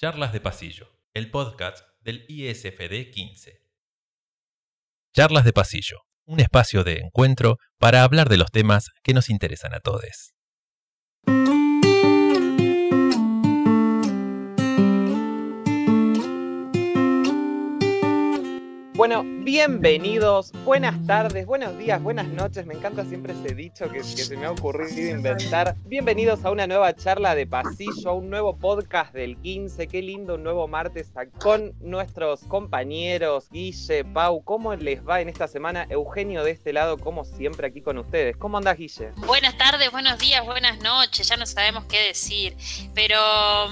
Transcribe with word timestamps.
Charlas 0.00 0.32
de 0.32 0.40
Pasillo, 0.40 0.92
el 1.12 1.28
podcast 1.28 1.84
del 2.02 2.24
ISFD 2.28 3.10
15. 3.10 3.64
Charlas 5.12 5.44
de 5.44 5.52
Pasillo, 5.52 6.02
un 6.24 6.38
espacio 6.38 6.84
de 6.84 7.00
encuentro 7.00 7.56
para 7.78 8.04
hablar 8.04 8.28
de 8.28 8.36
los 8.36 8.52
temas 8.52 8.90
que 9.02 9.12
nos 9.12 9.28
interesan 9.28 9.74
a 9.74 9.80
todos. 9.80 10.36
Bueno, 18.98 19.22
bienvenidos, 19.24 20.50
buenas 20.64 21.06
tardes, 21.06 21.46
buenos 21.46 21.78
días, 21.78 22.02
buenas 22.02 22.26
noches. 22.26 22.66
Me 22.66 22.74
encanta 22.74 23.04
siempre 23.04 23.32
ese 23.32 23.54
dicho 23.54 23.88
que, 23.88 24.02
se 24.02 24.36
me 24.36 24.46
ha 24.46 24.50
ocurrido 24.50 25.16
inventar. 25.16 25.76
Bienvenidos 25.84 26.44
a 26.44 26.50
una 26.50 26.66
nueva 26.66 26.92
charla 26.96 27.36
de 27.36 27.46
pasillo, 27.46 28.10
a 28.10 28.12
un 28.12 28.28
nuevo 28.28 28.56
podcast 28.56 29.14
del 29.14 29.36
15. 29.36 29.86
Qué 29.86 30.02
lindo 30.02 30.34
un 30.34 30.42
nuevo 30.42 30.66
martes 30.66 31.12
con 31.38 31.74
nuestros 31.78 32.40
compañeros 32.48 33.48
Guille, 33.52 34.04
Pau. 34.04 34.42
¿Cómo 34.42 34.74
les 34.74 35.06
va 35.06 35.20
en 35.20 35.28
esta 35.28 35.46
semana? 35.46 35.86
Eugenio 35.90 36.42
de 36.42 36.50
este 36.50 36.72
lado, 36.72 36.98
como 36.98 37.24
siempre, 37.24 37.68
aquí 37.68 37.80
con 37.80 37.98
ustedes. 37.98 38.36
¿Cómo 38.36 38.58
andas, 38.58 38.78
Guille? 38.78 39.12
Buenas 39.18 39.56
tardes, 39.56 39.92
buenos 39.92 40.18
días, 40.18 40.44
buenas 40.44 40.80
noches. 40.80 41.28
Ya 41.28 41.36
no 41.36 41.46
sabemos 41.46 41.84
qué 41.84 42.00
decir, 42.08 42.56
pero 42.96 43.20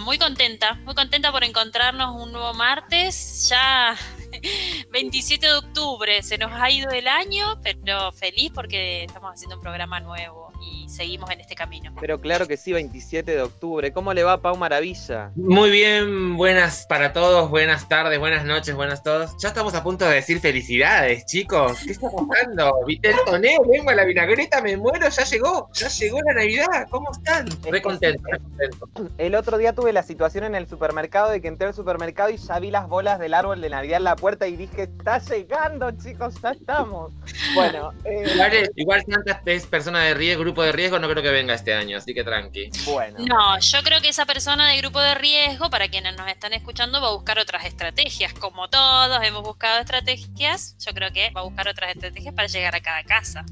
muy 0.04 0.18
contenta, 0.18 0.74
muy 0.84 0.95
contenta 0.95 1.32
por 1.32 1.42
encontrarnos 1.42 2.14
un 2.14 2.30
nuevo 2.30 2.54
martes. 2.54 3.48
Ya 3.48 3.96
27 4.90 5.46
de 5.46 5.54
octubre, 5.54 6.22
se 6.22 6.38
nos 6.38 6.52
ha 6.52 6.70
ido 6.70 6.90
el 6.90 7.08
año, 7.08 7.60
pero 7.62 8.12
feliz 8.12 8.50
porque 8.54 9.04
estamos 9.04 9.32
haciendo 9.32 9.56
un 9.56 9.62
programa 9.62 10.00
nuevo 10.00 10.45
y 10.60 10.88
seguimos 10.88 11.30
en 11.30 11.41
este 11.41 11.55
camino. 11.55 11.92
Pero 12.01 12.20
claro 12.20 12.46
que 12.46 12.56
sí, 12.56 12.73
27 12.73 13.30
de 13.33 13.42
octubre. 13.42 13.92
¿Cómo 13.92 14.15
le 14.15 14.23
va 14.23 14.41
Pau 14.41 14.56
Maravilla? 14.56 15.30
Muy 15.37 15.70
bien, 15.70 16.37
buenas 16.37 16.87
para 16.88 17.12
todos, 17.12 17.51
buenas 17.51 17.88
tardes, 17.88 18.19
buenas 18.19 18.45
noches, 18.45 18.74
buenas 18.74 19.02
todos. 19.02 19.37
Ya 19.38 19.48
estamos 19.48 19.74
a 19.74 19.82
punto 19.82 20.04
de 20.04 20.15
decir 20.15 20.40
felicidades, 20.40 21.26
chicos. 21.26 21.79
¿Qué 21.85 21.93
está 21.93 22.09
pasando? 22.10 22.73
¿Viste 22.87 23.10
el 23.10 23.16
toneo? 23.24 23.63
Vengo 23.68 23.90
a 23.90 23.95
la 23.95 24.04
vinagreta, 24.04 24.60
me 24.63 24.76
muero, 24.76 25.09
ya 25.09 25.24
llegó, 25.24 25.71
ya 25.73 25.88
llegó 25.88 26.21
la 26.23 26.35
Navidad. 26.35 26.87
¿Cómo 26.91 27.10
están? 27.13 27.48
Re 27.63 27.82
contento, 27.82 28.23
re 28.30 28.38
contento. 28.38 28.88
El 29.18 29.35
otro 29.35 29.59
día 29.59 29.73
tuve 29.73 29.93
la 29.93 30.02
situación 30.02 30.45
en 30.45 30.54
el 30.54 30.68
supermercado 30.68 31.30
de 31.30 31.41
que 31.41 31.48
entré 31.48 31.68
al 31.68 31.74
supermercado 31.74 32.30
y 32.30 32.37
ya 32.37 32.59
vi 32.59 32.70
las 32.70 32.88
bolas 32.88 33.18
del 33.18 33.35
árbol 33.35 33.60
de 33.60 33.70
Navidad 33.70 33.98
en 33.98 34.04
la 34.04 34.16
puerta 34.16 34.46
y 34.46 34.57
dije, 34.57 34.82
está 34.82 35.18
llegando, 35.18 35.91
chicos, 35.93 36.35
ya 36.43 36.51
estamos. 36.51 37.13
Bueno, 37.54 37.93
eh... 38.04 38.24
igual, 38.35 38.70
igual 38.76 39.04
Santa 39.09 39.43
es 39.46 39.66
persona 39.66 40.02
de 40.04 40.15
riesgo, 40.15 40.45
grupo 40.46 40.62
de 40.62 40.70
riesgo, 40.70 40.98
no 41.00 41.08
creo 41.08 41.22
que 41.22 41.30
venga 41.30 41.54
este 41.54 41.74
año, 41.74 41.98
así 41.98 42.14
que 42.14 42.22
tranqui. 42.22 42.70
Bueno. 42.84 43.18
No, 43.26 43.58
yo 43.58 43.82
creo 43.82 44.00
que 44.00 44.08
esa 44.08 44.26
persona 44.26 44.68
de 44.68 44.76
grupo 44.78 45.00
de 45.00 45.14
riesgo, 45.16 45.70
para 45.70 45.88
quienes 45.88 46.16
nos 46.16 46.28
están 46.28 46.52
escuchando, 46.52 47.00
va 47.00 47.08
a 47.08 47.12
buscar 47.12 47.38
otras 47.38 47.64
estrategias. 47.64 48.32
Como 48.32 48.68
todos 48.68 49.20
hemos 49.24 49.42
buscado 49.42 49.80
estrategias, 49.80 50.76
yo 50.78 50.92
creo 50.92 51.10
que 51.12 51.30
va 51.30 51.40
a 51.40 51.44
buscar 51.44 51.66
otras 51.68 51.90
estrategias 51.90 52.32
para 52.32 52.46
llegar 52.46 52.76
a 52.76 52.80
cada 52.80 53.02
casa. 53.02 53.44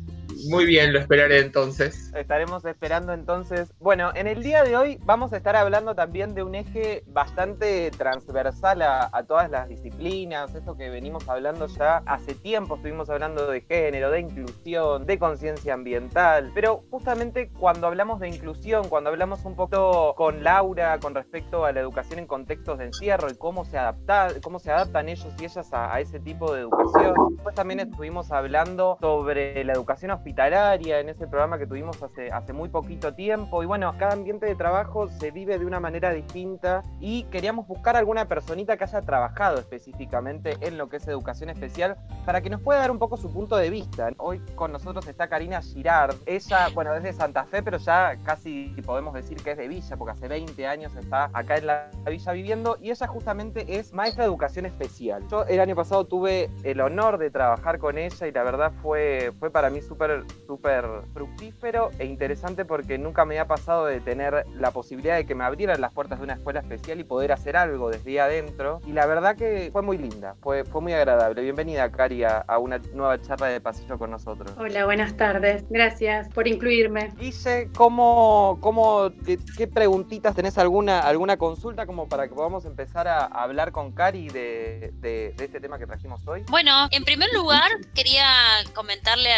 Muy 0.48 0.66
bien, 0.66 0.92
lo 0.92 0.98
esperaré 0.98 1.40
entonces. 1.40 2.12
Estaremos 2.14 2.64
esperando 2.64 3.12
entonces. 3.12 3.72
Bueno, 3.78 4.10
en 4.14 4.26
el 4.26 4.42
día 4.42 4.62
de 4.62 4.76
hoy 4.76 4.98
vamos 5.02 5.32
a 5.32 5.38
estar 5.38 5.56
hablando 5.56 5.94
también 5.94 6.34
de 6.34 6.42
un 6.42 6.54
eje 6.54 7.02
bastante 7.06 7.90
transversal 7.92 8.82
a, 8.82 9.24
todas 9.26 9.50
las 9.50 9.68
disciplinas, 9.68 10.54
esto 10.54 10.76
que 10.76 10.90
venimos 10.90 11.26
hablando 11.28 11.66
ya 11.66 12.02
hace 12.04 12.34
tiempo, 12.34 12.76
estuvimos 12.76 13.08
hablando 13.08 13.46
de 13.46 13.62
género, 13.62 14.10
de 14.10 14.20
inclusión, 14.20 15.06
de 15.06 15.18
conciencia 15.18 15.72
ambiental, 15.72 16.50
pero 16.54 16.84
justamente 16.90 17.48
cuando 17.48 17.86
hablamos 17.86 18.20
de 18.20 18.28
inclusión, 18.28 18.88
cuando 18.88 19.08
hablamos 19.08 19.44
un 19.46 19.56
poco 19.56 20.14
con 20.14 20.44
Laura 20.44 20.98
con 20.98 21.14
respecto 21.14 21.64
a 21.64 21.72
la 21.72 21.80
educación 21.80 22.18
en 22.18 22.26
contextos 22.26 22.78
de 22.78 22.86
encierro 22.86 23.30
y 23.30 23.36
cómo 23.36 23.64
se, 23.64 23.78
adapta, 23.78 24.28
cómo 24.42 24.58
se 24.58 24.70
adaptan 24.70 25.08
ellos 25.08 25.32
y 25.40 25.44
ellas 25.44 25.68
a, 25.72 25.98
ese 26.00 26.20
tipo 26.20 26.52
de 26.52 26.62
educación, 26.62 27.14
después 27.30 27.54
también 27.54 27.80
estuvimos 27.80 28.30
hablando 28.30 28.98
sobre 29.00 29.64
la 29.64 29.72
educación 29.72 30.10
hospitalaria 30.10 30.33
en 30.36 31.08
ese 31.08 31.28
programa 31.28 31.58
que 31.58 31.66
tuvimos 31.66 32.02
hace, 32.02 32.30
hace 32.32 32.52
muy 32.52 32.68
poquito 32.68 33.14
tiempo. 33.14 33.62
Y 33.62 33.66
bueno, 33.66 33.94
cada 33.98 34.14
ambiente 34.14 34.46
de 34.46 34.56
trabajo 34.56 35.08
se 35.08 35.30
vive 35.30 35.58
de 35.58 35.64
una 35.64 35.78
manera 35.78 36.12
distinta 36.12 36.82
y 37.00 37.22
queríamos 37.24 37.68
buscar 37.68 37.96
alguna 37.96 38.26
personita 38.26 38.76
que 38.76 38.84
haya 38.84 39.00
trabajado 39.00 39.60
específicamente 39.60 40.56
en 40.60 40.76
lo 40.76 40.88
que 40.88 40.96
es 40.96 41.06
educación 41.06 41.50
especial 41.50 41.96
para 42.26 42.40
que 42.40 42.50
nos 42.50 42.60
pueda 42.60 42.80
dar 42.80 42.90
un 42.90 42.98
poco 42.98 43.16
su 43.16 43.32
punto 43.32 43.56
de 43.56 43.70
vista. 43.70 44.10
Hoy 44.18 44.40
con 44.56 44.72
nosotros 44.72 45.06
está 45.06 45.28
Karina 45.28 45.62
Girard. 45.62 46.16
Ella, 46.26 46.68
bueno, 46.74 46.94
es 46.94 47.04
de 47.04 47.12
Santa 47.12 47.44
Fe, 47.44 47.62
pero 47.62 47.78
ya 47.78 48.16
casi 48.24 48.74
podemos 48.84 49.14
decir 49.14 49.40
que 49.42 49.52
es 49.52 49.56
de 49.56 49.68
Villa, 49.68 49.96
porque 49.96 50.12
hace 50.12 50.26
20 50.26 50.66
años 50.66 50.96
está 50.96 51.30
acá 51.32 51.56
en 51.56 51.66
la 51.66 51.90
Villa 52.06 52.32
viviendo 52.32 52.76
y 52.80 52.90
ella 52.90 53.06
justamente 53.06 53.78
es 53.78 53.92
maestra 53.92 54.24
de 54.24 54.28
educación 54.28 54.66
especial. 54.66 55.22
Yo 55.30 55.44
el 55.44 55.60
año 55.60 55.76
pasado 55.76 56.06
tuve 56.06 56.50
el 56.64 56.80
honor 56.80 57.18
de 57.18 57.30
trabajar 57.30 57.78
con 57.78 57.98
ella 57.98 58.26
y 58.26 58.32
la 58.32 58.42
verdad 58.42 58.72
fue, 58.82 59.32
fue 59.38 59.50
para 59.50 59.70
mí 59.70 59.80
súper 59.80 60.23
súper 60.46 60.84
fructífero 61.12 61.90
e 61.98 62.04
interesante 62.04 62.64
porque 62.64 62.98
nunca 62.98 63.24
me 63.24 63.34
había 63.34 63.46
pasado 63.46 63.86
de 63.86 64.00
tener 64.00 64.46
la 64.54 64.70
posibilidad 64.70 65.16
de 65.16 65.26
que 65.26 65.34
me 65.34 65.44
abrieran 65.44 65.80
las 65.80 65.92
puertas 65.92 66.18
de 66.18 66.24
una 66.24 66.34
escuela 66.34 66.60
especial 66.60 67.00
y 67.00 67.04
poder 67.04 67.32
hacer 67.32 67.56
algo 67.56 67.90
desde 67.90 68.20
adentro. 68.20 68.80
Y 68.86 68.92
la 68.92 69.06
verdad 69.06 69.36
que 69.36 69.70
fue 69.72 69.82
muy 69.82 69.98
linda, 69.98 70.36
fue, 70.40 70.64
fue 70.64 70.80
muy 70.80 70.92
agradable. 70.92 71.42
Bienvenida, 71.42 71.90
Cari, 71.90 72.24
a, 72.24 72.44
una 72.58 72.78
nueva 72.92 73.20
charla 73.20 73.48
de 73.48 73.60
pasillo 73.60 73.98
con 73.98 74.10
nosotros. 74.10 74.52
Hola, 74.58 74.84
buenas 74.84 75.16
tardes. 75.16 75.64
Gracias 75.68 76.28
por 76.30 76.46
incluirme. 76.46 77.12
Guille, 77.16 77.70
¿cómo, 77.76 78.58
cómo, 78.60 79.10
qué, 79.56 79.66
preguntitas 79.66 80.34
tenés 80.34 80.58
alguna, 80.58 81.00
alguna 81.00 81.36
consulta 81.36 81.86
como 81.86 82.08
para 82.08 82.28
que 82.28 82.34
podamos 82.34 82.64
empezar 82.64 83.08
a, 83.08 83.24
hablar 83.24 83.72
con 83.72 83.92
Cari 83.92 84.28
de, 84.28 84.92
de, 85.00 85.34
este 85.38 85.60
tema 85.60 85.78
que 85.78 85.86
trajimos 85.86 86.26
hoy? 86.26 86.44
Bueno, 86.48 86.88
en 86.90 87.04
primer 87.04 87.32
lugar, 87.32 87.70
quería 87.94 88.26
comentarle 88.74 89.30
a, 89.32 89.36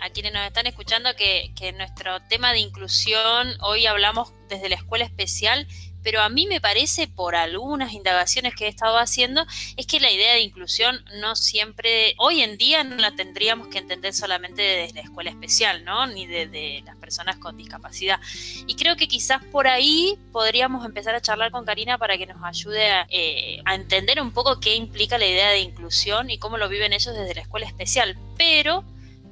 a 0.00 0.07
quienes 0.10 0.32
nos 0.32 0.46
están 0.46 0.66
escuchando 0.66 1.10
que, 1.16 1.74
nuestro 1.76 2.20
tema 2.22 2.52
de 2.52 2.60
inclusión, 2.60 3.56
hoy 3.60 3.86
hablamos 3.86 4.32
desde 4.48 4.68
la 4.68 4.76
escuela 4.76 5.04
especial, 5.04 5.66
pero 6.02 6.22
a 6.22 6.28
mí 6.28 6.46
me 6.46 6.60
parece, 6.60 7.08
por 7.08 7.34
algunas 7.34 7.92
indagaciones 7.92 8.54
que 8.54 8.66
he 8.66 8.68
estado 8.68 8.98
haciendo, 8.98 9.44
es 9.76 9.86
que 9.86 10.00
la 10.00 10.10
idea 10.10 10.32
de 10.34 10.40
inclusión 10.40 11.04
no 11.20 11.36
siempre, 11.36 12.14
hoy 12.18 12.40
en 12.40 12.56
día 12.56 12.84
no 12.84 12.96
la 12.96 13.14
tendríamos 13.14 13.68
que 13.68 13.78
entender 13.78 14.14
solamente 14.14 14.62
desde 14.62 14.94
la 14.94 15.00
escuela 15.02 15.30
especial, 15.30 15.84
¿no? 15.84 16.06
Ni 16.06 16.26
desde 16.26 16.82
las 16.82 16.96
personas 16.96 17.36
con 17.36 17.56
discapacidad. 17.56 18.20
Y 18.66 18.76
creo 18.76 18.96
que 18.96 19.08
quizás 19.08 19.44
por 19.46 19.66
ahí 19.66 20.16
podríamos 20.32 20.86
empezar 20.86 21.14
a 21.14 21.20
charlar 21.20 21.50
con 21.50 21.64
Karina 21.64 21.98
para 21.98 22.16
que 22.16 22.26
nos 22.26 22.42
ayude 22.42 22.90
a, 22.90 23.06
eh, 23.10 23.60
a 23.64 23.74
entender 23.74 24.22
un 24.22 24.32
poco 24.32 24.60
qué 24.60 24.76
implica 24.76 25.18
la 25.18 25.26
idea 25.26 25.50
de 25.50 25.60
inclusión 25.60 26.30
y 26.30 26.38
cómo 26.38 26.56
lo 26.56 26.68
viven 26.68 26.92
ellos 26.92 27.14
desde 27.14 27.34
la 27.34 27.42
escuela 27.42 27.66
especial. 27.66 28.16
Pero 28.36 28.84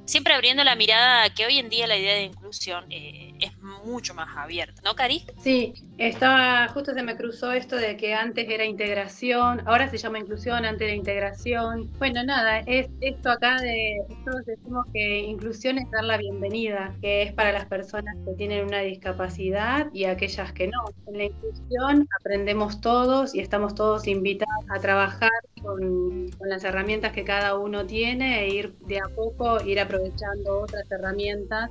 siempre 0.07 0.33
abriendo 0.33 0.63
la 0.63 0.75
mirada 0.75 1.29
que 1.33 1.45
hoy 1.45 1.59
en 1.59 1.69
día 1.69 1.85
la 1.85 1.97
idea 1.97 2.15
de 2.15 2.23
inclusión 2.23 2.85
eh, 2.89 3.33
es 3.39 3.57
mucho 3.59 4.13
más 4.15 4.35
abierta, 4.35 4.81
¿no, 4.83 4.95
Cari? 4.95 5.25
Sí, 5.43 5.73
estaba, 5.97 6.67
justo 6.69 6.93
se 6.93 7.01
me 7.03 7.15
cruzó 7.15 7.51
esto 7.51 7.75
de 7.75 7.97
que 7.97 8.13
antes 8.13 8.47
era 8.49 8.65
integración, 8.65 9.61
ahora 9.65 9.89
se 9.89 9.97
llama 9.97 10.19
inclusión, 10.19 10.65
antes 10.65 10.87
era 10.87 10.95
integración. 10.95 11.91
Bueno, 11.97 12.23
nada, 12.23 12.59
es 12.59 12.87
esto 13.01 13.31
acá 13.31 13.57
de, 13.61 13.97
nosotros 14.09 14.45
decimos 14.45 14.85
que 14.93 15.19
inclusión 15.19 15.77
es 15.79 15.89
dar 15.91 16.03
la 16.03 16.17
bienvenida, 16.17 16.95
que 17.01 17.23
es 17.23 17.33
para 17.33 17.51
las 17.51 17.65
personas 17.65 18.15
que 18.25 18.33
tienen 18.33 18.65
una 18.65 18.81
discapacidad 18.81 19.87
y 19.91 20.05
aquellas 20.05 20.53
que 20.53 20.67
no. 20.67 20.85
En 21.07 21.17
la 21.17 21.23
inclusión 21.25 22.07
aprendemos 22.19 22.79
todos 22.81 23.33
y 23.33 23.39
estamos 23.39 23.73
todos 23.73 24.07
invitados 24.07 24.65
a 24.69 24.79
trabajar 24.79 25.31
con, 25.61 26.27
las 26.41 26.63
herramientas 26.63 27.11
que 27.11 27.23
cada 27.23 27.57
uno 27.57 27.85
tiene 27.85 28.41
e 28.41 28.53
ir 28.53 28.73
de 28.87 28.99
a 28.99 29.09
poco, 29.15 29.61
ir 29.63 29.79
aprovechando 29.79 30.61
otras 30.61 30.89
herramientas 30.89 31.69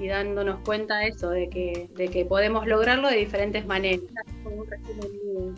y, 0.00 0.08
dándonos 0.08 0.60
cuenta 0.60 0.98
de 0.98 1.08
eso, 1.08 1.30
de 1.30 1.48
que, 1.48 1.88
de 1.94 2.08
que 2.08 2.24
podemos 2.24 2.66
lograrlo 2.66 3.08
de 3.08 3.16
diferentes 3.16 3.65
Como 4.42 4.56
un 4.56 4.70
resumen 4.70 5.54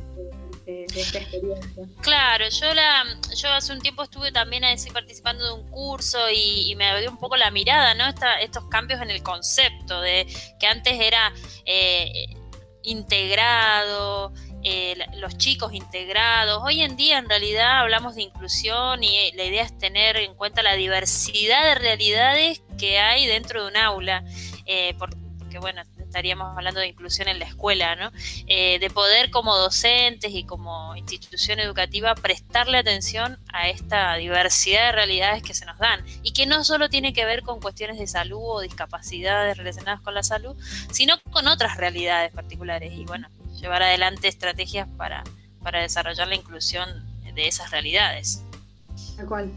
de, 0.67 0.85
esta 0.85 1.19
experiencia. 1.19 1.85
Claro, 2.03 2.49
yo 2.49 2.75
la, 2.75 3.05
yo 3.35 3.49
hace 3.51 3.73
un 3.73 3.81
tiempo 3.81 4.03
estuve 4.03 4.33
también 4.33 4.65
así 4.65 4.91
participando 4.91 5.45
de 5.45 5.53
un 5.53 5.71
curso 5.71 6.19
y, 6.31 6.75
me 6.77 7.01
dio 7.01 7.11
un 7.11 7.19
poco 7.19 7.37
la 7.37 7.51
mirada, 7.51 7.95
¿no? 7.95 8.05
estos 8.41 8.67
cambios 8.67 9.01
en 9.01 9.11
el 9.11 9.23
concepto 9.23 10.01
de 10.01 10.27
que 10.61 10.67
antes 10.67 11.01
era 11.01 11.33
eh, 11.65 12.27
integrado, 12.83 14.33
eh, 14.65 14.97
los 15.17 15.39
chicos 15.39 15.73
integrados. 15.73 16.63
Hoy 16.65 16.83
en 16.83 16.97
día 16.97 17.19
en 17.19 17.29
realidad 17.29 17.81
hablamos 17.81 18.17
de 18.17 18.23
inclusión 18.23 19.05
y 19.05 19.17
eh, 19.17 19.33
la 19.37 19.45
idea 19.45 19.63
es 19.63 19.77
tener 19.79 20.17
en 20.17 20.35
cuenta 20.35 20.63
la 20.63 20.75
diversidad 20.75 21.63
de 21.65 21.75
realidades 21.77 22.63
que 22.77 22.99
hay 22.99 23.27
dentro 23.27 23.63
de 23.63 23.69
un 23.69 23.77
aula, 23.77 24.25
eh, 24.67 24.95
porque 24.99 25.59
bueno, 25.61 25.83
estaríamos 26.09 26.57
hablando 26.57 26.81
de 26.81 26.89
inclusión 26.89 27.29
en 27.29 27.39
la 27.39 27.45
escuela, 27.45 27.95
¿no? 27.97 28.11
de 28.49 28.91
poder 28.93 29.31
como 29.31 29.57
docentes 29.57 30.33
y 30.33 30.45
como 30.45 30.97
institución 30.97 31.61
educativa 31.61 32.15
prestarle 32.15 32.79
atención 32.79 33.39
a 33.53 33.69
esta 33.69 34.15
diversidad 34.17 34.87
de 34.87 34.93
realidades 34.93 35.43
que 35.43 35.55
se 35.55 35.67
nos 35.67 35.79
dan 35.79 36.05
y 36.23 36.33
que 36.33 36.47
no 36.47 36.65
solo 36.65 36.89
tiene 36.89 37.13
que 37.13 37.25
ver 37.25 37.43
con 37.43 37.61
cuestiones 37.61 37.99
de 37.99 38.07
salud 38.07 38.41
o 38.43 38.61
discapacidades 38.61 39.57
relacionadas 39.57 40.01
con 40.01 40.15
la 40.15 40.23
salud, 40.23 40.57
sino 40.91 41.21
con 41.31 41.47
otras 41.47 41.77
realidades 41.77 42.33
particulares 42.33 42.93
y 42.95 43.05
bueno, 43.05 43.29
llevar 43.61 43.83
adelante 43.83 44.29
estrategias 44.29 44.89
para, 44.97 45.25
para 45.63 45.81
desarrollar 45.81 46.29
la 46.29 46.35
inclusión 46.35 46.89
de 47.35 47.49
esas 47.49 47.71
realidades. 47.71 48.43
Tal 49.17 49.27
cual, 49.27 49.53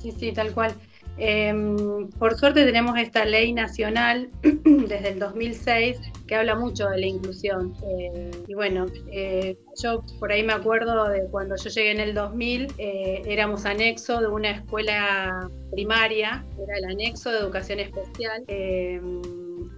sí, 0.00 0.12
sí, 0.12 0.32
tal 0.32 0.52
cual. 0.52 0.74
Em, 1.18 2.08
por 2.18 2.36
suerte 2.36 2.64
tenemos 2.64 2.98
esta 2.98 3.24
ley 3.24 3.52
nacional 3.52 4.28
desde 4.42 5.08
el 5.08 5.18
2006 5.18 5.98
que 6.26 6.34
habla 6.34 6.54
mucho 6.56 6.88
de 6.88 6.98
la 6.98 7.06
inclusión. 7.06 7.74
Eh, 7.88 8.30
y 8.46 8.54
bueno, 8.54 8.86
eh, 9.10 9.56
yo 9.82 10.04
por 10.18 10.32
ahí 10.32 10.42
me 10.42 10.52
acuerdo 10.52 11.08
de 11.08 11.26
cuando 11.30 11.56
yo 11.56 11.70
llegué 11.70 11.92
en 11.92 12.00
el 12.00 12.14
2000, 12.14 12.72
eh, 12.78 13.22
éramos 13.26 13.64
anexo 13.64 14.20
de 14.20 14.28
una 14.28 14.50
escuela 14.50 15.48
primaria, 15.70 16.44
era 16.62 16.78
el 16.78 16.84
anexo 16.84 17.30
de 17.30 17.38
educación 17.38 17.80
especial, 17.80 18.42
em, 18.48 19.22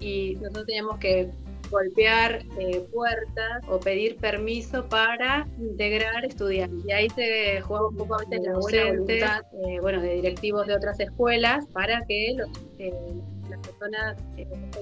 y 0.00 0.35
nosotros 0.37 0.67
teníamos 0.67 0.99
que 0.99 1.31
golpear 1.70 2.43
eh, 2.59 2.85
puertas 2.93 3.62
o 3.69 3.79
pedir 3.79 4.17
permiso 4.17 4.88
para 4.88 5.47
integrar 5.59 6.25
estudiantes. 6.25 6.85
Y 6.87 6.93
ahí 6.93 7.09
se 7.11 7.61
juega 7.61 7.88
un 7.88 7.97
poco 7.97 8.15
a 8.15 8.19
veces 8.19 8.41
la 8.47 8.59
buena 8.59 8.85
voluntad 8.87 9.43
eh, 9.67 9.81
bueno, 9.81 10.00
de 10.00 10.15
directivos 10.15 10.67
de 10.67 10.75
otras 10.75 10.99
escuelas 11.00 11.67
para 11.73 12.05
que 12.06 12.35
los, 12.37 12.49
eh, 12.79 12.93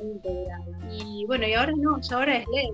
integradas. 0.02 0.66
Y 0.90 1.24
bueno, 1.26 1.46
y 1.46 1.54
ahora 1.54 1.72
no, 1.76 2.00
ya 2.00 2.16
ahora 2.16 2.36
es 2.36 2.46
ley 2.48 2.70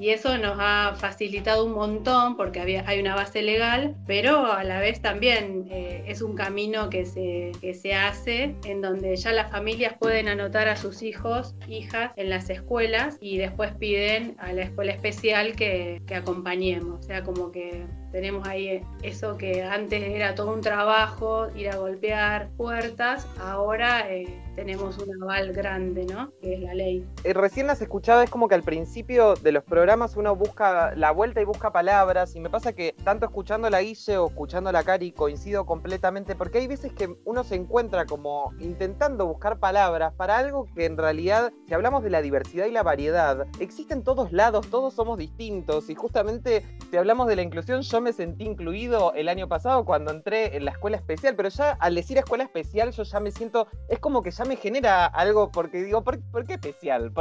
y 0.00 0.10
eso 0.10 0.38
nos 0.38 0.56
ha 0.60 0.94
facilitado 0.96 1.64
un 1.64 1.72
montón 1.72 2.36
porque 2.36 2.60
había, 2.60 2.84
hay 2.86 3.00
una 3.00 3.14
base 3.14 3.42
legal, 3.42 3.96
pero 4.06 4.52
a 4.52 4.62
la 4.62 4.80
vez 4.80 5.00
también 5.02 5.66
eh, 5.70 6.04
es 6.06 6.22
un 6.22 6.36
camino 6.36 6.88
que 6.88 7.04
se, 7.04 7.52
que 7.60 7.74
se 7.74 7.94
hace 7.94 8.54
en 8.64 8.80
donde 8.80 9.16
ya 9.16 9.32
las 9.32 9.50
familias 9.50 9.94
pueden 9.98 10.28
anotar 10.28 10.68
a 10.68 10.76
sus 10.76 11.02
hijos, 11.02 11.56
hijas 11.66 12.12
en 12.16 12.30
las 12.30 12.48
escuelas 12.48 13.18
y 13.20 13.38
después 13.38 13.72
piden 13.74 14.36
a 14.38 14.52
la 14.52 14.62
escuela 14.62 14.92
especial 14.92 15.56
que, 15.56 16.00
que 16.06 16.14
acompañemos. 16.14 17.00
O 17.00 17.02
sea, 17.02 17.24
como 17.24 17.50
que 17.50 17.84
tenemos 18.12 18.46
ahí 18.46 18.82
eso 19.02 19.36
que 19.36 19.62
antes 19.62 20.02
era 20.02 20.34
todo 20.34 20.52
un 20.52 20.60
trabajo, 20.60 21.48
ir 21.54 21.70
a 21.70 21.76
golpear 21.76 22.50
puertas, 22.56 23.26
ahora 23.40 24.10
eh, 24.10 24.26
tenemos 24.54 24.98
un 24.98 25.22
aval 25.22 25.52
grande, 25.52 26.06
¿no? 26.06 26.32
Que 26.40 26.54
es 26.54 26.60
la 26.60 26.74
ley. 26.74 27.06
Eh, 27.24 27.32
recién 27.32 27.66
las 27.66 27.80
escuchaba, 27.80 28.24
es 28.24 28.30
como 28.30 28.48
que 28.48 28.54
al 28.54 28.62
principio 28.62 29.34
de 29.34 29.52
los 29.52 29.62
programas 29.64 30.16
uno 30.16 30.34
busca 30.34 30.94
la 30.96 31.10
vuelta 31.10 31.40
y 31.40 31.44
busca 31.44 31.72
palabras, 31.72 32.34
y 32.34 32.40
me 32.40 32.50
pasa 32.50 32.72
que 32.72 32.94
tanto 33.04 33.26
escuchando 33.26 33.70
la 33.70 33.82
Guille 33.82 34.16
o 34.18 34.28
escuchando 34.28 34.72
la 34.72 34.82
Cari 34.82 35.12
coincido 35.12 35.66
completamente, 35.66 36.34
porque 36.34 36.58
hay 36.58 36.66
veces 36.66 36.92
que 36.92 37.14
uno 37.24 37.44
se 37.44 37.54
encuentra 37.54 38.06
como 38.06 38.52
intentando 38.58 39.26
buscar 39.26 39.58
palabras 39.58 40.12
para 40.14 40.38
algo 40.38 40.66
que 40.74 40.86
en 40.86 40.96
realidad, 40.96 41.52
si 41.66 41.74
hablamos 41.74 42.02
de 42.02 42.10
la 42.10 42.22
diversidad 42.22 42.66
y 42.66 42.72
la 42.72 42.82
variedad, 42.82 43.46
existe 43.60 43.94
en 43.94 44.02
todos 44.02 44.32
lados, 44.32 44.68
todos 44.70 44.94
somos 44.94 45.18
distintos, 45.18 45.90
y 45.90 45.94
justamente 45.94 46.64
si 46.90 46.96
hablamos 46.96 47.28
de 47.28 47.36
la 47.36 47.42
inclusión, 47.42 47.82
yo 47.82 48.00
me 48.00 48.07
sentí 48.12 48.44
incluido 48.44 49.12
el 49.14 49.28
año 49.28 49.48
pasado 49.48 49.84
cuando 49.84 50.10
entré 50.10 50.56
en 50.56 50.64
la 50.64 50.72
escuela 50.72 50.96
especial, 50.96 51.34
pero 51.36 51.48
ya 51.48 51.72
al 51.72 51.94
decir 51.94 52.18
escuela 52.18 52.44
especial 52.44 52.92
yo 52.92 53.02
ya 53.02 53.20
me 53.20 53.30
siento, 53.30 53.68
es 53.88 53.98
como 53.98 54.22
que 54.22 54.30
ya 54.30 54.44
me 54.44 54.56
genera 54.56 55.06
algo, 55.06 55.50
porque 55.50 55.82
digo, 55.82 56.02
¿por, 56.02 56.18
qué 56.46 56.54
especial? 56.54 57.12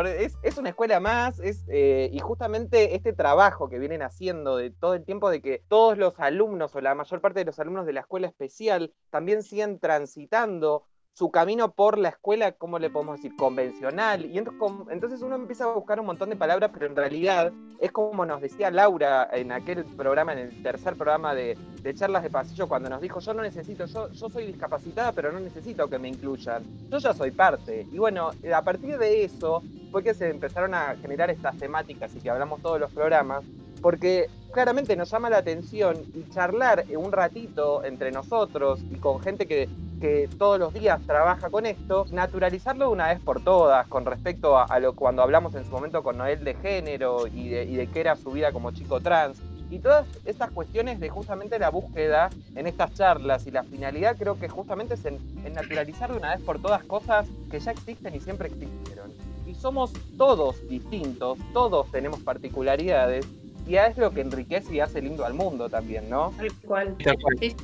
es, 0.44 0.58
una 0.58 0.70
escuela 0.70 1.00
más, 1.00 1.40
es, 1.40 1.64
eh, 1.68 2.10
y 2.12 2.20
justamente 2.20 2.96
este 2.96 3.14
trabajo 3.14 3.70
que 3.70 3.80
vienen 3.80 4.02
haciendo 4.02 4.58
de 4.58 4.72
todo 4.72 4.94
el 4.94 5.04
tiempo 5.04 5.30
de 5.30 5.42
que 5.42 5.64
todos 5.68 5.98
los 5.98 6.20
alumnos 6.20 6.76
o 6.76 6.82
la 6.82 6.96
mayor 6.96 7.22
parte 7.22 7.40
de 7.40 7.46
los 7.46 7.60
alumnos 7.60 7.86
de 7.86 7.94
la 7.94 8.02
escuela 8.02 8.28
especial 8.28 8.94
también 9.10 9.44
siguen 9.44 9.80
transitando 9.80 10.86
su 11.18 11.32
camino 11.32 11.72
por 11.72 11.98
la 11.98 12.10
escuela, 12.10 12.52
¿cómo 12.52 12.78
le 12.78 12.92
podemos 12.92 13.16
decir? 13.16 13.36
Convencional. 13.36 14.24
Y 14.28 14.38
entonces 14.38 15.24
uno 15.24 15.34
empieza 15.34 15.64
a 15.64 15.74
buscar 15.74 16.00
un 16.00 16.06
montón 16.06 16.30
de 16.30 16.36
palabras, 16.36 16.70
pero 16.72 16.86
en 16.86 16.96
realidad 16.96 17.52
es 17.80 17.92
como 17.92 18.24
nos 18.24 18.40
decía 18.40 18.70
Laura 18.70 19.28
en 19.34 19.52
aquel 19.52 19.84
programa, 19.84 20.34
en 20.34 20.40
el 20.40 20.62
tercer 20.62 20.96
programa 20.96 21.34
de, 21.34 21.58
charlas 21.96 22.22
de 22.22 22.30
pasillo, 22.30 22.68
cuando 22.68 22.88
nos 22.88 23.02
dijo, 23.02 23.20
yo 23.20 23.34
no 23.34 23.42
necesito, 23.42 23.86
yo, 23.88 24.12
yo 24.12 24.30
soy 24.30 24.46
discapacitada, 24.46 25.12
pero 25.12 25.32
no 25.32 25.40
necesito 25.40 25.90
que 25.90 25.98
me 25.98 26.08
incluyan. 26.08 26.64
Yo 26.88 27.00
ya 27.00 27.16
soy 27.16 27.32
parte. 27.32 27.88
Y 27.92 27.98
bueno, 27.98 28.30
a 28.54 28.62
partir 28.62 29.00
de 29.00 29.24
eso 29.24 29.64
fue 29.92 30.04
que 30.04 30.14
se 30.14 30.30
empezaron 30.30 30.76
a 30.76 30.98
generar 30.98 31.32
estas 31.32 31.58
temáticas 31.58 32.16
y 32.16 32.20
que 32.20 32.30
hablamos 32.30 32.62
todos 32.62 32.80
los 32.80 32.94
programas, 32.94 33.44
porque 33.82 34.30
claramente 34.52 34.96
nos 34.96 35.10
llama 35.10 35.30
la 35.30 35.38
atención 35.38 35.98
y 36.16 36.30
charlar 36.32 36.86
un 36.96 37.12
ratito 37.12 37.84
entre 37.84 38.12
nosotros 38.12 38.80
y 38.92 38.96
con 38.96 39.22
gente 39.22 39.46
que 39.48 39.70
que 40.00 40.30
todos 40.38 40.60
los 40.60 40.74
días 40.74 41.02
trabaja 41.06 41.50
con 41.50 41.66
esto, 41.66 42.06
naturalizarlo 42.12 42.86
de 42.86 42.92
una 42.92 43.08
vez 43.08 43.20
por 43.20 43.44
todas 43.44 43.88
con 43.88 44.06
respecto 44.06 44.58
a, 44.58 44.80
lo 44.80 44.94
cuando 44.94 45.22
hablamos 45.22 45.56
en 45.56 45.66
su 45.66 45.72
momento 45.72 46.04
con 46.04 46.18
Noel 46.18 46.44
de 46.44 46.54
género 46.56 47.28
y 47.28 47.50
de, 47.50 47.90
qué 47.92 48.00
era 48.00 48.16
su 48.16 48.32
vida 48.32 48.52
como 48.52 48.72
chico 48.72 49.00
trans. 49.00 49.42
Y 49.70 49.80
todas 49.80 50.08
estas 50.24 50.52
cuestiones 50.52 51.00
de 51.00 51.10
justamente 51.10 51.60
la 51.60 51.70
búsqueda 51.70 52.30
en 52.56 52.68
estas 52.68 52.94
charlas 52.94 53.46
y 53.48 53.52
la 53.52 53.64
finalidad 53.64 54.16
creo 54.18 54.40
que 54.40 54.48
justamente 54.48 54.94
es 54.94 55.04
en, 55.04 55.18
en 55.44 55.54
naturalizar 55.54 56.10
de 56.10 56.18
una 56.18 56.36
vez 56.36 56.46
por 56.46 56.62
todas 56.62 56.84
cosas 56.84 57.28
que 57.52 57.60
ya 57.60 57.72
existen 57.72 58.16
y 58.16 58.22
siempre 58.22 58.48
existieron. 58.48 59.12
Y 59.46 59.56
somos 59.56 59.92
todos 60.18 60.66
distintos, 60.70 61.38
todos 61.52 61.92
tenemos 61.92 62.22
particularidades 62.22 63.28
y 63.68 63.76
es 63.76 63.98
lo 63.98 64.12
que 64.12 64.22
enriquece 64.22 64.76
y 64.76 64.80
hace 64.80 65.02
lindo 65.02 65.26
al 65.26 65.34
mundo 65.34 65.70
también, 65.70 66.10
¿no? 66.10 66.34
Tal 66.38 66.54
cual. 66.66 66.96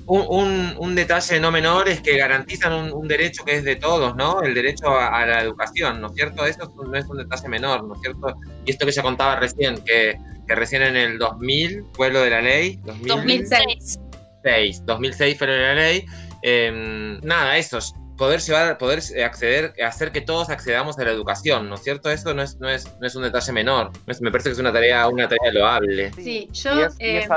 Un, 0.05 0.95
detalle 0.95 1.39
no 1.39 1.51
menor 1.51 1.87
es 1.87 2.01
que 2.01 2.17
garantizan 2.17 2.93
un, 2.93 3.07
derecho 3.07 3.43
que 3.45 3.55
es 3.55 3.63
de 3.63 3.77
todos, 3.77 4.15
¿no? 4.15 4.41
El 4.41 4.53
derecho 4.53 4.89
a, 4.89 5.25
la 5.25 5.41
educación, 5.41 6.01
¿no 6.01 6.07
es 6.07 6.15
cierto? 6.15 6.45
Eso 6.45 6.73
no 6.85 6.97
es 6.97 7.05
un 7.05 7.17
detalle 7.17 7.47
menor, 7.47 7.83
¿no 7.85 7.95
es 7.95 8.01
cierto? 8.01 8.35
Y 8.65 8.71
esto 8.71 8.85
que 8.85 8.91
ya 8.91 9.01
contaba 9.01 9.37
recién, 9.37 9.77
que, 9.85 10.17
recién 10.47 10.83
en 10.83 10.97
el 10.97 11.17
2000 11.17 11.85
fue 11.93 12.11
lo 12.11 12.21
de 12.21 12.29
la 12.29 12.41
ley. 12.41 12.79
2006. 12.83 13.99
2006 14.85 15.37
fue 15.37 15.47
lo 15.47 15.53
de 15.53 15.61
la 15.61 15.73
ley. 15.73 16.05
Em, 16.41 17.19
nada, 17.21 17.57
eso, 17.57 17.79
poder 18.17 18.39
llevar, 18.41 18.77
poder 18.77 18.99
eh, 19.15 19.23
acceder, 19.23 19.73
hacer 19.83 20.11
que 20.11 20.21
todos 20.21 20.49
accedamos 20.49 20.97
a 20.99 21.03
la 21.03 21.11
educación, 21.11 21.69
¿no 21.69 21.75
es 21.75 21.83
cierto? 21.83 22.09
Eso 22.09 22.33
no 22.33 22.41
es, 22.41 22.59
no 22.59 22.69
es, 22.69 22.85
no 22.99 23.07
es 23.07 23.15
un 23.15 23.23
detalle 23.23 23.51
menor. 23.51 23.91
Me 24.05 24.31
parece 24.31 24.49
que 24.49 24.53
es 24.53 24.59
una 24.59 24.71
tarea, 24.71 25.07
una 25.07 25.27
tarea 25.27 25.51
loable. 25.51 26.11
Sí, 26.13 26.49
yo 26.53 26.87
eh, 26.99 27.27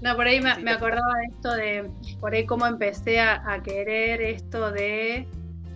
no, 0.00 0.16
por 0.16 0.26
ahí 0.26 0.40
me, 0.40 0.70
acordaba 0.70 1.18
de 1.18 1.26
esto 1.26 1.52
de 1.54 1.90
por 2.20 2.34
ahí 2.34 2.46
cómo 2.46 2.66
empecé 2.66 3.20
a, 3.20 3.60
querer 3.62 4.20
esto 4.20 4.70
de 4.70 5.26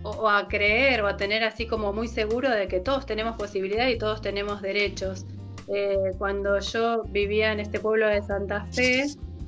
o, 0.03 0.29
a 0.29 0.47
creer 0.47 1.01
o 1.01 1.07
a 1.07 1.17
tener 1.17 1.43
así 1.43 1.65
como 1.65 1.93
muy 1.93 2.07
seguro 2.07 2.49
de 2.49 2.67
que 2.67 2.79
todos 2.79 3.05
tenemos 3.05 3.35
posibilidad 3.35 3.87
y 3.87 3.97
todos 3.97 4.21
tenemos 4.21 4.61
derechos. 4.61 5.25
Eh, 5.71 6.13
cuando 6.17 6.59
yo 6.59 7.03
vivía 7.03 7.51
en 7.51 7.59
este 7.59 7.79
pueblo 7.79 8.07
de 8.07 8.21
Santa 8.23 8.65
Fe, 8.71 9.05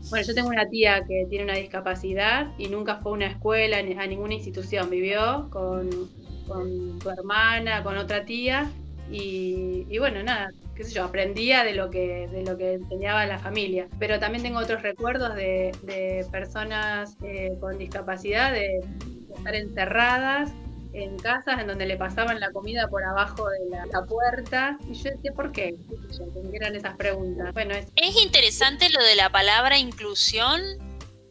bueno, 0.09 0.25
yo 0.25 0.33
tengo 0.33 0.49
una 0.49 0.67
tía 0.67 1.03
que 1.05 1.25
tiene 1.29 1.45
una 1.45 1.55
discapacidad 1.55 2.47
y 2.57 2.67
nunca 2.67 2.97
fue 2.97 3.11
a 3.11 3.15
una 3.15 3.27
escuela, 3.27 3.77
a 3.77 4.07
ninguna 4.07 4.33
institución. 4.33 4.89
Vivió 4.89 5.49
con, 5.49 5.89
con 6.47 6.99
tu 6.99 7.09
hermana, 7.09 7.83
con 7.83 7.97
otra 7.97 8.25
tía 8.25 8.71
y, 9.09 9.97
bueno, 9.99 10.23
nada, 10.23 10.51
qué 10.75 10.83
sé 10.83 10.93
yo, 10.93 11.03
aprendía 11.03 11.63
de 11.63 11.73
lo 11.73 11.89
que, 11.89 12.29
de 12.29 12.43
lo 12.43 12.57
que 12.57 12.73
enseñaba 12.73 13.25
la 13.25 13.39
familia. 13.39 13.87
Pero 13.99 14.19
también 14.19 14.43
tengo 14.43 14.59
otros 14.59 14.81
recuerdos 14.81 15.35
de, 15.35 15.71
de 15.83 16.25
personas 16.31 17.17
eh, 17.23 17.57
con 17.59 17.77
discapacidad, 17.77 18.53
de 18.53 18.79
estar 19.35 19.55
encerradas 19.55 20.53
en 20.93 21.17
casas 21.17 21.59
en 21.59 21.67
donde 21.67 21.85
le 21.85 21.97
pasaban 21.97 22.39
la 22.39 22.51
comida 22.51 22.87
por 22.87 23.03
abajo 23.03 23.47
de 23.49 23.69
la, 23.69 24.05
puerta. 24.05 24.77
Y 24.89 24.93
yo 24.93 25.11
decía, 25.11 25.31
¿por 25.33 25.51
qué? 25.51 25.75
eran 26.53 26.75
esas 26.75 26.95
preguntas. 26.97 27.53
Bueno, 27.53 27.75
es... 27.75 28.23
interesante 28.23 28.89
lo 28.89 29.03
de 29.03 29.15
la 29.15 29.29
palabra 29.29 29.77
inclusión 29.77 30.61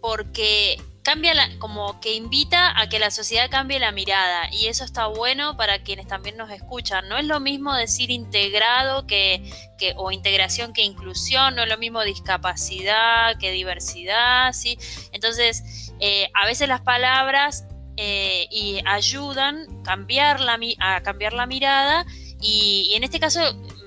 porque 0.00 0.78
cambia 1.02 1.34
la, 1.34 1.48
como 1.58 2.00
que 2.00 2.14
invita 2.14 2.78
a 2.78 2.88
que 2.88 2.98
la 2.98 3.10
sociedad 3.10 3.50
cambie 3.50 3.78
la 3.78 3.92
mirada 3.92 4.48
y 4.52 4.66
eso 4.66 4.84
está 4.84 5.06
bueno 5.06 5.56
para 5.56 5.82
quienes 5.82 6.06
también 6.06 6.36
nos 6.36 6.50
escuchan. 6.50 7.08
No 7.08 7.16
es 7.18 7.24
lo 7.24 7.40
mismo 7.40 7.74
decir 7.74 8.10
integrado 8.10 9.06
que, 9.06 9.42
que 9.78 9.94
o 9.96 10.10
integración 10.10 10.72
que 10.72 10.82
inclusión, 10.82 11.54
no 11.54 11.62
es 11.62 11.68
lo 11.68 11.78
mismo 11.78 12.02
discapacidad 12.02 13.38
que 13.38 13.50
diversidad, 13.50 14.52
¿sí? 14.52 14.78
Entonces, 15.12 15.92
eh, 16.00 16.30
a 16.34 16.46
veces 16.46 16.68
las 16.68 16.80
palabras 16.80 17.66
eh, 18.02 18.46
y 18.50 18.80
ayudan 18.86 19.82
cambiar 19.82 20.40
la, 20.40 20.58
a 20.78 21.02
cambiar 21.02 21.34
la 21.34 21.44
mirada 21.44 22.06
y, 22.40 22.94
en 22.94 23.04
este 23.04 23.20
caso 23.20 23.40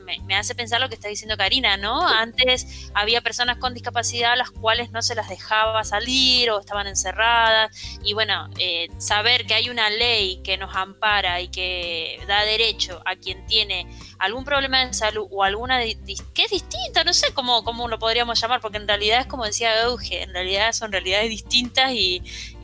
me, 0.04 0.36
hace 0.36 0.56
pensar 0.56 0.82
lo 0.82 0.90
que 0.90 0.96
está 0.96 1.08
diciendo 1.08 1.38
Karina, 1.38 1.78
¿no? 1.78 2.08
Antes 2.08 2.90
había 2.94 3.22
personas 3.22 3.58
con 3.58 3.74
discapacidad 3.74 4.34
a 4.34 4.36
las 4.36 4.52
cuales 4.52 4.92
no 4.92 5.02
se 5.02 5.16
las 5.16 5.30
dejaba 5.30 5.84
salir 5.84 6.52
o 6.52 6.60
estaban 6.60 6.88
encerradas 6.88 7.76
y 8.04 8.14
bueno, 8.14 8.50
eh, 8.60 8.90
saber 8.98 9.46
que 9.46 9.54
hay 9.54 9.70
una 9.70 9.90
ley 9.90 10.42
que 10.44 10.58
nos 10.58 10.76
ampara 10.76 11.42
y 11.42 11.48
que 11.48 12.20
da 12.28 12.44
derecho 12.46 13.02
a 13.06 13.16
quien 13.16 13.46
tiene 13.48 13.88
algún 14.20 14.46
problema 14.46 14.86
de 14.86 14.94
salud 14.94 15.28
o 15.32 15.44
alguna 15.44 15.80
que 15.80 16.44
es 16.44 16.52
distinta, 16.52 17.04
no 17.04 17.14
sé 17.14 17.34
cómo, 17.34 17.64
cómo 17.64 17.88
lo 17.88 18.00
podríamos 18.00 18.40
llamar, 18.40 18.62
porque 18.62 18.78
en 18.78 18.88
realidad 18.88 19.22
es 19.22 19.28
como 19.28 19.46
decía 19.46 19.82
Euge, 19.84 20.24
en 20.24 20.34
realidad 20.34 20.72
son 20.74 20.92
realidades 20.92 21.30
distintas 21.30 21.92
y, 21.94 22.22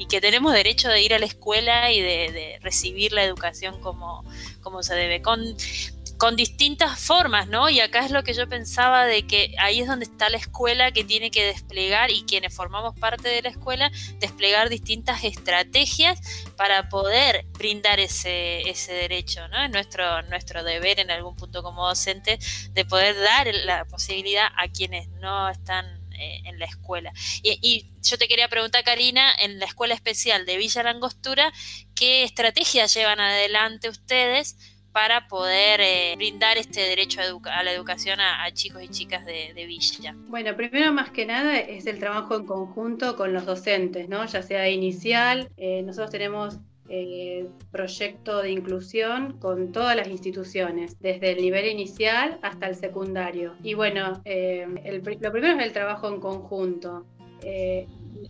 que 0.10 0.22
tenemos 0.22 0.54
derecho 0.54 0.90
de 0.90 1.04
ir 1.04 1.14
a 1.14 1.20
la 1.20 1.26
escuela 1.26 1.92
y 1.92 2.02
de, 2.02 2.58
recibir 2.62 3.14
la 3.14 3.24
educación 3.24 3.80
como, 3.80 4.24
como 4.62 4.82
se 4.82 4.96
debe. 4.96 5.22
Con, 5.22 5.56
con 6.20 6.36
distintas 6.36 7.00
formas, 7.00 7.48
¿no? 7.48 7.70
Y 7.70 7.80
acá 7.80 8.04
es 8.04 8.12
lo 8.12 8.24
que 8.24 8.34
yo 8.34 8.48
pensaba 8.50 9.06
de 9.06 9.26
que 9.26 9.56
ahí 9.58 9.80
es 9.80 9.88
donde 9.88 10.04
está 10.04 10.30
la 10.30 10.36
escuela 10.36 10.92
que 10.92 11.06
tiene 11.06 11.32
que 11.32 11.46
desplegar 11.46 12.12
y 12.12 12.24
quienes 12.24 12.54
formamos 12.54 12.94
parte 13.00 13.30
de 13.30 13.42
la 13.42 13.48
escuela, 13.48 13.90
desplegar 14.20 14.68
distintas 14.68 15.24
estrategias 15.24 16.20
para 16.58 16.90
poder 16.90 17.46
brindar 17.54 18.02
ese, 18.02 18.70
ese 18.70 18.92
derecho, 18.92 19.48
¿no? 19.48 19.64
Es 19.64 19.72
nuestro, 19.72 20.22
nuestro 20.24 20.66
deber 20.66 21.00
en 21.00 21.10
algún 21.10 21.38
punto 21.38 21.64
como 21.64 21.88
docente 21.88 22.38
de 22.72 22.84
poder 22.84 23.16
dar 23.18 23.48
la 23.64 23.86
posibilidad 23.86 24.50
a 24.58 24.68
quienes 24.68 25.08
no 25.22 25.48
están 25.48 25.86
eh, 26.12 26.42
en 26.44 26.60
la 26.60 26.66
escuela. 26.66 27.14
Y, 27.44 27.60
y, 27.62 27.94
yo 28.02 28.18
te 28.18 28.28
quería 28.28 28.50
preguntar, 28.50 28.84
Karina, 28.84 29.32
en 29.40 29.58
la 29.58 29.66
escuela 29.66 29.94
especial 29.94 30.46
de 30.46 30.58
Villa 30.58 30.84
Langostura, 30.84 31.54
¿qué 31.96 32.24
estrategias 32.24 32.94
llevan 32.94 33.22
adelante 33.22 33.88
ustedes? 33.88 34.58
Para 34.92 35.28
poder 35.28 35.82
eh, 35.82 36.14
brindar 36.18 36.58
este 36.58 36.82
derecho 36.82 37.22
a, 37.22 37.64
la 37.64 37.72
educación 37.72 38.20
a, 38.20 38.52
chicos 38.52 38.84
y 38.84 38.88
chicas 38.90 39.26
de, 39.26 39.54
Villa? 39.68 40.16
Bueno, 40.28 40.56
primero 40.56 40.92
más 40.92 41.12
que 41.12 41.26
nada 41.26 41.60
es 41.60 41.86
el 41.86 42.00
trabajo 42.00 42.36
en 42.36 42.46
conjunto 42.46 43.16
con 43.16 43.34
los 43.34 43.46
docentes, 43.46 44.10
¿no? 44.10 44.26
ya 44.26 44.42
sea 44.42 44.70
inicial, 44.70 45.50
eh, 45.58 45.84
nosotros 45.84 46.12
tenemos 46.12 46.60
eh, 46.90 47.48
proyecto 47.72 48.42
de 48.42 48.52
inclusión 48.52 49.38
con 49.40 49.72
todas 49.72 49.96
las 49.96 50.08
instituciones, 50.08 51.00
desde 51.00 51.32
el 51.34 51.42
nivel 51.42 51.68
inicial 51.68 52.40
hasta 52.42 52.68
el 52.68 52.76
secundario. 52.76 53.54
Y 53.64 53.76
bueno, 53.76 54.24
lo 54.26 55.32
primero 55.32 55.60
es 55.60 55.66
el 55.66 55.74
trabajo 55.74 56.08
en 56.08 56.20
conjunto. 56.20 57.06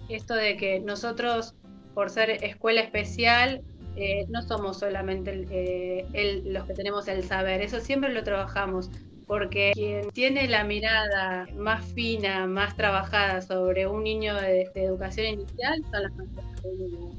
esto 0.09 0.33
de 0.33 0.57
que 0.57 0.81
nosotros, 0.81 1.55
por 1.93 2.09
ser 2.09 2.43
escuela 2.43 2.81
especial, 2.81 3.63
eh, 3.99 4.25
no 4.29 4.41
somos 4.41 4.79
solamente 4.79 5.45
eh, 5.51 6.41
los 6.45 6.63
que 6.63 6.73
tenemos 6.73 7.09
el 7.09 7.21
saber, 7.23 7.61
eso 7.61 7.81
siempre 7.81 8.13
lo 8.13 8.23
trabajamos, 8.23 8.89
porque 9.27 9.73
quien 9.73 10.09
tiene 10.11 10.47
la 10.47 10.63
mirada 10.63 11.45
más 11.57 11.83
fina, 11.85 12.47
más 12.47 12.77
trabajada 12.77 13.41
sobre 13.41 13.87
un 13.87 14.05
niño 14.05 14.35
de, 14.35 14.69
educación 14.73 15.27
inicial 15.27 15.83
son 15.91 16.03
las 16.03 16.15
maestras, 16.15 16.45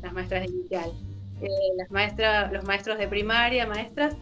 las 0.02 0.12
maestras 0.14 0.40
de 0.40 0.48
inicial. 0.48 0.90
Eh, 1.42 1.48
las 1.76 1.90
maestras, 1.90 2.50
los 2.50 2.64
maestros 2.64 2.98
de 2.98 3.08
primaria, 3.08 3.66
maestras, 3.66 4.16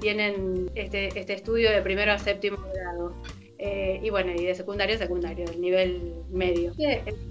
tienen 0.00 0.70
este, 0.76 1.08
este, 1.18 1.34
estudio 1.34 1.70
de 1.70 1.82
primero 1.82 2.12
a 2.12 2.18
séptimo 2.18 2.58
grado. 2.72 3.12
y 3.58 4.08
bueno, 4.08 4.32
y 4.32 4.46
de 4.46 4.54
secundario 4.54 4.94
a 4.94 4.98
secundario, 4.98 5.44
el 5.46 5.60
nivel 5.60 6.14
medio. 6.30 6.72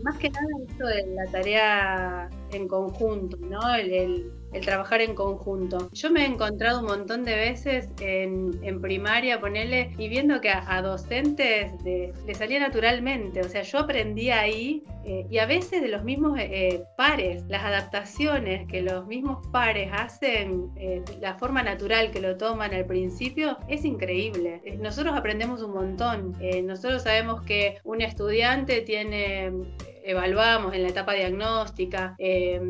más 0.03 0.17
que 0.17 0.29
nada 0.29 0.45
esto 0.67 0.85
de 0.85 1.07
la 1.07 1.25
tarea 1.31 2.29
en 2.51 2.67
conjunto, 2.67 3.37
¿no? 3.37 3.75
el, 3.75 4.31
el 4.53 4.65
trabajar 4.65 5.01
en 5.01 5.13
conjunto. 5.15 5.89
Yo 5.93 6.11
me 6.11 6.23
he 6.23 6.25
encontrado 6.25 6.79
un 6.79 6.85
montón 6.85 7.23
de 7.23 7.35
veces 7.35 7.89
en, 7.99 8.51
en 8.63 8.81
primaria, 8.81 9.39
ponerle, 9.39 9.93
y 9.97 10.07
viendo 10.07 10.39
que 10.41 10.49
a, 10.49 10.81
docentes 10.81 11.71
le 11.83 12.35
salía 12.35 12.59
naturalmente, 12.59 13.41
o 13.41 13.49
sea, 13.49 13.63
yo 13.63 13.79
aprendí 13.79 14.29
ahí 14.29 14.83
eh, 15.07 15.25
y 15.29 15.37
a 15.39 15.45
veces 15.45 15.81
de 15.81 15.87
los 15.87 16.03
mismos 16.03 16.37
eh, 16.39 16.83
pares, 16.97 17.43
las 17.47 17.63
adaptaciones 17.63 18.67
que 18.67 18.81
los 18.81 19.07
mismos 19.07 19.45
pares 19.51 19.89
hacen, 19.93 20.71
eh, 20.75 21.03
la 21.19 21.35
forma 21.35 21.63
natural 21.63 22.11
que 22.11 22.19
lo 22.19 22.37
toman 22.37 22.73
al 22.73 22.85
principio, 22.85 23.57
es 23.67 23.85
increíble. 23.85 24.61
Nosotros 24.79 25.15
aprendemos 25.15 25.61
un 25.61 25.71
montón. 25.71 26.37
nosotros 26.65 27.03
sabemos 27.03 27.41
que 27.43 27.77
un 27.83 28.01
estudiante 28.01 28.81
tiene 28.81 29.51
evaluamos 30.07 30.73
en 30.73 30.83
la 30.83 30.89
etapa 30.89 31.13
diagnóstica, 31.13 32.15
eh, 32.17 32.61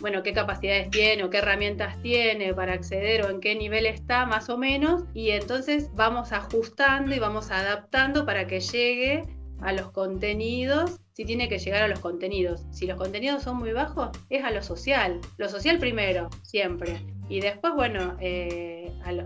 bueno, 0.00 0.22
qué 0.22 0.32
capacidades 0.32 0.88
tiene 0.90 1.24
o 1.24 1.30
qué 1.30 1.38
herramientas 1.38 2.00
tiene 2.00 2.54
para 2.54 2.72
acceder 2.72 3.26
o 3.26 3.30
en 3.30 3.40
qué 3.40 3.54
nivel 3.54 3.84
está 3.84 4.24
más 4.24 4.48
o 4.48 4.56
menos, 4.56 5.04
y 5.12 5.30
entonces 5.30 5.90
vamos 5.94 6.32
ajustando 6.32 7.14
y 7.14 7.18
vamos 7.18 7.50
adaptando 7.50 8.24
para 8.24 8.46
que 8.46 8.60
llegue 8.60 9.24
a 9.60 9.72
los 9.72 9.90
contenidos, 9.90 10.98
si 11.16 11.24
tiene 11.24 11.48
que 11.48 11.58
llegar 11.58 11.82
a 11.82 11.88
los 11.88 12.00
contenidos. 12.00 12.66
Si 12.70 12.86
los 12.86 12.98
contenidos 12.98 13.42
son 13.42 13.56
muy 13.56 13.72
bajos, 13.72 14.10
es 14.28 14.44
a 14.44 14.50
lo 14.50 14.62
social. 14.62 15.18
Lo 15.38 15.48
social 15.48 15.78
primero, 15.78 16.28
siempre. 16.42 17.00
Y 17.30 17.40
después, 17.40 17.72
bueno, 17.74 18.18
eh, 18.20 18.92
al, 19.02 19.20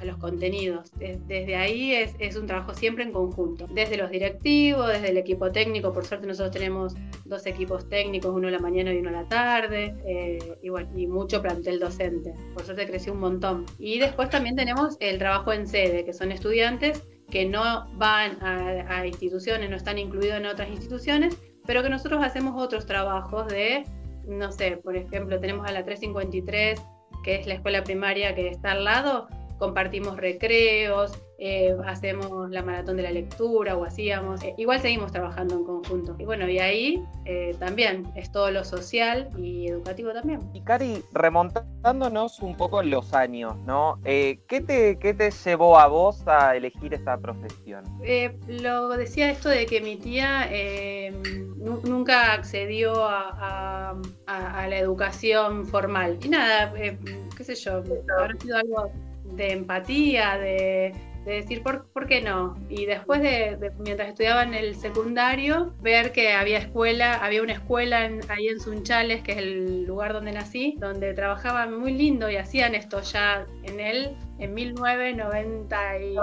a 0.00 0.04
los 0.04 0.16
contenidos. 0.16 0.90
Desde 0.98 1.54
ahí 1.54 1.94
es, 1.94 2.34
un 2.34 2.48
trabajo 2.48 2.74
siempre 2.74 3.04
en 3.04 3.12
conjunto. 3.12 3.68
Desde 3.72 3.96
los 3.96 4.10
directivos, 4.10 4.88
desde 4.88 5.10
el 5.10 5.16
equipo 5.16 5.52
técnico, 5.52 5.92
por 5.92 6.04
suerte 6.04 6.26
nosotros 6.26 6.50
tenemos 6.50 6.94
dos 7.24 7.46
equipos 7.46 7.88
técnicos, 7.88 8.34
uno 8.34 8.48
a 8.48 8.50
la 8.50 8.58
mañana 8.58 8.92
y 8.92 8.98
uno 8.98 9.10
a 9.10 9.22
la 9.22 9.28
tarde, 9.28 9.94
eh, 10.08 10.58
y, 10.60 10.70
bueno, 10.70 10.90
y 10.98 11.06
mucho 11.06 11.40
plantel 11.40 11.78
docente. 11.78 12.34
Por 12.52 12.64
suerte 12.64 12.84
creció 12.84 13.12
un 13.12 13.20
montón. 13.20 13.64
Y 13.78 14.00
después 14.00 14.28
también 14.28 14.56
tenemos 14.56 14.96
el 14.98 15.18
trabajo 15.18 15.52
en 15.52 15.68
sede, 15.68 16.04
que 16.04 16.12
son 16.12 16.32
estudiantes 16.32 17.04
que 17.30 17.44
no 17.44 17.86
van 17.94 18.42
a, 18.42 19.06
instituciones, 19.06 19.68
no 19.68 19.76
están 19.76 19.98
incluidos 19.98 20.36
en 20.36 20.46
otras 20.46 20.68
instituciones, 20.68 21.36
pero 21.66 21.82
que 21.82 21.90
nosotros 21.90 22.22
hacemos 22.22 22.60
otros 22.60 22.86
trabajos 22.86 23.48
de, 23.48 23.84
no 24.26 24.52
sé, 24.52 24.76
por 24.76 24.96
ejemplo, 24.96 25.40
tenemos 25.40 25.68
a 25.68 25.72
la 25.72 25.84
353, 25.84 26.80
que 27.24 27.36
es 27.36 27.46
la 27.46 27.54
escuela 27.54 27.82
primaria 27.82 28.34
que 28.34 28.48
está 28.48 28.72
al 28.72 28.84
lado, 28.84 29.28
compartimos 29.58 30.16
recreos, 30.16 31.12
eh, 31.38 31.76
hacemos 31.84 32.50
la 32.50 32.62
maratón 32.62 32.96
de 32.96 33.02
la 33.02 33.10
lectura 33.10 33.76
o 33.76 33.84
hacíamos, 33.84 34.42
eh, 34.42 34.54
igual 34.56 34.80
seguimos 34.80 35.12
trabajando 35.12 35.56
en 35.56 35.64
conjunto. 35.64 36.16
Y 36.18 36.24
bueno, 36.24 36.48
y 36.48 36.58
ahí 36.58 37.04
eh, 37.26 37.54
también 37.58 38.10
es 38.14 38.32
todo 38.32 38.50
lo 38.50 38.64
social 38.64 39.28
y 39.36 39.68
educativo 39.68 40.12
también. 40.14 40.40
Y 40.54 40.62
Cari, 40.62 41.04
remontándonos 41.12 42.40
un 42.40 42.56
poco 42.56 42.82
los 42.82 43.12
años, 43.12 43.54
¿no? 43.66 44.00
¿qué, 44.02 44.64
te, 44.66 44.98
¿Qué 44.98 45.12
te 45.12 45.30
llevó 45.30 45.78
a 45.78 45.88
vos 45.88 46.26
a 46.26 46.56
elegir 46.56 46.94
esta 46.94 47.18
profesión? 47.18 47.84
lo 48.48 48.88
decía 48.96 49.30
esto 49.30 49.48
de 49.48 49.66
que 49.66 49.80
mi 49.80 49.96
tía 49.96 50.48
nunca 51.60 52.32
accedió 52.32 53.04
a, 53.04 53.94
a, 54.26 54.66
la 54.68 54.78
educación 54.78 55.66
formal. 55.66 56.18
Y 56.22 56.28
nada, 56.28 56.72
qué 56.72 57.44
sé 57.44 57.54
yo, 57.54 57.82
habrá 58.16 58.38
sido 58.40 58.56
algo 58.56 58.90
de 59.32 59.52
empatía, 59.52 60.38
de, 60.38 60.92
decir, 61.24 61.62
¿por, 61.62 61.86
¿por, 61.88 62.06
qué 62.06 62.20
no? 62.20 62.54
Y 62.68 62.86
después 62.86 63.20
de, 63.20 63.72
mientras 63.78 64.10
estudiaba 64.10 64.44
en 64.44 64.54
el 64.54 64.76
secundario, 64.76 65.74
ver 65.80 66.12
que 66.12 66.32
había 66.32 66.58
escuela, 66.58 67.14
había 67.14 67.42
una 67.42 67.54
escuela 67.54 68.08
ahí 68.28 68.46
en 68.46 68.60
Sunchales, 68.60 69.22
que 69.22 69.32
es 69.32 69.38
el 69.38 69.84
lugar 69.84 70.12
donde 70.12 70.32
nací, 70.32 70.76
donde 70.78 71.14
trabajaban 71.14 71.76
muy 71.76 71.92
lindo 71.92 72.30
y 72.30 72.36
hacían 72.36 72.76
esto 72.76 73.00
ya 73.02 73.46
en 73.64 73.80
él 73.80 74.16
en 74.38 74.54
1990 74.54 75.98
y 75.98 76.14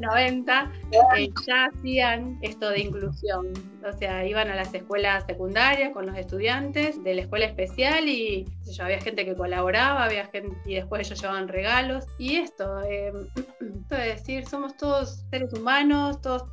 90 0.00 0.72
eh, 0.92 1.30
ya 1.46 1.66
hacían 1.66 2.38
esto 2.42 2.70
de 2.70 2.80
inclusión. 2.80 3.52
O 3.88 3.92
sea, 3.96 4.26
iban 4.26 4.48
a 4.50 4.54
las 4.54 4.72
escuelas 4.74 5.24
secundarias 5.26 5.92
con 5.92 6.06
los 6.06 6.16
estudiantes 6.16 7.02
de 7.02 7.14
la 7.14 7.22
escuela 7.22 7.46
especial 7.46 8.08
y 8.08 8.46
había 8.80 9.00
gente 9.00 9.24
que 9.24 9.34
colaboraba, 9.34 10.04
había 10.04 10.26
gente 10.26 10.56
y 10.64 10.74
después 10.74 11.06
ellos 11.06 11.20
llevaban 11.20 11.48
regalos. 11.48 12.06
Y 12.18 12.36
esto, 12.36 12.82
eh, 12.82 13.12
esto 13.60 13.94
de 13.94 14.06
decir, 14.06 14.46
somos 14.46 14.76
todos 14.76 15.24
seres 15.30 15.52
humanos, 15.52 16.20
todos 16.20 16.44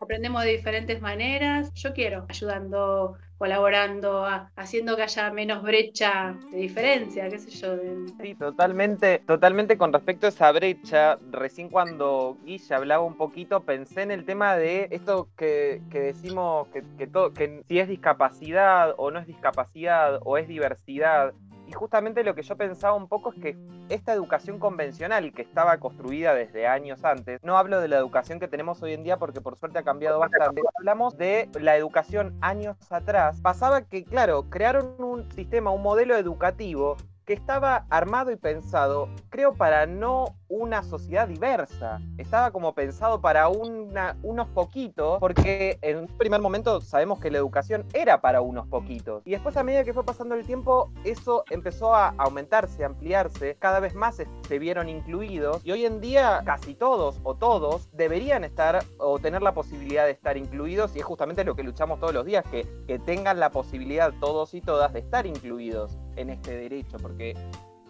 aprendemos 0.00 0.44
de 0.44 0.50
diferentes 0.50 1.00
maneras. 1.00 1.72
Yo 1.74 1.92
quiero 1.92 2.24
ayudando 2.28 3.16
colaborando, 3.42 4.24
haciendo 4.54 4.94
que 4.94 5.02
haya 5.02 5.32
menos 5.32 5.64
brecha 5.64 6.36
de 6.52 6.58
diferencia, 6.58 7.28
qué 7.28 7.40
sé 7.40 7.50
yo. 7.50 7.74
Sí, 8.20 8.36
totalmente, 8.36 9.18
totalmente 9.18 9.76
con 9.76 9.92
respecto 9.92 10.26
a 10.26 10.28
esa 10.28 10.52
brecha, 10.52 11.18
recién 11.32 11.68
cuando 11.68 12.36
Guilla 12.44 12.76
hablaba 12.76 13.02
un 13.02 13.16
poquito, 13.16 13.58
pensé 13.58 14.02
en 14.02 14.12
el 14.12 14.24
tema 14.24 14.54
de 14.54 14.86
esto 14.92 15.26
que, 15.36 15.82
decimos 15.90 16.68
que, 16.68 16.84
que, 16.96 17.08
todo, 17.08 17.32
que 17.32 17.64
si 17.66 17.80
es 17.80 17.88
discapacidad 17.88 18.94
o 18.96 19.10
no 19.10 19.18
es 19.18 19.26
discapacidad 19.26 20.20
o 20.24 20.38
es 20.38 20.46
diversidad, 20.46 21.34
justamente 21.72 22.24
lo 22.24 22.34
que 22.34 22.42
yo 22.42 22.56
pensaba 22.56 22.94
un 22.94 23.08
poco 23.08 23.32
es 23.32 23.40
que 23.40 23.56
esta 23.88 24.12
educación 24.12 24.58
convencional 24.58 25.32
que 25.32 25.42
estaba 25.42 25.78
construida 25.78 26.34
desde 26.34 26.66
años 26.66 27.04
antes, 27.04 27.42
no 27.42 27.56
hablo 27.58 27.80
de 27.80 27.88
la 27.88 27.96
educación 27.96 28.40
que 28.40 28.48
tenemos 28.48 28.82
hoy 28.82 28.94
en 28.94 29.04
día 29.04 29.18
porque 29.18 29.40
por 29.40 29.56
suerte 29.56 29.78
ha 29.78 29.82
cambiado 29.82 30.18
bastante, 30.18 30.62
hablamos 30.78 31.16
de 31.16 31.48
la 31.60 31.76
educación 31.76 32.36
años 32.40 32.76
atrás, 32.90 33.40
pasaba 33.40 33.82
que, 33.82 34.04
claro, 34.04 34.48
crearon 34.50 34.94
un 34.98 35.30
sistema, 35.32 35.70
un 35.70 35.82
modelo 35.82 36.16
educativo 36.16 36.96
que 37.24 37.32
estaba 37.32 37.86
armado 37.90 38.30
y 38.30 38.36
pensado, 38.36 39.08
creo, 39.30 39.54
para 39.54 39.86
no 39.86 40.36
una 40.48 40.82
sociedad 40.82 41.28
diversa. 41.28 42.00
Estaba 42.18 42.50
como 42.50 42.74
pensado 42.74 43.20
para 43.20 43.48
una, 43.48 44.16
unos 44.22 44.48
poquitos, 44.48 45.18
porque 45.18 45.78
en 45.82 45.98
un 45.98 46.06
primer 46.06 46.40
momento 46.40 46.80
sabemos 46.80 47.20
que 47.20 47.30
la 47.30 47.38
educación 47.38 47.86
era 47.94 48.20
para 48.20 48.40
unos 48.40 48.66
poquitos. 48.66 49.22
Y 49.24 49.30
después 49.30 49.56
a 49.56 49.62
medida 49.62 49.84
que 49.84 49.94
fue 49.94 50.04
pasando 50.04 50.34
el 50.34 50.44
tiempo, 50.44 50.92
eso 51.04 51.44
empezó 51.50 51.94
a 51.94 52.14
aumentarse, 52.18 52.82
a 52.82 52.86
ampliarse, 52.86 53.56
cada 53.58 53.80
vez 53.80 53.94
más 53.94 54.16
se 54.16 54.58
vieron 54.58 54.88
incluidos 54.88 55.64
y 55.64 55.72
hoy 55.72 55.86
en 55.86 56.00
día 56.00 56.42
casi 56.44 56.74
todos 56.74 57.20
o 57.22 57.34
todos 57.34 57.88
deberían 57.92 58.44
estar 58.44 58.84
o 58.98 59.18
tener 59.18 59.42
la 59.42 59.54
posibilidad 59.54 60.04
de 60.04 60.12
estar 60.12 60.36
incluidos 60.36 60.94
y 60.94 60.98
es 60.98 61.04
justamente 61.04 61.44
lo 61.44 61.54
que 61.54 61.62
luchamos 61.62 61.98
todos 61.98 62.12
los 62.12 62.26
días, 62.26 62.44
que, 62.50 62.66
que 62.86 62.98
tengan 62.98 63.40
la 63.40 63.50
posibilidad 63.50 64.12
todos 64.20 64.52
y 64.54 64.60
todas 64.60 64.92
de 64.92 65.00
estar 65.00 65.26
incluidos 65.26 65.98
en 66.16 66.30
este 66.30 66.56
derecho, 66.56 66.96
porque 66.98 67.34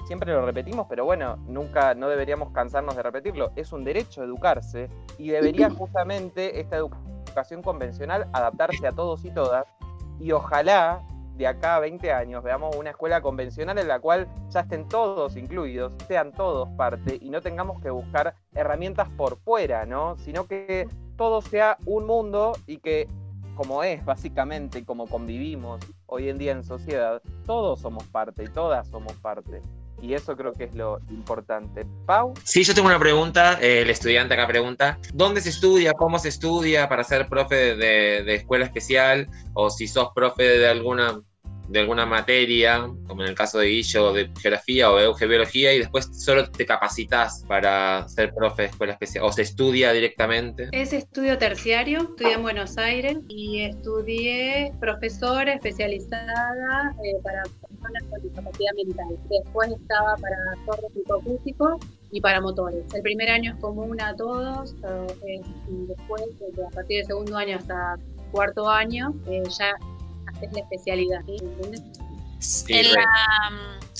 siempre 0.07 0.33
lo 0.33 0.45
repetimos, 0.45 0.87
pero 0.88 1.05
bueno, 1.05 1.37
nunca, 1.47 1.95
no 1.95 2.09
deberíamos 2.09 2.50
cansarnos 2.50 2.97
de 2.97 3.02
repetirlo. 3.02 3.52
Es 3.57 3.73
un 3.73 3.85
derecho 3.85 4.23
educarse 4.23 4.88
y 5.19 5.29
debería 5.29 5.71
justamente 5.79 6.61
esta 6.61 6.76
educación 6.76 7.62
convencional 7.62 8.29
adaptarse 8.33 8.87
a 8.87 8.93
todos 8.93 9.25
y 9.25 9.31
todas. 9.31 9.64
Y 10.21 10.33
ojalá 10.33 11.02
de 11.37 11.47
acá 11.47 11.76
a 11.76 11.81
20 11.81 12.12
años 12.12 12.43
veamos 12.43 12.76
una 12.76 12.91
escuela 12.91 13.21
convencional 13.23 13.79
en 13.79 13.88
la 13.88 14.00
cual 14.00 14.29
ya 14.50 14.61
estén 14.61 14.87
todos 14.87 15.37
incluidos, 15.37 15.93
sean 16.07 16.33
todos 16.33 16.69
parte 16.76 17.19
y 17.21 17.31
no 17.31 17.41
tengamos 17.41 17.81
que 17.81 17.91
buscar 17.91 18.35
herramientas 18.55 19.09
por 19.17 19.38
fuera, 19.38 19.87
¿no? 19.87 20.17
Sino 20.19 20.47
que 20.47 20.88
todo 21.17 21.41
sea 21.41 21.79
un 21.87 22.07
mundo 22.07 22.52
y 22.67 22.79
que 22.79 23.09
como 23.54 23.82
es 23.82 24.04
básicamente, 24.04 24.85
como 24.85 25.06
convivimos 25.06 25.80
hoy 26.06 26.28
en 26.28 26.38
día 26.38 26.52
en 26.52 26.64
sociedad, 26.64 27.23
todos 27.47 27.80
somos 27.80 28.04
parte 28.04 28.44
y 28.44 28.49
todas 28.49 28.88
somos 28.88 29.12
parte. 29.14 29.62
Y 30.00 30.14
eso 30.14 30.37
creo 30.37 30.52
que 30.52 30.64
es 30.64 30.75
lo 30.75 30.99
importante. 31.11 31.87
Pau. 32.06 32.35
Sí, 32.42 32.64
yo 32.64 32.75
tengo 32.75 32.88
una 32.88 32.99
pregunta. 32.99 33.52
el 33.61 33.88
estudiante 33.88 34.35
acá 34.35 34.49
pregunta: 34.49 34.99
¿dónde 35.14 35.40
se 35.40 35.50
estudia? 35.50 35.92
¿Cómo 35.92 36.18
se 36.18 36.28
estudia 36.28 36.88
para 36.88 37.04
ser 37.04 37.28
profe 37.28 37.76
de, 37.76 38.25
de 38.25 38.35
escuela 38.35 38.64
especial? 38.64 39.28
O 39.54 39.71
si 39.71 39.87
sos 39.87 40.09
profe 40.12 40.42
de 40.42 40.68
alguna 40.68 41.21
de 41.69 41.81
alguna 41.81 42.07
materia, 42.07 42.87
como 43.07 43.23
en 43.23 43.28
el 43.28 43.35
caso 43.35 43.59
de 43.59 43.66
Guillo, 43.66 44.12
de 44.12 44.31
geografía 44.40 44.90
o 44.90 44.97
de 44.97 45.26
biología, 45.26 45.73
y 45.73 45.78
después 45.78 46.09
solo 46.12 46.50
te 46.50 46.66
capacitas 46.66 47.45
para 47.47 48.07
ser 48.09 48.35
profe 48.35 48.62
de 48.62 48.69
escuela 48.69 48.92
especial, 48.92 49.25
o 49.25 49.33
se 49.33 49.42
estudia 49.42 49.92
directamente. 49.92 50.69
Es 50.73 50.92
estudio 50.92 51.38
terciario, 51.38 52.00
estudié 52.00 52.35
en 52.35 52.42
Buenos 52.42 52.78
Aires 52.78 53.19
y 53.28 53.62
estudié 53.62 54.73
profesora 54.81 55.54
especializada 55.54 56.95
eh, 57.04 57.21
para 57.23 57.42
personas 57.42 58.02
con 58.11 58.23
discapacidad 58.23 58.73
mental. 58.76 59.19
Después 59.31 59.71
estaba 59.71 60.16
para 60.16 60.37
sordos 60.66 60.92
acústicos 61.21 61.76
y 62.11 62.21
para 62.21 62.40
motores. 62.40 62.85
El 62.95 63.02
primer 63.02 63.31
año 63.31 63.52
es 63.52 63.61
común 63.61 64.00
a 64.00 64.14
todos, 64.14 64.75
eh, 65.26 65.40
y 65.69 65.87
después, 65.87 66.23
a 66.66 66.71
partir 66.75 66.99
del 66.99 67.07
segundo 67.07 67.37
año 67.37 67.57
hasta 67.57 67.97
cuarto 68.33 68.69
año, 68.69 69.14
eh, 69.26 69.42
ya 69.59 69.75
es 70.46 70.52
la 70.52 70.61
especialidad. 70.61 71.20
en, 72.68 72.92
la, 72.92 73.06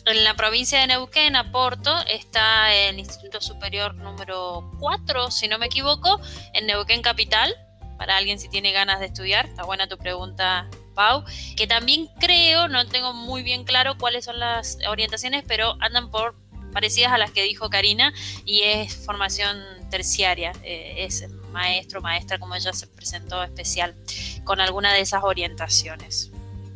en, 0.07 0.25
la, 0.25 0.35
provincia 0.35 0.81
de 0.81 0.87
Neuquén, 0.89 1.37
a 1.37 1.51
Porto, 1.53 1.95
está 2.09 2.75
el 2.75 2.99
Instituto 2.99 3.41
Superior 3.41 3.95
número 3.95 4.71
4, 4.79 5.31
si 5.31 5.49
no 5.49 5.59
me 5.59 5.67
equivoco, 5.67 6.21
en 6.55 6.67
Neuquén 6.67 7.03
Capital, 7.03 7.55
para 7.99 8.17
alguien 8.17 8.39
si 8.39 8.49
tiene 8.49 8.73
ganas 8.73 9.01
de 9.01 9.07
estudiar. 9.07 9.47
Está 9.47 9.65
buena 9.65 9.89
tu 9.89 9.97
pregunta, 9.99 10.69
Pau. 10.95 11.25
Que 11.57 11.67
también 11.67 12.09
creo, 12.19 12.69
no 12.69 12.87
tengo 12.87 13.13
muy 13.13 13.43
bien 13.43 13.65
claro 13.65 13.97
cuáles 13.97 14.25
son 14.25 14.39
las 14.39 14.79
orientaciones, 14.89 15.45
pero 15.47 15.77
andan 15.81 16.11
por 16.11 16.35
parecidas 16.73 17.13
a 17.13 17.19
las 17.19 17.31
que 17.31 17.43
dijo 17.43 17.71
Karina 17.71 18.13
y 18.45 18.63
es 18.63 18.97
formación 19.05 19.63
terciaria, 19.91 20.53
eh, 20.65 20.95
es 20.99 21.29
maestro, 21.53 22.01
maestra, 22.01 22.39
como 22.39 22.57
ella 22.57 22.73
se 22.73 22.87
presentó 22.89 23.43
especial, 23.45 23.95
con 24.45 24.61
alguna 24.61 24.93
de 24.93 25.01
esas 25.01 25.23
orientaciones. 25.23 26.32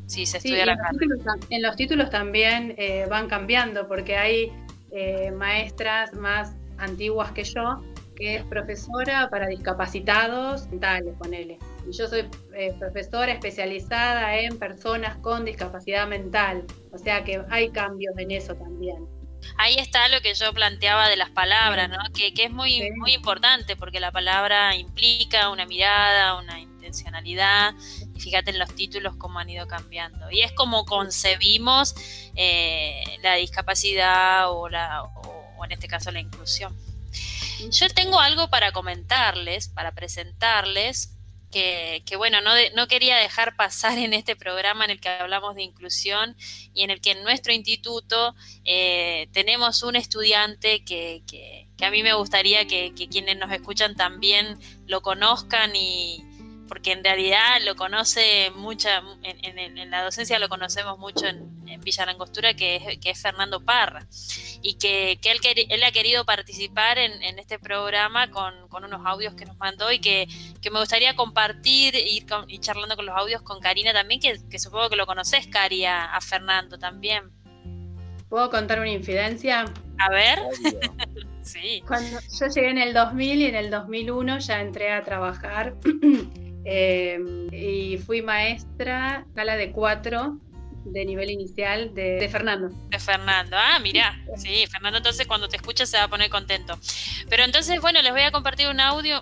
Sí, 0.06 0.24
se 0.24 0.38
estudia 0.38 0.62
en, 0.62 0.68
los 0.68 0.78
títulos, 0.90 1.20
en 1.50 1.62
los 1.62 1.76
títulos 1.76 2.10
también 2.10 2.74
eh, 2.78 3.06
van 3.10 3.28
cambiando, 3.28 3.88
porque 3.88 4.16
hay 4.16 4.52
eh, 4.92 5.32
maestras 5.32 6.14
más 6.14 6.54
antiguas 6.78 7.32
que 7.32 7.42
yo, 7.42 7.82
que 8.14 8.36
es 8.36 8.44
profesora 8.44 9.28
para 9.30 9.48
discapacitados 9.48 10.68
mentales, 10.68 11.14
ponele. 11.18 11.58
Y 11.88 11.96
yo 11.96 12.08
soy 12.08 12.28
eh, 12.54 12.74
profesora 12.78 13.32
especializada 13.32 14.36
en 14.38 14.58
personas 14.58 15.16
con 15.18 15.44
discapacidad 15.44 16.06
mental. 16.06 16.64
O 16.92 16.98
sea 16.98 17.24
que 17.24 17.42
hay 17.50 17.70
cambios 17.70 18.16
en 18.16 18.30
eso 18.30 18.54
también. 18.54 19.06
Ahí 19.58 19.76
está 19.76 20.08
lo 20.08 20.20
que 20.22 20.34
yo 20.34 20.52
planteaba 20.52 21.08
de 21.08 21.16
las 21.16 21.30
palabras, 21.30 21.88
¿no? 21.88 21.98
Que, 22.14 22.32
que 22.32 22.44
es 22.44 22.50
muy, 22.50 22.90
muy 22.96 23.12
importante 23.12 23.76
porque 23.76 24.00
la 24.00 24.10
palabra 24.10 24.74
implica 24.74 25.50
una 25.50 25.66
mirada, 25.66 26.38
una 26.38 26.58
intencionalidad. 26.86 27.74
Y 28.14 28.20
fíjate 28.20 28.50
en 28.50 28.58
los 28.58 28.74
títulos 28.74 29.16
cómo 29.16 29.38
han 29.38 29.50
ido 29.50 29.66
cambiando. 29.66 30.30
Y 30.30 30.42
es 30.42 30.52
como 30.52 30.84
concebimos 30.84 31.94
eh, 32.34 33.02
la 33.22 33.34
discapacidad 33.34 34.50
o, 34.50 34.68
la, 34.68 35.02
o 35.02 35.64
en 35.64 35.72
este 35.72 35.88
caso 35.88 36.10
la 36.10 36.20
inclusión. 36.20 36.76
Yo 37.70 37.88
tengo 37.88 38.20
algo 38.20 38.48
para 38.48 38.72
comentarles, 38.72 39.68
para 39.68 39.92
presentarles, 39.92 41.16
que, 41.50 42.16
bueno, 42.16 42.40
no, 42.40 42.50
no, 42.74 42.86
quería 42.86 43.16
dejar 43.16 43.56
pasar 43.56 43.96
en 43.98 44.12
este 44.12 44.36
programa 44.36 44.84
en 44.84 44.90
el 44.90 45.00
que 45.00 45.08
hablamos 45.08 45.54
de 45.54 45.62
inclusión 45.62 46.36
y 46.74 46.82
en 46.82 46.90
el 46.90 47.00
que 47.00 47.12
en 47.12 47.22
nuestro 47.22 47.52
instituto 47.52 48.34
eh, 48.64 49.28
tenemos 49.32 49.82
un 49.82 49.96
estudiante 49.96 50.84
que, 50.84 51.22
que, 51.26 51.66
a 51.84 51.90
mí 51.90 52.02
me 52.02 52.14
gustaría 52.14 52.66
que, 52.66 52.92
quienes 53.10 53.38
nos 53.38 53.50
escuchan 53.52 53.94
también 53.96 54.58
lo 54.86 55.00
conozcan 55.00 55.74
y, 55.74 56.22
porque 56.68 56.92
en 56.92 57.02
realidad 57.04 57.60
lo 57.64 57.76
conoce 57.76 58.50
mucha, 58.54 59.02
en, 59.22 59.90
la 59.90 60.02
docencia 60.02 60.38
lo 60.38 60.48
conocemos 60.48 60.98
mucho 60.98 61.26
en, 61.26 61.56
Villa 61.80 62.06
Langostura, 62.06 62.54
que 62.54 62.76
es, 62.76 62.98
que 62.98 63.10
es 63.10 63.20
Fernando 63.20 63.64
Parra, 63.64 64.06
y 64.60 64.74
que, 64.74 65.18
él, 65.22 65.66
él, 65.68 65.84
ha 65.84 65.92
querido 65.92 66.24
participar 66.24 66.98
en, 66.98 67.38
este 67.38 67.58
programa 67.58 68.30
con, 68.30 68.54
unos 68.70 69.02
audios 69.04 69.34
que 69.34 69.44
nos 69.44 69.56
mandó 69.58 69.92
y 69.92 70.00
que, 70.00 70.26
me 70.72 70.80
gustaría 70.80 71.14
compartir 71.14 71.94
ir 71.94 72.26
y 72.48 72.58
charlando 72.58 72.96
con 72.96 73.06
los 73.06 73.16
audios 73.16 73.42
con 73.42 73.60
Karina 73.60 73.92
también, 73.92 74.20
que, 74.20 74.58
supongo 74.58 74.90
que 74.90 74.96
lo 74.96 75.06
conoces, 75.06 75.46
Cari, 75.46 75.84
a, 75.84 76.18
Fernando 76.20 76.78
también. 76.78 77.30
¿Puedo 78.28 78.50
contar 78.50 78.80
una 78.80 78.90
infidencia? 78.90 79.64
A 79.98 80.10
ver. 80.10 80.40
sí. 81.42 81.82
Cuando 81.86 82.18
yo 82.20 82.46
llegué 82.48 82.70
en 82.70 82.78
el 82.78 82.92
2000 82.92 83.40
y 83.40 83.44
en 83.44 83.54
el 83.54 83.70
2001 83.70 84.38
ya 84.40 84.60
entré 84.60 84.92
a 84.92 85.04
trabajar 85.04 85.76
Em, 86.68 87.46
y 87.54 87.96
fui 87.98 88.22
maestra, 88.22 89.24
gala 89.36 89.54
de 89.54 89.70
cuatro 89.70 90.40
de 90.84 91.04
nivel 91.04 91.30
inicial 91.30 91.94
de, 91.94 92.28
Fernando. 92.30 92.70
De 92.88 92.98
Fernando, 92.98 93.56
ah, 93.56 93.78
mira, 93.80 94.20
sí, 94.36 94.66
Fernando 94.70 94.98
entonces 94.98 95.26
cuando 95.26 95.48
te 95.48 95.56
escucha 95.56 95.86
se 95.86 95.96
va 95.96 96.04
a 96.04 96.08
poner 96.08 96.28
contento. 96.28 96.78
Pero 97.28 97.44
entonces, 97.44 97.80
bueno, 97.80 98.02
les 98.02 98.12
voy 98.12 98.22
a 98.22 98.32
compartir 98.32 98.68
un 98.68 98.80
audio, 98.80 99.20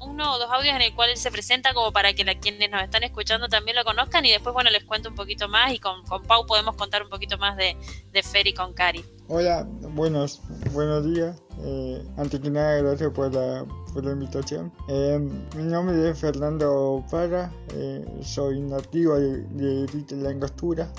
uno 0.00 0.34
o 0.34 0.38
dos 0.38 0.50
audios 0.50 0.74
en 0.74 0.82
el 0.82 0.94
cual 0.94 1.10
él 1.10 1.16
se 1.16 1.30
presenta 1.30 1.74
como 1.74 1.92
para 1.92 2.12
que 2.12 2.24
la, 2.24 2.34
quienes 2.36 2.70
nos 2.70 2.82
están 2.82 3.04
escuchando 3.04 3.48
también 3.48 3.76
lo 3.76 3.84
conozcan 3.84 4.24
y 4.26 4.30
después, 4.30 4.52
bueno, 4.52 4.70
les 4.70 4.84
cuento 4.84 5.08
un 5.08 5.14
poquito 5.14 5.48
más 5.48 5.72
y 5.72 5.78
con, 5.78 6.04
con 6.06 6.24
Pau 6.24 6.46
podemos 6.46 6.74
contar 6.76 7.02
un 7.02 7.08
poquito 7.08 7.38
más 7.38 7.56
de, 7.56 7.76
de 8.12 8.22
Fer 8.22 8.46
y 8.46 8.52
con 8.52 8.72
Cari. 8.72 9.04
Hola, 9.32 9.64
buenos, 9.94 10.42
buenos 10.72 11.04
días. 11.04 11.40
Eh, 11.62 12.04
antes 12.16 12.40
que 12.40 12.50
nada, 12.50 12.82
gracias 12.82 13.12
por 13.12 13.32
la, 13.32 13.64
por 13.94 14.04
la 14.04 14.10
invitación. 14.10 14.72
Eh, 14.88 15.20
mi 15.56 15.62
nombre 15.62 16.10
es 16.10 16.18
Fernando 16.18 17.04
Parra, 17.08 17.48
eh, 17.72 18.04
soy 18.22 18.60
nativo 18.60 19.14
de, 19.14 19.42
de 19.42 20.16
la 20.16 20.30
Angostura. 20.30 20.92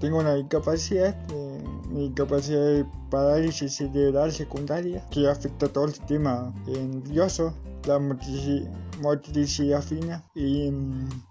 tengo 0.00 0.20
una 0.20 0.36
discapacidad, 0.36 1.14
mi 1.90 2.08
discapacidad 2.08 2.64
de 2.64 2.86
parálisis 3.10 3.74
cerebral 3.74 4.32
secundaria, 4.32 5.04
que 5.10 5.28
afecta 5.28 5.68
todo 5.68 5.84
el 5.84 5.92
sistema 5.92 6.50
nervioso, 6.66 7.52
la 7.86 7.98
motricidad 7.98 8.72
fina. 9.82 10.22
Y, 10.34 10.70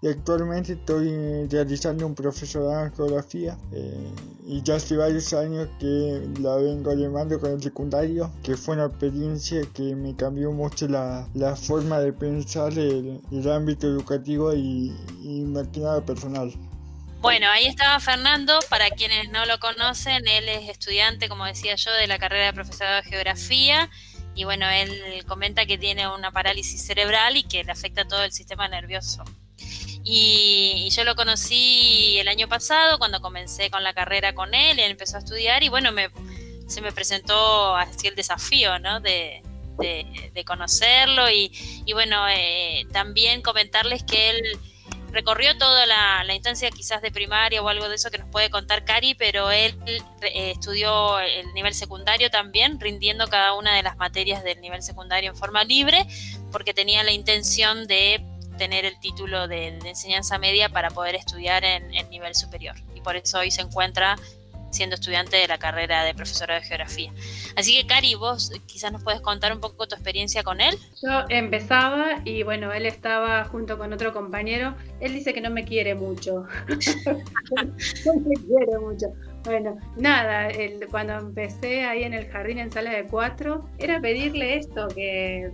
actualmente 0.08 0.74
estoy 0.74 1.46
realizando 1.48 2.06
un 2.06 2.14
profesorado 2.14 2.86
en 2.86 2.94
geografía 2.94 3.56
eh, 3.72 4.10
y 4.46 4.62
ya 4.62 4.76
hace 4.76 4.96
varios 4.96 5.32
años 5.32 5.68
que 5.78 6.28
la 6.40 6.56
vengo 6.56 6.92
llevando 6.94 7.40
con 7.40 7.52
el 7.52 7.62
secundario 7.62 8.30
que 8.42 8.56
fue 8.56 8.74
una 8.74 8.86
experiencia 8.86 9.62
que 9.74 9.94
me 9.94 10.14
cambió 10.14 10.52
mucho 10.52 10.86
la, 10.88 11.26
la 11.34 11.56
forma 11.56 11.98
de 12.00 12.12
pensar 12.12 12.72
el, 12.72 13.20
el 13.30 13.50
ámbito 13.50 13.86
educativo 13.86 14.54
y, 14.54 14.94
y 15.22 15.44
más 15.46 15.68
que 15.68 15.80
nada 15.80 16.04
personal. 16.04 16.52
Bueno, 17.20 17.48
ahí 17.48 17.64
estaba 17.64 17.98
Fernando, 18.00 18.58
para 18.68 18.90
quienes 18.90 19.30
no 19.30 19.46
lo 19.46 19.58
conocen, 19.58 20.28
él 20.28 20.46
es 20.46 20.68
estudiante, 20.68 21.30
como 21.30 21.46
decía 21.46 21.74
yo, 21.74 21.90
de 21.92 22.06
la 22.06 22.18
carrera 22.18 22.46
de 22.46 22.52
profesorado 22.52 22.96
de 22.96 23.08
geografía 23.08 23.88
y 24.34 24.44
bueno, 24.44 24.68
él 24.68 25.24
comenta 25.26 25.66
que 25.66 25.78
tiene 25.78 26.08
una 26.08 26.30
parálisis 26.30 26.84
cerebral 26.84 27.36
y 27.36 27.44
que 27.44 27.64
le 27.64 27.72
afecta 27.72 28.04
todo 28.04 28.24
el 28.24 28.32
sistema 28.32 28.68
nervioso. 28.68 29.24
Y, 30.04 30.88
yo 30.90 31.04
lo 31.04 31.16
conocí 31.16 32.18
el 32.18 32.28
año 32.28 32.46
pasado 32.46 32.98
cuando 32.98 33.20
comencé 33.20 33.70
con 33.70 33.82
la 33.82 33.94
carrera 33.94 34.34
con 34.34 34.54
él, 34.54 34.78
él 34.78 34.90
empezó 34.90 35.16
a 35.16 35.20
estudiar 35.20 35.62
y 35.62 35.70
bueno, 35.70 35.90
se 36.66 36.82
me 36.82 36.92
presentó 36.92 37.74
así 37.74 38.08
el 38.08 38.14
desafío, 38.14 38.78
¿no? 38.78 39.00
De, 39.00 39.42
conocerlo 40.46 41.30
y, 41.30 41.50
bueno, 41.92 42.28
eh, 42.28 42.86
también 42.92 43.40
comentarles 43.40 44.02
que 44.02 44.30
él 44.30 44.58
recorrió 45.14 45.56
toda 45.56 45.86
la, 45.86 46.34
instancia 46.34 46.70
quizás 46.70 47.00
de 47.00 47.10
primaria 47.12 47.62
o 47.62 47.68
algo 47.68 47.88
de 47.88 47.94
eso 47.94 48.10
que 48.10 48.18
nos 48.18 48.28
puede 48.28 48.50
contar 48.50 48.84
Cari, 48.84 49.14
pero 49.14 49.50
él 49.50 49.78
eh, 49.86 50.50
estudió 50.50 51.20
el 51.20 51.54
nivel 51.54 51.72
secundario 51.74 52.30
también, 52.30 52.80
rindiendo 52.80 53.28
cada 53.28 53.54
una 53.54 53.74
de 53.74 53.82
las 53.82 53.96
materias 53.96 54.42
del 54.42 54.60
nivel 54.60 54.82
secundario 54.82 55.30
en 55.30 55.36
forma 55.36 55.62
libre, 55.62 56.06
porque 56.50 56.74
tenía 56.74 57.04
la 57.04 57.12
intención 57.12 57.86
de 57.86 58.26
tener 58.58 58.84
el 58.84 58.98
título 58.98 59.48
de, 59.48 59.68
enseñanza 59.84 60.38
media 60.38 60.68
para 60.68 60.90
poder 60.90 61.14
estudiar 61.14 61.64
en, 61.64 61.88
nivel 62.10 62.34
superior. 62.34 62.74
Y 62.94 63.00
por 63.00 63.16
eso 63.16 63.38
hoy 63.38 63.50
se 63.50 63.62
encuentra 63.62 64.16
siendo 64.74 64.94
estudiante 64.94 65.36
de 65.36 65.46
la 65.46 65.58
carrera 65.58 66.04
de 66.04 66.14
profesora 66.14 66.56
de 66.56 66.62
geografía. 66.62 67.12
Así 67.56 67.76
que 67.76 67.86
Cari, 67.86 68.14
vos 68.14 68.52
quizás 68.66 68.92
nos 68.92 69.02
puedes 69.02 69.20
contar 69.20 69.52
un 69.52 69.60
poco 69.60 69.86
tu 69.86 69.94
experiencia 69.94 70.42
con 70.42 70.60
él. 70.60 70.76
Yo 71.02 71.24
empezaba 71.28 72.20
y 72.24 72.42
bueno, 72.42 72.72
él 72.72 72.86
estaba 72.86 73.44
junto 73.44 73.78
con 73.78 73.92
otro 73.92 74.12
compañero. 74.12 74.74
Él 75.00 75.14
dice 75.14 75.32
que 75.32 75.40
no 75.40 75.50
me 75.50 75.64
quiere 75.64 75.94
mucho. 75.94 76.46
no 76.66 78.14
me 78.20 78.34
quiere 78.34 78.78
mucho. 78.80 79.06
Bueno, 79.44 79.76
nada, 79.96 80.48
cuando 80.90 81.14
empecé 81.14 81.84
ahí 81.84 82.02
en 82.02 82.14
el 82.14 82.26
jardín 82.28 82.58
en 82.58 82.72
sala 82.72 82.90
de 82.90 83.04
cuatro, 83.04 83.68
era 83.78 84.00
pedirle 84.00 84.56
esto, 84.56 84.88
que, 84.88 85.50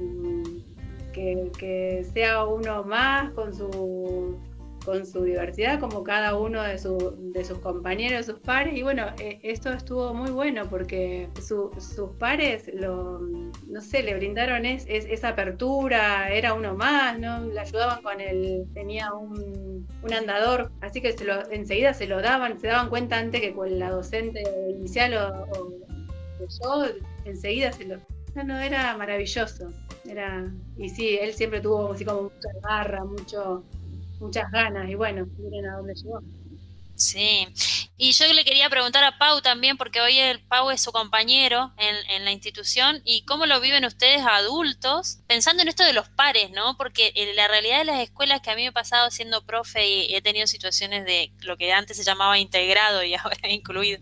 que, 1.12 1.50
que 1.58 2.06
sea 2.14 2.44
uno 2.44 2.84
más 2.84 3.30
con 3.32 3.52
su 3.52 4.38
con 4.84 5.06
su 5.06 5.24
diversidad, 5.24 5.78
como 5.78 6.02
cada 6.02 6.36
uno 6.36 6.62
de, 6.62 6.72
de 6.74 7.44
sus 7.44 7.58
compañeros, 7.58 8.26
sus 8.26 8.38
pares. 8.38 8.76
Y 8.76 8.82
bueno, 8.82 9.06
eh, 9.18 9.38
esto 9.42 9.72
estuvo 9.72 10.14
muy 10.14 10.30
bueno 10.30 10.68
porque 10.68 11.28
sus 11.40 12.10
pares, 12.18 12.70
lo, 12.74 13.20
no 13.20 13.80
sé, 13.80 14.02
le 14.02 14.14
brindaron 14.14 14.64
es, 14.64 14.86
esa 14.88 15.28
apertura, 15.28 16.30
era 16.32 16.54
uno 16.54 16.74
más, 16.74 17.18
¿no? 17.18 17.46
Le 17.46 17.60
ayudaban 17.60 18.02
con 18.02 18.20
el, 18.20 18.66
tenía 18.74 19.12
un, 19.12 19.86
andador, 20.12 20.72
así 20.80 21.00
que 21.00 21.16
se 21.16 21.24
lo, 21.24 21.50
enseguida 21.50 21.94
se 21.94 22.06
lo 22.06 22.20
daban, 22.20 22.58
se 22.58 22.66
daban 22.66 22.88
cuenta 22.88 23.16
antes 23.16 23.40
que 23.40 23.54
con 23.54 23.78
la 23.78 23.90
docente 23.90 24.42
inicial 24.70 25.14
o, 25.14 25.70
yo, 26.40 26.86
enseguida 27.24 27.72
se 27.72 27.84
lo... 27.84 27.98
No, 28.34 28.44
no, 28.44 28.58
era 28.58 28.96
maravilloso. 28.96 29.68
Era, 30.08 30.50
y 30.76 30.88
sí, 30.88 31.18
él 31.20 31.32
siempre 31.34 31.60
tuvo 31.60 31.92
así 31.92 32.04
como 32.04 32.22
mucha 32.22 32.48
garra, 32.62 33.04
mucho, 33.04 33.64
muchas 34.20 34.50
ganas 34.50 34.88
y 34.88 34.94
bueno, 34.94 35.26
miren 35.38 35.66
a 35.66 35.76
dónde 35.76 35.94
llegó. 35.94 36.20
Sí, 36.94 37.46
y 38.02 38.12
yo 38.12 38.32
le 38.32 38.46
quería 38.46 38.70
preguntar 38.70 39.04
a 39.04 39.18
Pau 39.18 39.42
también, 39.42 39.76
porque 39.76 40.00
hoy 40.00 40.18
el 40.18 40.40
Pau 40.40 40.70
es 40.70 40.80
su 40.80 40.90
compañero 40.90 41.74
en, 41.76 42.24
la 42.24 42.30
institución, 42.30 43.02
y 43.04 43.26
cómo 43.26 43.44
lo 43.44 43.60
viven 43.60 43.84
ustedes 43.84 44.22
adultos, 44.26 45.18
pensando 45.26 45.62
en 45.62 45.68
esto 45.68 45.84
de 45.84 45.92
los 45.92 46.08
pares, 46.08 46.50
¿no? 46.50 46.78
Porque 46.78 47.12
la 47.34 47.46
realidad 47.46 47.80
de 47.80 47.84
las 47.84 48.00
escuelas 48.00 48.40
que 48.40 48.50
a 48.50 48.56
mí 48.56 48.62
me 48.62 48.68
ha 48.68 48.72
pasado 48.72 49.10
siendo 49.10 49.44
profe 49.44 49.86
y 49.86 50.14
he 50.14 50.22
tenido 50.22 50.46
situaciones 50.46 51.04
de 51.04 51.30
lo 51.42 51.58
que 51.58 51.74
antes 51.74 51.98
se 51.98 52.02
llamaba 52.02 52.38
integrado 52.38 53.04
y 53.04 53.12
ahora 53.16 53.50
incluido, 53.50 54.00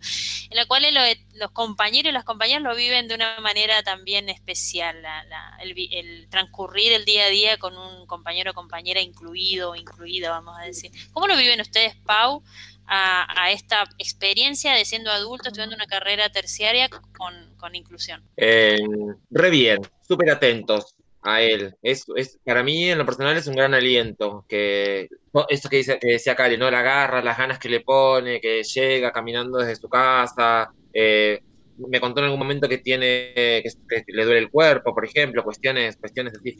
en 0.48 0.56
la 0.56 0.66
cual 0.66 0.86
los 1.34 1.50
compañeros 1.50 2.10
y 2.10 2.12
las 2.12 2.24
compañeras 2.24 2.62
lo 2.62 2.76
viven 2.76 3.08
de 3.08 3.16
una 3.16 3.40
manera 3.40 3.82
también 3.82 4.28
especial, 4.28 5.04
el, 5.60 6.28
transcurrir 6.30 6.92
el 6.92 7.04
día 7.04 7.24
a 7.24 7.30
día 7.30 7.58
con 7.58 7.76
un 7.76 8.06
compañero 8.06 8.52
o 8.52 8.54
compañera 8.54 9.00
incluido 9.00 9.72
o 9.72 9.74
incluida, 9.74 10.30
vamos 10.30 10.56
a 10.56 10.62
decir. 10.62 10.92
¿Cómo 11.12 11.26
lo 11.26 11.36
viven 11.36 11.60
ustedes, 11.60 11.96
Pau? 12.06 12.44
a, 12.88 13.50
esta 13.50 13.87
experiencia 13.98 14.72
de 14.74 14.84
siendo 14.84 15.10
adulto, 15.10 15.48
estudiando 15.48 15.76
una 15.76 15.86
carrera 15.86 16.28
terciaria 16.30 16.88
con, 16.88 17.74
inclusión? 17.74 18.22
Eh, 18.36 18.78
re 19.30 19.50
bien, 19.50 19.78
súper 20.06 20.30
atentos 20.30 20.94
a 21.22 21.42
él. 21.42 21.74
Es, 21.82 22.04
es, 22.16 22.38
para 22.44 22.62
mí, 22.62 22.90
en 22.90 22.98
lo 22.98 23.06
personal, 23.06 23.36
es 23.36 23.46
un 23.46 23.54
gran 23.54 23.74
aliento. 23.74 24.44
Que, 24.48 25.08
esto 25.48 25.68
que, 25.68 25.76
dice, 25.78 25.98
que 25.98 26.12
decía 26.12 26.36
Cali, 26.36 26.56
¿no? 26.56 26.70
La 26.70 26.82
garra, 26.82 27.22
las 27.22 27.38
ganas 27.38 27.58
que 27.58 27.68
le 27.68 27.80
pone, 27.80 28.40
que 28.40 28.62
llega 28.62 29.12
caminando 29.12 29.58
desde 29.58 29.76
su 29.76 29.88
casa. 29.88 30.72
Eh, 30.92 31.40
me 31.88 32.00
contó 32.00 32.20
en 32.20 32.26
algún 32.26 32.40
momento 32.40 32.68
que 32.68 32.78
tiene, 32.78 33.32
que, 33.34 33.70
le 34.08 34.24
duele 34.24 34.40
el 34.40 34.50
cuerpo, 34.50 34.94
por 34.94 35.04
ejemplo, 35.04 35.44
cuestiones, 35.44 35.96
cuestiones 35.96 36.34
así. 36.34 36.56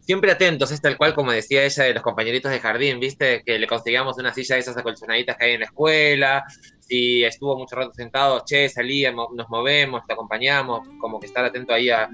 Siempre 0.00 0.30
atentos, 0.30 0.70
es 0.70 0.80
tal 0.80 0.96
cual 0.96 1.14
como 1.14 1.32
decía 1.32 1.64
ella 1.64 1.84
de 1.84 1.94
los 1.94 2.02
compañeritos 2.02 2.50
de 2.50 2.60
jardín, 2.60 3.00
¿viste? 3.00 3.42
Que 3.44 3.58
le 3.58 3.66
conseguíamos 3.66 4.18
una 4.18 4.32
silla 4.32 4.54
de 4.54 4.60
esas 4.60 4.76
acolchonaditas 4.76 5.36
que 5.36 5.44
hay 5.44 5.52
en 5.52 5.60
la 5.60 5.66
escuela, 5.66 6.44
si 6.80 7.24
estuvo 7.24 7.58
mucho 7.58 7.76
rato 7.76 7.92
sentado, 7.94 8.42
che, 8.46 8.68
salíamos, 8.68 9.28
nos 9.34 9.48
movemos, 9.48 10.02
te 10.06 10.12
acompañamos, 10.12 10.88
como 11.00 11.18
que 11.18 11.26
estar 11.26 11.44
atento 11.44 11.74
ahí 11.74 11.90
a, 11.90 12.08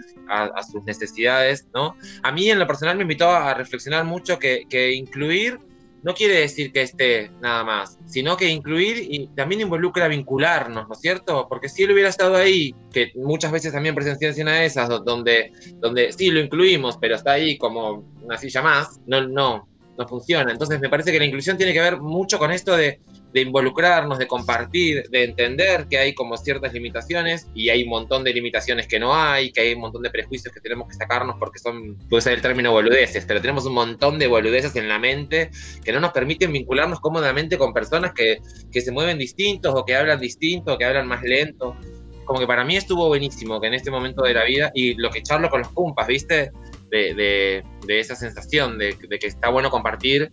sus 0.70 0.82
necesidades, 0.84 1.68
¿no? 1.74 1.96
A 2.22 2.32
mí 2.32 2.50
en 2.50 2.58
lo 2.58 2.66
personal 2.66 2.96
me 2.96 3.02
invitó 3.02 3.30
a 3.30 3.54
reflexionar 3.54 4.04
mucho 4.04 4.38
que, 4.38 4.64
que 4.68 4.92
incluir 4.92 5.58
no 6.02 6.14
quiere 6.14 6.40
decir 6.40 6.72
que 6.72 6.82
esté 6.82 7.30
nada 7.40 7.64
más, 7.64 7.98
sino 8.06 8.36
que 8.36 8.48
incluir 8.48 9.06
y 9.08 9.28
también 9.28 9.62
involucra 9.62 10.08
vincularnos, 10.08 10.88
¿no 10.88 10.94
es 10.94 11.00
cierto? 11.00 11.46
Porque 11.48 11.68
si 11.68 11.84
él 11.84 11.92
hubiera 11.92 12.08
estado 12.08 12.36
ahí, 12.36 12.74
que 12.92 13.12
muchas 13.14 13.52
veces 13.52 13.72
también 13.72 13.94
presencié 13.94 14.32
una 14.42 14.56
de 14.56 14.66
esas, 14.66 14.88
donde, 15.04 15.52
donde 15.76 16.12
sí 16.12 16.30
lo 16.30 16.40
incluimos, 16.40 16.98
pero 16.98 17.14
está 17.14 17.32
ahí 17.32 17.56
como 17.56 18.04
una 18.22 18.36
silla 18.36 18.62
más, 18.62 19.00
no, 19.06 19.26
no, 19.26 19.68
no 19.98 20.08
funciona. 20.08 20.52
Entonces 20.52 20.80
me 20.80 20.88
parece 20.88 21.12
que 21.12 21.18
la 21.18 21.24
inclusión 21.24 21.56
tiene 21.56 21.72
que 21.72 21.80
ver 21.80 22.00
mucho 22.00 22.38
con 22.38 22.50
esto 22.50 22.76
de 22.76 23.00
de 23.32 23.40
involucrarnos, 23.40 24.18
de 24.18 24.26
compartir, 24.26 25.08
de 25.10 25.24
entender 25.24 25.86
que 25.88 25.98
hay 25.98 26.14
como 26.14 26.36
ciertas 26.36 26.72
limitaciones 26.72 27.48
y 27.54 27.70
hay 27.70 27.84
un 27.84 27.90
montón 27.90 28.24
de 28.24 28.32
limitaciones 28.32 28.86
que 28.86 28.98
no 28.98 29.14
hay, 29.14 29.52
que 29.52 29.62
hay 29.62 29.74
un 29.74 29.80
montón 29.80 30.02
de 30.02 30.10
prejuicios 30.10 30.52
que 30.52 30.60
tenemos 30.60 30.88
que 30.88 30.94
sacarnos 30.94 31.36
porque 31.38 31.58
son, 31.58 31.96
puede 32.08 32.22
ser 32.22 32.34
el 32.34 32.42
término 32.42 32.72
boludeces, 32.72 33.24
pero 33.24 33.40
tenemos 33.40 33.64
un 33.64 33.74
montón 33.74 34.18
de 34.18 34.26
boludeces 34.26 34.76
en 34.76 34.88
la 34.88 34.98
mente 34.98 35.50
que 35.82 35.92
no 35.92 36.00
nos 36.00 36.12
permiten 36.12 36.52
vincularnos 36.52 37.00
cómodamente 37.00 37.56
con 37.56 37.72
personas 37.72 38.12
que, 38.12 38.38
que 38.70 38.80
se 38.80 38.92
mueven 38.92 39.18
distintos 39.18 39.74
o 39.74 39.84
que 39.84 39.96
hablan 39.96 40.20
distinto 40.20 40.74
o 40.74 40.78
que 40.78 40.84
hablan 40.84 41.08
más 41.08 41.22
lento. 41.22 41.76
Como 42.24 42.38
que 42.38 42.46
para 42.46 42.64
mí 42.64 42.76
estuvo 42.76 43.08
buenísimo 43.08 43.60
que 43.60 43.66
en 43.66 43.74
este 43.74 43.90
momento 43.90 44.22
de 44.22 44.34
la 44.34 44.44
vida 44.44 44.70
y 44.74 44.94
lo 44.94 45.10
que 45.10 45.22
charlo 45.22 45.48
con 45.50 45.60
los 45.60 45.68
cumpas, 45.70 46.06
¿viste? 46.06 46.52
De, 46.92 47.64
de, 47.86 48.00
esa 48.00 48.14
sensación 48.14 48.76
de, 48.76 48.98
que 48.98 49.26
está 49.26 49.48
bueno 49.48 49.70
compartir 49.70 50.30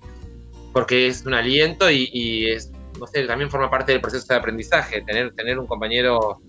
porque 0.73 1.07
es 1.07 1.25
un 1.25 1.33
aliento 1.33 1.89
y, 1.89 2.49
es 2.49 2.69
no 2.99 3.07
sé, 3.07 3.23
también 3.23 3.49
forma 3.49 3.69
parte 3.69 3.93
del 3.93 4.01
proceso 4.01 4.25
de 4.27 4.35
aprendizaje, 4.35 5.01
tener, 5.01 5.57
un 5.57 5.65
compañero 5.65 6.41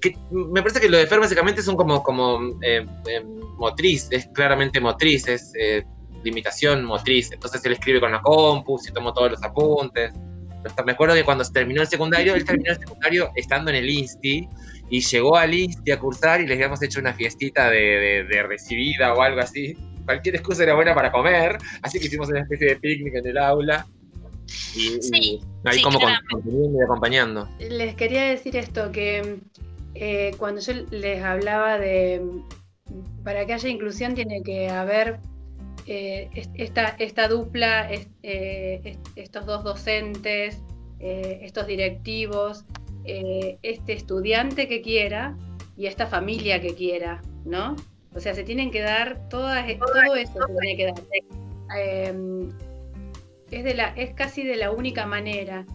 que 0.00 0.12
me 0.32 0.60
parece 0.60 0.80
que 0.80 0.88
lo 0.88 0.98
de 0.98 1.06
Fer 1.06 1.20
básicamente 1.20 1.62
son 1.62 1.76
como, 1.76 2.58
eh, 2.62 2.84
eh, 3.08 3.24
motriz, 3.56 4.08
es 4.10 4.26
claramente 4.34 4.80
motriz, 4.80 5.28
es 5.28 5.52
eh, 5.56 5.84
limitación 6.24 6.84
motriz. 6.84 7.30
Entonces 7.30 7.64
él 7.64 7.72
escribe 7.72 8.00
con 8.00 8.10
la 8.10 8.20
compu, 8.20 8.76
y 8.86 8.92
tomó 8.92 9.12
todos 9.12 9.30
los 9.30 9.42
apuntes. 9.44 10.12
Me 10.84 10.92
acuerdo 10.92 11.14
que 11.14 11.24
cuando 11.24 11.44
se 11.44 11.52
terminó 11.52 11.82
el 11.82 11.88
secundario, 11.88 12.34
él 12.34 12.44
terminó 12.44 12.72
el 12.72 12.78
secundario 12.78 13.30
estando 13.34 13.70
en 13.70 13.76
el 13.76 13.88
INSTI 13.88 14.48
y 14.90 15.00
llegó 15.00 15.36
al 15.36 15.54
INSTI 15.54 15.92
a 15.92 15.98
cursar 15.98 16.40
y 16.40 16.46
les 16.46 16.56
habíamos 16.56 16.82
hecho 16.82 17.00
una 17.00 17.12
fiestita 17.12 17.70
de, 17.70 18.26
de 18.30 18.42
recibida 18.42 19.14
o 19.14 19.22
algo 19.22 19.40
así. 19.40 19.76
Cualquier 20.04 20.36
excusa 20.36 20.62
era 20.62 20.74
buena 20.74 20.94
para 20.94 21.10
comer, 21.10 21.58
así 21.82 21.98
que 21.98 22.06
hicimos 22.06 22.28
una 22.28 22.40
especie 22.40 22.68
de 22.68 22.76
picnic 22.76 23.14
en 23.16 23.26
el 23.26 23.38
aula 23.38 23.86
y, 24.74 25.40
ahí 25.64 25.82
como 25.82 25.98
y 26.00 26.82
acompañando. 26.82 27.48
Les 27.58 27.94
quería 27.94 28.24
decir 28.24 28.56
esto, 28.56 28.92
que 28.92 29.40
eh, 29.94 30.32
cuando 30.38 30.60
yo 30.60 30.72
les 30.90 31.22
hablaba 31.22 31.78
de, 31.78 32.22
para 33.24 33.46
que 33.46 33.54
haya 33.54 33.68
inclusión 33.68 34.14
tiene 34.14 34.42
que 34.42 34.68
haber 34.68 35.18
eh, 35.86 36.30
esta, 36.54 36.96
esta 36.98 37.28
dupla, 37.28 37.88
eh, 38.22 38.98
estos 39.14 39.46
dos 39.46 39.64
docentes, 39.64 40.62
estos 40.98 41.66
directivos, 41.66 42.64
este 43.04 43.92
estudiante 43.92 44.66
que 44.66 44.80
quiera 44.80 45.36
y 45.76 45.86
esta 45.86 46.06
familia 46.06 46.60
que 46.60 46.74
quiera, 46.74 47.20
¿no? 47.44 47.76
O 48.14 48.20
sea, 48.20 48.34
se 48.34 48.44
tienen 48.44 48.70
que 48.70 48.80
dar 48.80 49.28
todas, 49.28 49.66
todo 49.78 50.14
eso 50.14 50.32
se 50.32 50.54
tiene 50.60 50.76
que 50.76 50.86
dar 50.86 50.94
es, 53.50 53.64
de 53.64 53.74
la, 53.74 53.88
es 53.88 54.14
casi 54.14 54.42
de 54.42 54.56
la 54.56 54.70
única 54.70 55.06
manera, 55.06 55.66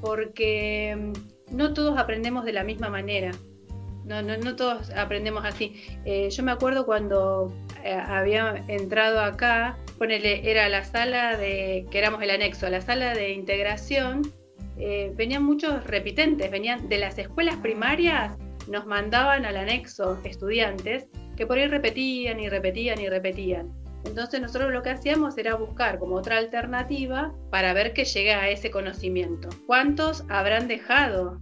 porque 0.00 0.96
mm, 0.96 1.56
no 1.56 1.72
todos 1.74 1.98
aprendemos 1.98 2.44
de 2.44 2.52
la 2.52 2.64
misma 2.64 2.88
manera. 2.88 3.32
No, 4.04 4.22
no, 4.22 4.36
no 4.38 4.56
todos 4.56 4.90
aprendemos 4.90 5.44
así. 5.44 5.82
Eh, 6.04 6.30
yo 6.30 6.42
me 6.42 6.52
acuerdo 6.52 6.86
cuando 6.86 7.52
eh, 7.84 7.92
había 7.92 8.64
entrado 8.68 9.20
acá, 9.20 9.78
ponele, 9.98 10.50
era 10.50 10.68
la 10.68 10.84
sala 10.84 11.36
de, 11.36 11.86
que 11.90 11.98
éramos 11.98 12.22
el 12.22 12.30
anexo, 12.30 12.68
la 12.68 12.80
sala 12.80 13.14
de 13.14 13.32
integración, 13.32 14.22
eh, 14.78 15.12
venían 15.14 15.44
muchos 15.44 15.84
repitentes, 15.84 16.50
venían 16.50 16.88
de 16.88 16.98
las 16.98 17.18
escuelas 17.18 17.56
primarias, 17.56 18.36
nos 18.68 18.86
mandaban 18.86 19.44
al 19.44 19.56
anexo 19.56 20.18
estudiantes 20.24 21.06
que 21.36 21.46
por 21.46 21.58
ahí 21.58 21.66
repetían 21.66 22.40
y 22.40 22.48
repetían 22.48 23.00
y 23.00 23.08
repetían. 23.08 23.70
Entonces 24.04 24.40
nosotros 24.40 24.72
lo 24.72 24.82
que 24.82 24.90
hacíamos 24.90 25.36
era 25.36 25.54
buscar 25.54 25.98
como 25.98 26.16
otra 26.16 26.38
alternativa 26.38 27.34
para 27.50 27.74
ver 27.74 27.92
que 27.92 28.04
llegue 28.04 28.32
a 28.32 28.48
ese 28.48 28.70
conocimiento. 28.70 29.48
¿Cuántos 29.66 30.24
habrán 30.30 30.68
dejado 30.68 31.40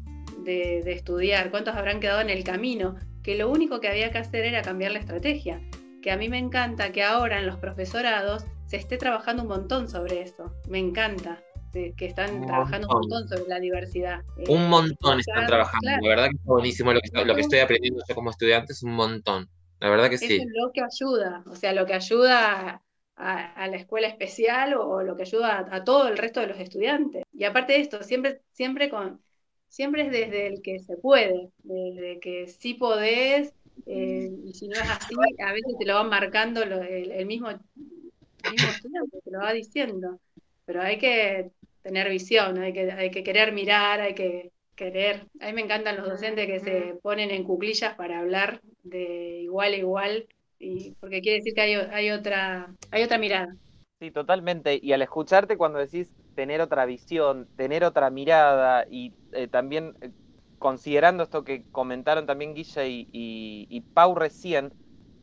de, 0.48 0.92
estudiar? 0.92 1.50
¿Cuántos 1.50 1.76
habrán 1.76 2.00
quedado 2.00 2.20
en 2.20 2.30
el 2.30 2.44
camino? 2.44 2.96
Que 3.22 3.36
lo 3.36 3.50
único 3.50 3.80
que 3.80 3.88
había 3.88 4.10
que 4.10 4.18
hacer 4.18 4.44
era 4.44 4.62
cambiar 4.62 4.92
la 4.92 4.98
estrategia. 4.98 5.60
Que 6.02 6.10
a 6.10 6.16
mí 6.16 6.28
me 6.28 6.38
encanta 6.38 6.92
que 6.92 7.02
ahora 7.02 7.38
en 7.38 7.46
los 7.46 7.56
profesorados 7.56 8.44
se 8.66 8.76
esté 8.76 8.96
trabajando 8.96 9.42
un 9.42 9.48
montón 9.48 9.88
sobre 9.88 10.22
eso. 10.22 10.52
Me 10.68 10.78
encanta 10.78 11.42
que 11.72 12.06
están 12.06 12.46
trabajando 12.46 12.88
un 12.88 13.00
montón 13.00 13.28
sobre 13.28 13.48
la 13.48 13.60
diversidad. 13.60 14.22
Un 14.48 14.68
montón 14.68 15.20
están 15.20 15.46
trabajando. 15.46 15.90
La 16.02 16.08
verdad 16.08 16.24
que 16.30 16.36
es 16.36 16.44
buenísimo 16.44 16.92
lo 16.92 17.00
que, 17.00 17.24
lo 17.24 17.34
que 17.34 17.40
estoy 17.42 17.58
aprendiendo 17.60 18.02
yo 18.08 18.14
como 18.14 18.30
estudiante, 18.30 18.72
es 18.72 18.82
un 18.82 18.92
montón. 18.92 19.48
La 19.80 19.90
verdad 19.90 20.10
que 20.10 20.18
sí. 20.18 20.36
Es 20.36 20.46
lo 20.54 20.72
que 20.72 20.80
ayuda, 20.80 21.44
o 21.46 21.54
sea, 21.54 21.72
lo 21.72 21.86
que 21.86 21.94
ayuda 21.94 22.82
a, 23.16 23.68
la 23.68 23.76
escuela 23.76 24.08
especial 24.08 24.74
o, 24.74 25.02
lo 25.02 25.16
que 25.16 25.22
ayuda 25.22 25.66
a, 25.70 25.84
todo 25.84 26.08
el 26.08 26.16
resto 26.16 26.40
de 26.40 26.48
los 26.48 26.58
estudiantes. 26.58 27.24
Y 27.32 27.44
aparte 27.44 27.74
de 27.74 27.80
esto, 27.80 28.02
siempre, 28.02 28.40
siempre 28.52 28.88
con, 28.88 29.20
siempre 29.68 30.02
es 30.02 30.10
desde 30.10 30.46
el 30.46 30.62
que 30.62 30.80
se 30.80 30.96
puede, 30.96 31.50
desde 31.62 32.20
que 32.20 32.48
sí 32.48 32.74
podés, 32.74 33.54
eh, 33.86 34.30
y 34.44 34.52
si 34.54 34.68
no 34.68 34.74
es 34.74 34.90
así, 34.90 35.14
a 35.38 35.52
veces 35.52 35.76
te 35.78 35.86
lo 35.86 35.94
van 35.94 36.08
marcando 36.08 36.62
el, 36.62 37.26
mismo, 37.26 37.50
estudiante, 37.50 39.18
te 39.24 39.30
lo 39.30 39.38
va 39.38 39.52
diciendo, 39.52 40.18
pero 40.64 40.82
hay 40.82 40.98
que 40.98 41.50
tener 41.82 42.08
visión, 42.10 42.58
hay 42.58 42.72
que, 42.72 42.90
hay 42.90 43.10
que 43.10 43.22
querer 43.22 43.52
mirar, 43.52 44.00
hay 44.00 44.14
que 44.14 44.50
querer. 44.74 45.26
A 45.40 45.46
mí 45.46 45.52
me 45.52 45.62
encantan 45.62 45.96
los 45.96 46.08
docentes 46.08 46.46
que 46.46 46.60
se 46.60 46.94
ponen 47.02 47.30
en 47.30 47.44
cuclillas 47.44 47.94
para 47.94 48.20
hablar 48.20 48.60
de 48.82 49.40
igual 49.42 49.72
a 49.72 49.76
igual, 49.76 50.26
y, 50.58 50.92
porque 51.00 51.20
quiere 51.20 51.38
decir 51.38 51.54
que 51.54 51.60
hay, 51.60 51.74
hay, 51.74 52.10
otra, 52.10 52.74
hay 52.90 53.02
otra 53.02 53.18
mirada. 53.18 53.54
Sí, 54.00 54.10
totalmente. 54.10 54.78
Y 54.80 54.92
al 54.92 55.02
escucharte 55.02 55.56
cuando 55.56 55.78
decís 55.78 56.12
tener 56.38 56.60
otra 56.60 56.86
visión, 56.86 57.48
tener 57.56 57.82
otra 57.82 58.10
mirada 58.10 58.86
y 58.88 59.12
eh, 59.32 59.48
también 59.48 59.96
eh, 60.00 60.12
considerando 60.60 61.24
esto 61.24 61.42
que 61.42 61.64
comentaron 61.72 62.26
también 62.26 62.54
Guilla 62.54 62.84
y, 62.86 63.84
Pau 63.92 64.14
recién, 64.14 64.72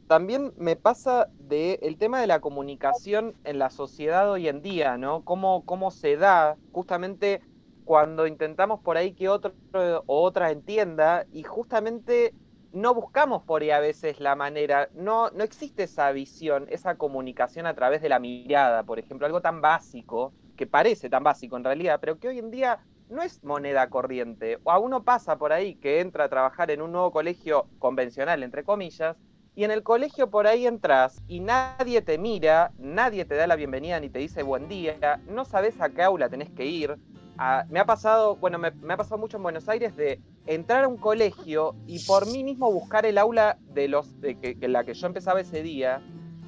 también 0.07 0.51
me 0.57 0.75
pasa 0.75 1.29
de 1.39 1.79
el 1.83 1.97
tema 1.97 2.19
de 2.19 2.27
la 2.27 2.41
comunicación 2.41 3.33
en 3.45 3.59
la 3.59 3.69
sociedad 3.69 4.29
hoy 4.29 4.49
en 4.49 4.61
día, 4.61 4.97
¿no? 4.97 5.23
Cómo, 5.23 5.63
cómo 5.63 5.89
se 5.89 6.17
da 6.17 6.57
justamente 6.73 7.41
cuando 7.85 8.27
intentamos 8.27 8.81
por 8.81 8.97
ahí 8.97 9.13
que 9.13 9.29
otro 9.29 9.53
o 9.71 10.21
otra 10.21 10.51
entienda 10.51 11.25
y 11.31 11.43
justamente 11.43 12.33
no 12.73 12.93
buscamos 12.93 13.43
por 13.43 13.61
ahí 13.61 13.71
a 13.71 13.79
veces 13.79 14.19
la 14.19 14.35
manera, 14.35 14.89
no, 14.91 15.29
no 15.29 15.45
existe 15.45 15.83
esa 15.83 16.11
visión, 16.11 16.65
esa 16.69 16.97
comunicación 16.97 17.67
a 17.67 17.73
través 17.73 18.01
de 18.01 18.09
la 18.09 18.19
mirada, 18.19 18.83
por 18.83 18.99
ejemplo, 18.99 19.25
algo 19.25 19.39
tan 19.41 19.61
básico, 19.61 20.33
que 20.55 20.67
parece 20.67 21.09
tan 21.09 21.23
básico 21.23 21.57
en 21.57 21.63
realidad, 21.63 21.99
pero 21.99 22.19
que 22.19 22.27
hoy 22.27 22.39
en 22.39 22.51
día 22.51 22.79
no 23.09 23.21
es 23.21 23.43
moneda 23.43 23.89
corriente. 23.89 24.59
O 24.63 24.71
a 24.71 24.79
uno 24.79 25.03
pasa 25.03 25.37
por 25.37 25.53
ahí 25.53 25.75
que 25.75 26.01
entra 26.01 26.25
a 26.25 26.29
trabajar 26.29 26.71
en 26.71 26.81
un 26.81 26.91
nuevo 26.91 27.11
colegio 27.11 27.67
convencional, 27.79 28.43
entre 28.43 28.63
comillas, 28.63 29.17
y 29.55 29.63
en 29.63 29.71
el 29.71 29.83
colegio 29.83 30.29
por 30.29 30.47
ahí 30.47 30.67
entras 30.67 31.21
y 31.27 31.39
nadie 31.39 32.01
te 32.01 32.17
mira, 32.17 32.73
nadie 32.77 33.23
te 33.23 33.35
da 33.35 33.47
la 33.47 33.55
bienvenida 33.55 33.99
ni 34.01 34.09
te 34.09 34.19
dice 34.19 34.43
buen 34.43 34.67
día, 34.67 35.21
no 35.29 35.45
sabes 35.45 35.79
a 35.79 35.89
qué 35.89 36.03
aula 36.03 36.29
tenés 36.29 36.49
que 36.49 36.65
ir. 36.65 36.97
Ah, 37.37 37.65
me 37.69 37.79
ha 37.79 37.85
pasado, 37.85 38.35
bueno, 38.35 38.57
me, 38.57 38.67
ha 38.67 38.97
pasado 38.97 39.17
mucho 39.17 39.37
en 39.37 39.43
Buenos 39.43 39.69
Aires 39.69 39.95
de 39.95 40.19
entrar 40.45 40.83
a 40.83 40.87
un 40.87 40.97
colegio 40.97 41.75
y 41.87 42.05
por 42.05 42.27
mí 42.27 42.43
mismo 42.43 42.71
buscar 42.71 43.05
el 43.05 43.17
aula 43.17 43.57
de 43.73 43.87
los 43.87 44.19
de 44.19 44.37
que, 44.37 44.67
la 44.67 44.83
que 44.83 44.93
yo 44.93 45.07
empezaba 45.07 45.39
ese 45.39 45.63
día, 45.63 46.01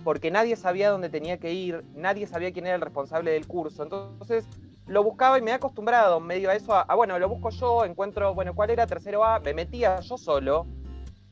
porque 0.08 0.32
nadie 0.32 0.56
sabía 0.56 0.90
dónde 0.90 1.10
tenía 1.10 1.38
que 1.38 1.52
ir, 1.52 1.84
nadie 1.94 2.28
sabía 2.28 2.54
quién 2.54 2.66
era 2.66 2.76
el 2.76 2.82
responsable 2.82 3.32
del 3.32 3.46
curso. 3.46 3.84
Entonces 3.84 4.48
lo 4.86 5.04
buscaba 5.04 5.38
y 5.38 5.42
me 5.42 5.52
he 5.52 5.54
acostumbrado 5.54 6.22
medio 6.22 6.50
a 6.50 6.56
eso, 6.56 6.74
a, 6.74 6.96
bueno, 6.96 7.20
lo 7.20 7.28
busco 7.28 7.50
yo, 7.50 7.84
encuentro, 7.84 8.34
bueno, 8.34 8.56
cuál 8.56 8.70
era 8.70 8.88
tercero 8.88 9.26
A, 9.26 9.42
me 9.42 9.54
metía 9.54 10.00
yo 10.00 10.18
solo 10.18 10.66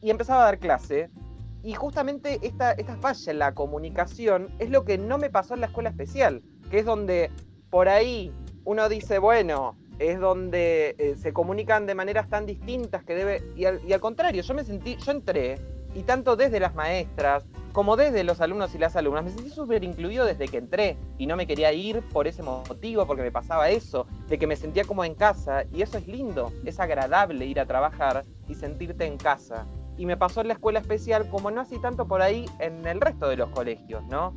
y 0.02 0.10
empezaba 0.10 0.42
a 0.42 0.46
dar 0.48 0.60
clase. 0.60 1.10
Y 1.64 1.74
justamente 1.74 2.38
esta, 2.42 2.74
esta 2.74 2.98
falla 2.98 3.32
en 3.32 3.40
la 3.40 3.54
comunicación 3.54 4.50
es 4.60 4.70
lo 4.70 4.84
que 4.84 4.98
no 4.98 5.18
me 5.20 5.30
pasó 5.30 5.54
en 5.54 5.62
la 5.62 5.68
escuela 5.68 5.90
especial, 5.90 6.44
que 6.70 6.80
es 6.80 6.86
donde 6.86 7.32
por 7.70 7.88
ahí 7.88 8.34
uno 8.66 8.90
dice, 8.90 9.20
bueno, 9.20 9.78
es 10.00 10.20
donde 10.20 10.96
eh, 10.98 11.16
se 11.16 11.32
comunican 11.32 11.86
de 11.86 11.96
maneras 11.96 12.28
tan 12.28 12.46
distintas 12.46 13.06
que 13.06 13.16
debe... 13.16 13.42
Y 13.56 13.64
al, 13.64 13.80
y 13.88 13.94
al 13.94 14.02
contrario, 14.02 14.44
yo 14.44 14.54
me 14.54 14.66
sentí, 14.66 14.98
yo 14.98 15.14
entré, 15.14 15.62
y 15.94 16.04
tanto 16.04 16.36
desde 16.36 16.60
las 16.60 16.76
maestras, 16.76 17.46
como 17.76 17.98
desde 17.98 18.24
los 18.24 18.40
alumnos 18.40 18.74
y 18.74 18.78
las 18.78 18.96
alumnas, 18.96 19.26
me 19.26 19.32
sentí 19.32 19.50
súper 19.50 19.84
incluido 19.84 20.24
desde 20.24 20.48
que 20.48 20.60
entré 20.60 20.98
y 21.18 21.28
no 21.28 21.36
me 21.36 21.46
quería 21.46 21.74
ir 21.74 22.02
por 22.08 22.26
ese 22.26 22.42
motivo, 22.42 23.06
porque 23.06 23.22
me 23.22 23.34
pasaba 23.34 23.70
eso, 23.70 24.08
de 24.30 24.40
que 24.40 24.48
me 24.48 24.56
sentía 24.56 24.86
como 24.86 25.04
en 25.04 25.14
casa 25.14 25.66
y 25.74 25.82
eso 25.82 25.98
es 25.98 26.08
lindo, 26.08 26.54
es 26.64 26.80
agradable 26.80 27.46
ir 27.46 27.60
a 27.60 27.66
trabajar 27.66 28.24
y 28.48 28.56
sentirte 28.56 29.06
en 29.06 29.18
casa. 29.18 29.66
Y 29.98 30.06
me 30.06 30.16
pasó 30.16 30.40
en 30.40 30.48
la 30.48 30.54
escuela 30.54 30.80
especial 30.80 31.28
como 31.28 31.52
no 31.52 31.60
así 31.60 31.78
tanto 31.78 32.08
por 32.08 32.22
ahí 32.22 32.46
en 32.60 32.88
el 32.88 33.02
resto 33.02 33.28
de 33.28 33.36
los 33.36 33.50
colegios, 33.50 34.06
¿no? 34.06 34.34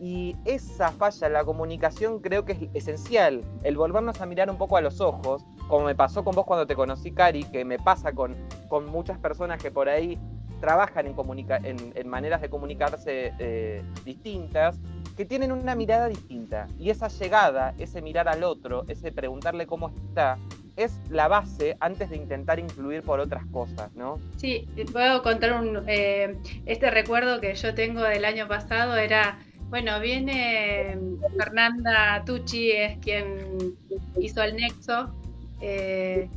Y 0.00 0.34
esa 0.46 0.90
falla 0.90 1.26
en 1.26 1.32
la 1.34 1.44
comunicación 1.44 2.20
creo 2.20 2.46
que 2.46 2.52
es 2.52 2.58
esencial, 2.72 3.44
el 3.64 3.76
volvernos 3.76 4.22
a 4.22 4.24
mirar 4.24 4.48
un 4.48 4.56
poco 4.56 4.78
a 4.78 4.80
los 4.80 5.02
ojos, 5.02 5.44
como 5.68 5.84
me 5.84 5.94
pasó 5.94 6.24
con 6.24 6.34
vos 6.34 6.46
cuando 6.46 6.66
te 6.66 6.74
conocí, 6.74 7.12
Cari, 7.12 7.44
que 7.44 7.66
me 7.66 7.78
pasa 7.78 8.12
con, 8.12 8.34
con 8.70 8.86
muchas 8.86 9.18
personas 9.18 9.62
que 9.62 9.70
por 9.70 9.90
ahí 9.90 10.18
trabajan 10.60 11.06
en, 11.06 11.92
en, 11.94 12.08
maneras 12.08 12.40
de 12.40 12.48
comunicarse 12.48 13.32
eh, 13.38 13.82
distintas, 14.04 14.78
que 15.16 15.24
tienen 15.24 15.52
una 15.52 15.74
mirada 15.74 16.08
distinta. 16.08 16.66
Y 16.78 16.90
esa 16.90 17.08
llegada, 17.08 17.74
ese 17.78 18.02
mirar 18.02 18.28
al 18.28 18.44
otro, 18.44 18.84
ese 18.88 19.12
preguntarle 19.12 19.66
cómo 19.66 19.88
está, 19.88 20.38
es 20.76 21.00
la 21.10 21.26
base 21.26 21.76
antes 21.80 22.08
de 22.08 22.16
intentar 22.16 22.60
incluir 22.60 23.02
por 23.02 23.18
otras 23.18 23.44
cosas, 23.46 23.92
¿no? 23.94 24.20
Sí, 24.36 24.68
puedo 24.92 25.22
contar 25.24 25.60
un, 25.60 25.82
eh, 25.88 26.36
este 26.66 26.90
recuerdo 26.90 27.40
que 27.40 27.52
yo 27.54 27.74
tengo 27.74 28.02
del 28.02 28.24
año 28.24 28.46
pasado, 28.46 28.96
era, 28.96 29.40
bueno, 29.70 29.98
viene 29.98 30.96
Fernanda 31.36 32.22
Tucci, 32.24 32.70
es 32.70 32.98
quien 32.98 33.74
hizo 34.20 34.40
el 34.40 34.54
nexo, 34.54 35.12
eh, 35.60 36.30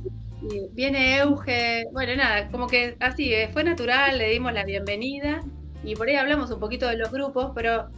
viene 0.74 1.18
Euge, 1.18 1.86
bueno, 1.92 2.16
nada, 2.16 2.50
como 2.50 2.68
que 2.68 2.96
así, 3.00 3.34
eh, 3.34 3.50
fue 3.54 3.64
natural, 3.64 4.18
le 4.18 4.30
dimos 4.30 4.54
la 4.54 4.64
bienvenida 4.64 5.42
y 5.84 5.96
por 5.96 6.08
ahí 6.08 6.16
hablamos 6.16 6.52
un 6.52 6.60
poquito 6.60 6.88
de 6.88 6.98
los 6.98 7.12
grupos, 7.12 7.52
pero 7.56 7.90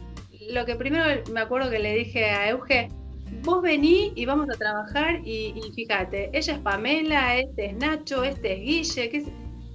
lo 0.50 0.64
que 0.64 0.76
primero 0.76 1.04
me 1.32 1.40
acuerdo 1.40 1.70
que 1.70 1.78
le 1.78 1.94
dije 1.94 2.26
a 2.26 2.50
Euge, 2.50 2.88
vos 3.42 3.62
vení 3.62 4.12
y 4.14 4.26
vamos 4.26 4.48
a 4.50 4.58
trabajar 4.58 5.20
y, 5.24 5.54
fíjate, 5.74 6.30
ella 6.32 6.54
es 6.54 6.58
Pamela, 6.60 7.36
este 7.36 7.66
es 7.66 7.76
Nacho, 7.76 8.24
este 8.24 8.52
es 8.54 8.60
Guille, 8.60 9.24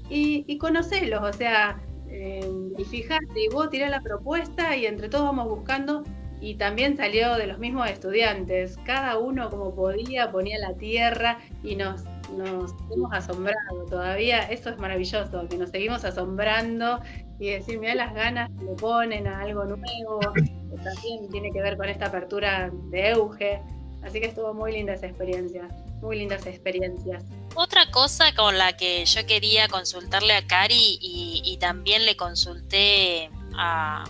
y, 0.09 0.45
y 0.47 0.57
conocelos, 0.57 1.21
o 1.23 1.33
sea, 1.33 1.79
eh, 2.09 2.49
y 2.77 2.83
fíjate, 2.83 3.25
y 3.35 3.47
vos 3.49 3.69
tirás 3.69 3.91
la 3.91 4.01
propuesta 4.01 4.75
y 4.75 4.85
entre 4.85 5.09
todos 5.09 5.25
vamos 5.25 5.47
buscando 5.47 6.03
y 6.41 6.55
también 6.55 6.97
salió 6.97 7.35
de 7.35 7.47
los 7.47 7.59
mismos 7.59 7.89
estudiantes. 7.89 8.77
Cada 8.85 9.17
uno 9.17 9.49
como 9.49 9.75
podía 9.75 10.31
ponía 10.31 10.57
la 10.57 10.75
tierra 10.75 11.39
y 11.63 11.75
nos, 11.75 12.03
nos 12.37 12.73
hemos 12.91 13.11
asombrado 13.13 13.85
todavía. 13.89 14.43
Eso 14.43 14.69
es 14.69 14.77
maravilloso, 14.77 15.47
que 15.49 15.57
nos 15.57 15.69
seguimos 15.69 16.03
asombrando 16.05 16.99
y 17.39 17.51
decir, 17.51 17.79
mira 17.79 17.95
las 17.95 18.13
ganas 18.13 18.49
que 18.57 18.65
le 18.65 18.73
ponen 18.73 19.27
a 19.27 19.41
algo 19.41 19.63
nuevo, 19.65 20.19
que 20.33 20.77
también 20.83 21.29
tiene 21.31 21.51
que 21.51 21.61
ver 21.61 21.77
con 21.77 21.89
esta 21.89 22.07
apertura 22.07 22.69
de 22.89 23.09
Euge. 23.09 23.61
Así 24.03 24.19
que 24.19 24.27
estuvo 24.27 24.53
muy 24.53 24.71
linda 24.71 24.93
esa 24.93 25.07
experiencia, 25.07 25.67
muy 26.01 26.19
lindas 26.19 26.45
experiencias. 26.45 27.23
Otra 27.55 27.91
cosa 27.91 28.33
con 28.33 28.57
la 28.57 28.77
que 28.77 29.05
yo 29.05 29.25
quería 29.25 29.67
consultarle 29.67 30.33
a 30.33 30.47
Cari 30.47 30.99
y 31.01 31.57
también 31.59 32.05
le 32.05 32.15
consulté 32.15 33.29
a, 33.57 34.05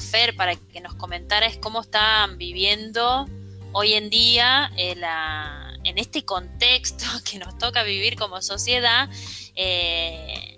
Fer 0.00 0.36
para 0.36 0.54
que 0.54 0.82
nos 0.82 0.94
comentara 0.96 1.46
es 1.46 1.56
cómo 1.56 1.80
están 1.80 2.36
viviendo 2.36 3.26
hoy 3.72 3.94
en 3.94 4.10
día 4.10 4.70
eh, 4.76 4.94
en 5.88 5.98
este 5.98 6.24
contexto 6.24 7.04
que 7.30 7.38
nos 7.38 7.56
toca 7.58 7.82
vivir 7.82 8.16
como 8.16 8.40
sociedad. 8.42 9.08
Eh, 9.54 10.54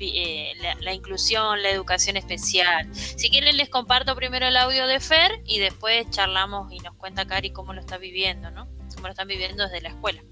eh, 0.00 0.52
la, 0.80 0.94
inclusión, 0.94 1.60
la 1.60 1.70
educación 1.70 2.16
especial. 2.16 2.88
Si 2.94 3.30
quieren 3.30 3.56
les 3.56 3.68
comparto 3.68 4.14
primero 4.14 4.46
el 4.46 4.56
audio 4.56 4.86
de 4.86 5.00
Fer 5.00 5.42
y 5.44 5.58
después 5.58 6.08
charlamos 6.10 6.72
y 6.72 6.78
nos 6.78 6.94
cuenta 6.94 7.26
Cari 7.26 7.50
cómo 7.50 7.72
lo 7.72 7.80
está 7.80 7.98
viviendo, 7.98 8.52
¿no? 8.52 8.68
Cómo 8.94 9.08
lo 9.08 9.10
están 9.10 9.26
viviendo 9.26 9.64
desde 9.64 9.80
la 9.80 9.88
escuela. 9.88 10.22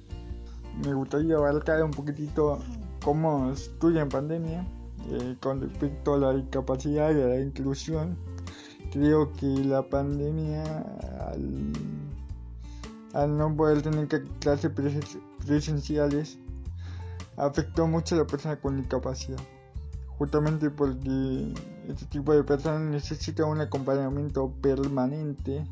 Me 0.84 0.94
gustaría 0.94 1.34
abarcar 1.34 1.82
un 1.82 1.90
poquitito 1.90 2.62
cómo 3.02 3.50
estudia 3.50 4.02
en 4.02 4.08
pandemia 4.08 4.64
eh, 5.10 5.36
con 5.40 5.60
respecto 5.60 6.14
a 6.14 6.18
la 6.18 6.32
discapacidad 6.32 7.10
y 7.10 7.22
a 7.22 7.26
la 7.26 7.40
inclusión, 7.40 8.16
creo 8.92 9.32
que 9.32 9.46
la 9.46 9.88
pandemia, 9.88 10.84
no 13.24 13.56
poder 13.56 13.82
tener 13.82 14.08
clases 14.40 14.70
presenciales, 15.46 16.38
afectó 17.36 17.86
mucho 17.86 18.14
a 18.16 18.18
la 18.18 18.26
persona 18.26 18.56
con 18.56 18.76
discapacidad. 18.76 19.38
Justamente 20.18 20.70
porque 20.70 21.54
este 21.88 22.06
tipo 22.06 22.34
de 22.34 22.42
personas 22.42 22.80
necesita 22.80 23.44
un 23.44 23.60
acompañamiento 23.60 24.50
permanente 24.60 25.64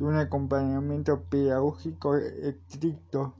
y 0.00 0.02
un 0.02 0.16
acompañamiento 0.16 1.22
pedagógico 1.30 2.16
estricto 2.16 3.34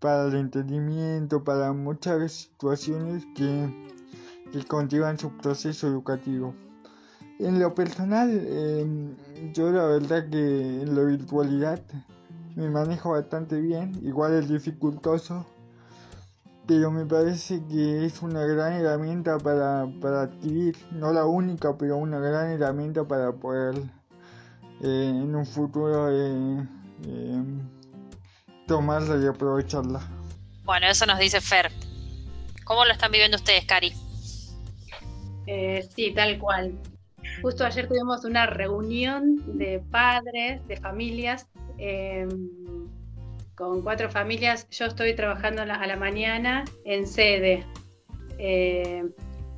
para 0.00 0.28
el 0.28 0.36
entendimiento, 0.36 1.44
para 1.44 1.72
muchas 1.72 2.32
situaciones 2.32 3.24
que 3.36 3.68
que 4.52 5.18
su 5.18 5.30
proceso 5.38 5.86
educativo. 5.88 6.54
En 7.38 7.58
lo 7.58 7.74
personal, 7.74 8.30
em, 8.30 9.14
yo 9.54 9.70
la 9.72 9.86
verdad 9.86 10.28
que 10.28 10.82
en 10.82 10.94
la 10.94 11.02
virtualidad 11.02 11.80
me 12.56 12.68
manejo 12.70 13.10
bastante 13.10 13.60
bien, 13.60 13.92
igual 14.02 14.34
es 14.34 14.48
dificultoso, 14.48 15.46
pero 16.66 16.90
me 16.90 17.04
parece 17.04 17.62
que 17.66 18.04
es 18.04 18.22
una 18.22 18.44
gran 18.44 18.74
herramienta 18.74 19.38
para, 19.38 19.86
para 20.00 20.22
adquirir, 20.22 20.76
no 20.92 21.12
la 21.12 21.24
única, 21.26 21.76
pero 21.76 21.96
una 21.96 22.18
gran 22.18 22.50
herramienta 22.50 23.04
para 23.04 23.32
poder 23.32 23.74
eh, 24.82 25.10
en 25.10 25.34
un 25.34 25.46
futuro 25.46 26.10
eh, 26.10 26.66
em, 27.06 27.68
tomarla 28.66 29.22
y 29.22 29.26
aprovecharla. 29.26 30.00
Bueno, 30.64 30.86
eso 30.86 31.06
nos 31.06 31.18
dice 31.18 31.40
Fer. 31.40 31.70
¿Cómo 32.64 32.84
lo 32.84 32.92
están 32.92 33.10
viviendo 33.10 33.36
ustedes, 33.36 33.64
Cari? 33.64 33.92
Eh, 35.46 35.88
sí, 35.94 36.12
tal 36.14 36.38
cual. 36.38 36.72
Justo 37.42 37.64
ayer 37.64 37.88
tuvimos 37.88 38.24
una 38.24 38.46
reunión 38.46 39.58
de 39.58 39.80
padres, 39.90 40.66
de 40.68 40.76
familias, 40.76 41.48
em, 41.78 42.88
con 43.54 43.82
cuatro 43.82 44.10
familias. 44.10 44.68
Yo 44.70 44.86
estoy 44.86 45.14
trabajando 45.14 45.62
a 45.62 45.66
la, 45.66 45.96
mañana 45.96 46.64
en 46.84 47.06
sede 47.06 47.64
em, 48.38 49.12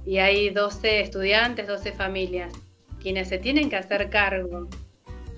y 0.04 0.18
hay 0.18 0.50
12 0.50 1.00
estudiantes, 1.00 1.66
12 1.66 1.92
familias, 1.92 2.52
quienes 3.00 3.28
se 3.28 3.38
tienen 3.38 3.70
que 3.70 3.76
hacer 3.76 4.10
cargo 4.10 4.68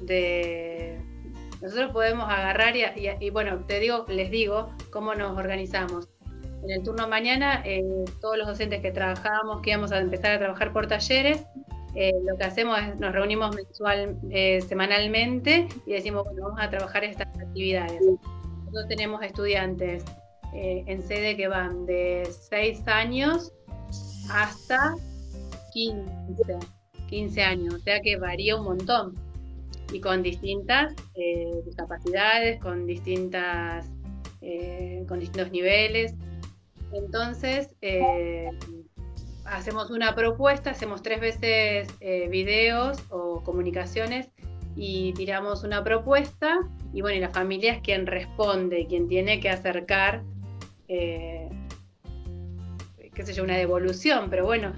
de... 0.03 0.99
Nosotros 1.63 1.91
podemos 1.93 2.29
agarrar 2.29 2.75
y 2.77 3.31
bueno, 3.31 3.65
te 3.67 3.81
digo, 3.81 4.05
les 4.09 4.31
digo 4.31 4.75
cómo 4.91 5.15
nos 5.15 5.39
organizamos 5.39 6.09
en 6.67 6.71
el 6.73 6.83
turno 6.83 7.09
mañana, 7.09 7.63
eh, 7.65 8.05
todos 8.21 8.37
los 8.37 8.47
docentes 8.47 8.83
que 8.83 8.91
trabajábamos, 8.91 9.63
que 9.63 9.71
íbamos 9.71 9.93
a 9.93 10.01
empezar 10.01 10.33
a 10.33 10.39
trabajar 10.39 10.73
por 10.73 10.89
talleres, 10.89 11.47
eh, 11.97 12.13
lo 12.25 12.37
que 12.37 12.45
hacemos 12.45 12.79
es 12.79 13.01
nos 13.01 13.13
reunimos 13.13 13.55
mensual, 13.55 14.19
eh, 14.31 14.61
semanalmente 14.61 15.67
y 15.87 15.93
decimos, 15.93 16.25
bueno, 16.25 16.43
vamos 16.43 16.61
a 16.61 16.71
trabajar 16.71 17.05
estas 17.05 17.29
actividades. 17.29 18.01
Nosotros 18.01 18.89
tenemos 18.89 19.23
estudiantes 19.23 20.05
en 20.53 21.03
sede 21.03 21.37
que 21.37 21.49
van 21.49 21.85
de 21.85 22.27
6 22.49 22.87
años 22.87 23.53
hasta 24.31 24.95
15, 25.75 26.07
15 27.09 27.43
años, 27.43 27.75
o 27.75 27.79
sea 27.81 28.01
que 28.01 28.17
varía 28.17 28.57
un 28.57 28.65
montón 28.65 29.15
y 29.93 30.01
con 30.01 30.23
distintas 30.23 30.95
discapacidades, 31.67 32.59
con 32.61 32.87
distintas 32.87 33.87
con 35.07 35.21
distintos 35.21 35.51
niveles. 35.51 36.15
Entonces, 36.93 37.71
eh, 37.83 38.51
hacemos 39.49 39.91
una 39.91 40.15
propuesta, 40.15 40.71
hacemos 40.71 41.03
tres 41.03 41.21
veces 41.21 41.89
eh, 42.01 42.29
videos 42.29 43.03
o 43.11 43.43
comunicaciones 43.43 44.29
y 44.75 45.13
tiramos 45.15 45.65
una 45.65 45.83
propuesta 45.83 46.61
y 46.93 47.01
bueno, 47.01 47.19
y 47.19 47.21
la 47.21 47.31
familia 47.31 47.73
es 47.73 47.81
quien 47.81 48.07
responde, 48.07 48.87
quien 48.87 49.09
tiene 49.09 49.41
que 49.41 49.51
acercar, 49.51 50.23
eh, 50.89 51.49
qué 53.15 53.23
sé 53.25 53.33
yo, 53.33 53.45
una 53.45 53.57
devolución, 53.57 54.29
pero 54.31 54.45
bueno, 54.45 54.73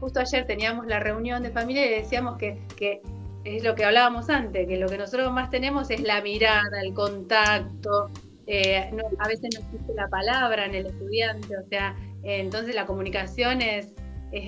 justo 0.00 0.20
ayer 0.20 0.46
teníamos 0.46 0.86
la 0.86 1.00
reunión 1.00 1.42
de 1.42 1.50
familia 1.50 1.86
y 1.86 1.90
decíamos 1.90 2.38
que, 2.38 2.58
que 2.76 3.00
es 3.44 3.64
lo 3.64 3.74
que 3.74 3.84
hablábamos 3.84 4.28
antes, 4.28 4.66
que 4.66 4.76
lo 4.76 4.88
que 4.88 4.98
nosotros 4.98 5.32
más 5.32 5.50
tenemos 5.50 5.90
es 5.90 6.00
la 6.00 6.20
mirada, 6.20 6.80
el 6.82 6.92
contacto, 6.92 8.10
eh, 8.46 8.90
a 9.18 9.28
veces 9.28 9.48
no 9.54 9.60
existe 9.60 9.94
la 9.94 10.08
palabra 10.08 10.66
en 10.66 10.74
el 10.74 10.86
estudiante, 10.86 11.56
o 11.56 11.68
sea, 11.68 11.94
entonces 12.22 12.74
la 12.74 12.86
comunicación 12.86 13.62
es, 13.62 13.94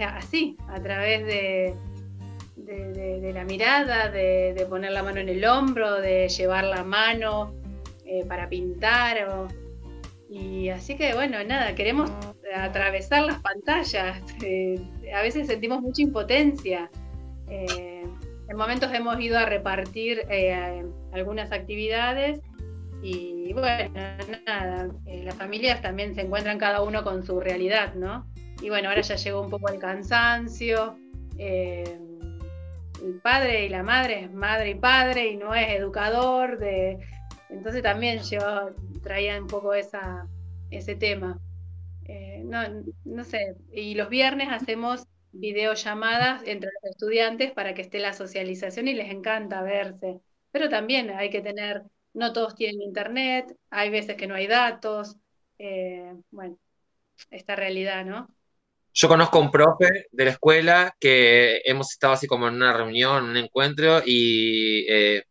así, 0.06 0.56
a 0.68 0.80
través 0.80 1.26
de, 1.26 1.74
de, 2.56 3.32
la 3.32 3.44
mirada, 3.44 4.08
de, 4.10 4.66
poner 4.68 4.92
la 4.92 5.02
mano 5.02 5.20
en 5.20 5.28
el 5.28 5.44
hombro, 5.44 6.00
de 6.00 6.28
llevar 6.28 6.64
la 6.64 6.84
mano 6.84 7.54
eh, 8.04 8.24
para 8.26 8.48
pintar. 8.48 9.48
y 10.30 10.68
así 10.68 10.96
que 10.96 11.14
bueno, 11.14 11.42
nada, 11.44 11.74
queremos 11.74 12.10
atravesar 12.54 13.22
las 13.22 13.40
pantallas. 13.40 14.22
Eh, 14.44 14.80
a 15.14 15.22
veces 15.22 15.46
sentimos 15.46 15.80
mucha 15.82 16.02
impotencia. 16.02 16.90
en 17.48 18.56
momentos 18.56 18.92
hemos 18.92 19.20
ido 19.20 19.38
a 19.38 19.46
repartir 19.46 20.26
algunas 21.12 21.52
actividades 21.52 22.40
y 23.02 23.52
bueno, 23.52 23.92
nada, 24.46 24.88
eh, 25.06 25.22
las 25.24 25.34
familias 25.34 25.82
también 25.82 26.14
se 26.14 26.22
encuentran 26.22 26.58
cada 26.58 26.82
uno 26.82 27.02
con 27.02 27.24
su 27.24 27.40
realidad, 27.40 27.94
¿no? 27.94 28.26
Y 28.62 28.68
bueno, 28.68 28.88
ahora 28.88 29.00
ya 29.00 29.16
llegó 29.16 29.40
un 29.42 29.50
poco 29.50 29.68
el 29.68 29.78
cansancio. 29.78 30.96
Eh, 31.38 31.98
el 33.02 33.20
padre 33.20 33.66
y 33.66 33.68
la 33.68 33.82
madre 33.82 34.24
es 34.24 34.32
madre 34.32 34.70
y 34.70 34.74
padre 34.76 35.26
y 35.28 35.36
no 35.36 35.54
es 35.54 35.68
educador. 35.70 36.58
De... 36.58 36.98
Entonces 37.50 37.82
también 37.82 38.20
yo 38.22 38.70
traía 39.02 39.40
un 39.40 39.48
poco 39.48 39.74
esa, 39.74 40.28
ese 40.70 40.94
tema. 40.94 41.38
Eh, 42.04 42.42
no, 42.44 42.60
no 43.04 43.24
sé, 43.24 43.56
y 43.72 43.94
los 43.94 44.08
viernes 44.08 44.48
hacemos 44.50 45.06
videollamadas 45.32 46.42
entre 46.46 46.70
los 46.82 46.92
estudiantes 46.92 47.52
para 47.52 47.74
que 47.74 47.82
esté 47.82 47.98
la 47.98 48.12
socialización 48.12 48.88
y 48.88 48.94
les 48.94 49.10
encanta 49.10 49.62
verse. 49.62 50.20
Pero 50.52 50.68
también 50.68 51.10
hay 51.10 51.30
que 51.30 51.40
tener 51.40 51.82
no 52.14 52.32
todos 52.32 52.54
tienen 52.54 52.82
internet, 52.82 53.56
hay 53.70 53.90
veces 53.90 54.16
que 54.16 54.26
no 54.26 54.34
hay 54.34 54.46
datos, 54.46 55.16
eh, 55.58 56.14
bueno, 56.30 56.58
esta 57.30 57.56
realidad, 57.56 58.04
¿no? 58.04 58.34
Yo 58.94 59.08
conozco 59.08 59.38
un 59.38 59.50
profe 59.50 60.06
de 60.10 60.24
la 60.24 60.30
escuela 60.32 60.94
que 61.00 61.62
hemos 61.64 61.90
estado 61.92 62.12
así 62.12 62.26
como 62.26 62.48
en 62.48 62.54
una 62.54 62.76
reunión, 62.76 63.24
un 63.24 63.36
encuentro, 63.36 64.02
y 64.04 64.84
eh, 64.88 65.24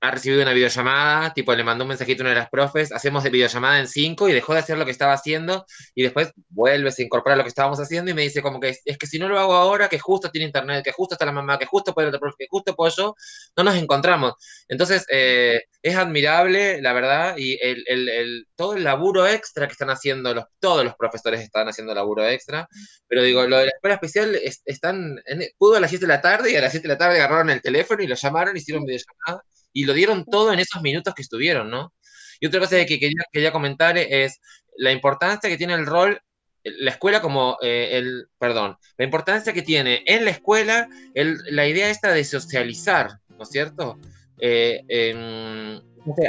ha 0.00 0.10
recibido 0.12 0.42
una 0.42 0.52
videollamada, 0.52 1.34
tipo 1.34 1.54
le 1.54 1.64
mandó 1.64 1.84
un 1.84 1.88
mensajito 1.88 2.22
a 2.22 2.24
una 2.24 2.30
de 2.30 2.36
las 2.36 2.50
profes, 2.50 2.92
hacemos 2.92 3.24
de 3.24 3.30
videollamada 3.30 3.80
en 3.80 3.88
cinco 3.88 4.28
y 4.28 4.32
dejó 4.32 4.52
de 4.54 4.60
hacer 4.60 4.78
lo 4.78 4.84
que 4.84 4.92
estaba 4.92 5.12
haciendo 5.12 5.66
y 5.94 6.04
después 6.04 6.32
vuelve, 6.50 6.92
se 6.92 7.02
incorpora 7.02 7.34
a 7.34 7.36
lo 7.36 7.42
que 7.42 7.48
estábamos 7.48 7.80
haciendo 7.80 8.10
y 8.10 8.14
me 8.14 8.22
dice 8.22 8.40
como 8.40 8.60
que 8.60 8.76
es, 8.84 8.98
que 8.98 9.06
si 9.06 9.18
no 9.18 9.28
lo 9.28 9.38
hago 9.40 9.54
ahora, 9.54 9.88
que 9.88 9.98
justo 9.98 10.30
tiene 10.30 10.46
internet, 10.46 10.84
que 10.84 10.92
justo 10.92 11.14
está 11.14 11.26
la 11.26 11.32
mamá, 11.32 11.58
que 11.58 11.66
justo 11.66 11.92
puede 11.92 12.08
el 12.08 12.14
otro 12.14 12.20
profe, 12.20 12.36
que 12.38 12.46
justo 12.48 12.76
puedo 12.76 12.94
yo, 12.96 13.14
no 13.56 13.64
nos 13.64 13.74
encontramos. 13.74 14.34
Entonces, 14.68 15.04
eh, 15.10 15.62
es 15.82 15.96
admirable, 15.96 16.80
la 16.80 16.92
verdad, 16.92 17.34
y 17.36 17.58
el, 17.60 17.84
el, 17.86 18.46
todo 18.54 18.74
el 18.74 18.84
laburo 18.84 19.26
extra 19.26 19.66
que 19.66 19.72
están 19.72 19.90
haciendo, 19.90 20.32
los, 20.34 20.44
todos 20.60 20.84
los 20.84 20.94
profesores 20.94 21.40
están 21.40 21.68
haciendo 21.68 21.94
laburo 21.94 22.26
extra, 22.28 22.68
pero 23.08 23.22
digo, 23.22 23.46
lo 23.46 23.58
de 23.58 23.66
la 23.66 23.72
escuela 23.72 23.94
especial, 23.94 24.38
están, 24.64 25.20
pudo 25.56 25.76
a 25.76 25.80
las 25.80 25.90
7 25.90 26.06
de 26.06 26.12
la 26.12 26.20
tarde 26.20 26.52
y 26.52 26.56
a 26.56 26.60
las 26.60 26.70
7 26.72 26.86
de 26.86 26.94
la 26.94 26.98
tarde 26.98 27.16
agarraron 27.16 27.50
el 27.50 27.62
teléfono 27.62 28.02
y 28.02 28.06
lo 28.06 28.14
llamaron, 28.14 28.56
hicieron 28.56 28.84
videollamada 28.84 29.42
y 29.72 29.84
lo 29.84 29.92
dieron 29.92 30.24
todo 30.24 30.52
en 30.52 30.58
esos 30.58 30.82
minutos 30.82 31.14
que 31.14 31.22
estuvieron, 31.22 31.70
¿no? 31.70 31.92
Y 32.40 32.46
otra 32.46 32.60
cosa 32.60 32.76
que 32.86 32.98
quería, 32.98 33.24
quería 33.32 33.52
comentar 33.52 33.98
es 33.98 34.40
la 34.76 34.92
importancia 34.92 35.50
que 35.50 35.56
tiene 35.56 35.74
el 35.74 35.86
rol, 35.86 36.20
la 36.62 36.90
escuela 36.90 37.20
como 37.20 37.56
eh, 37.62 37.90
el, 37.92 38.26
perdón, 38.38 38.76
la 38.96 39.04
importancia 39.04 39.52
que 39.52 39.62
tiene 39.62 40.02
en 40.06 40.24
la 40.24 40.30
escuela 40.30 40.88
la 41.14 41.66
idea 41.66 41.90
esta 41.90 42.12
de 42.12 42.24
socializar, 42.24 43.18
¿no 43.28 43.42
es 43.42 43.48
cierto? 43.48 43.98
Eh, 44.40 44.84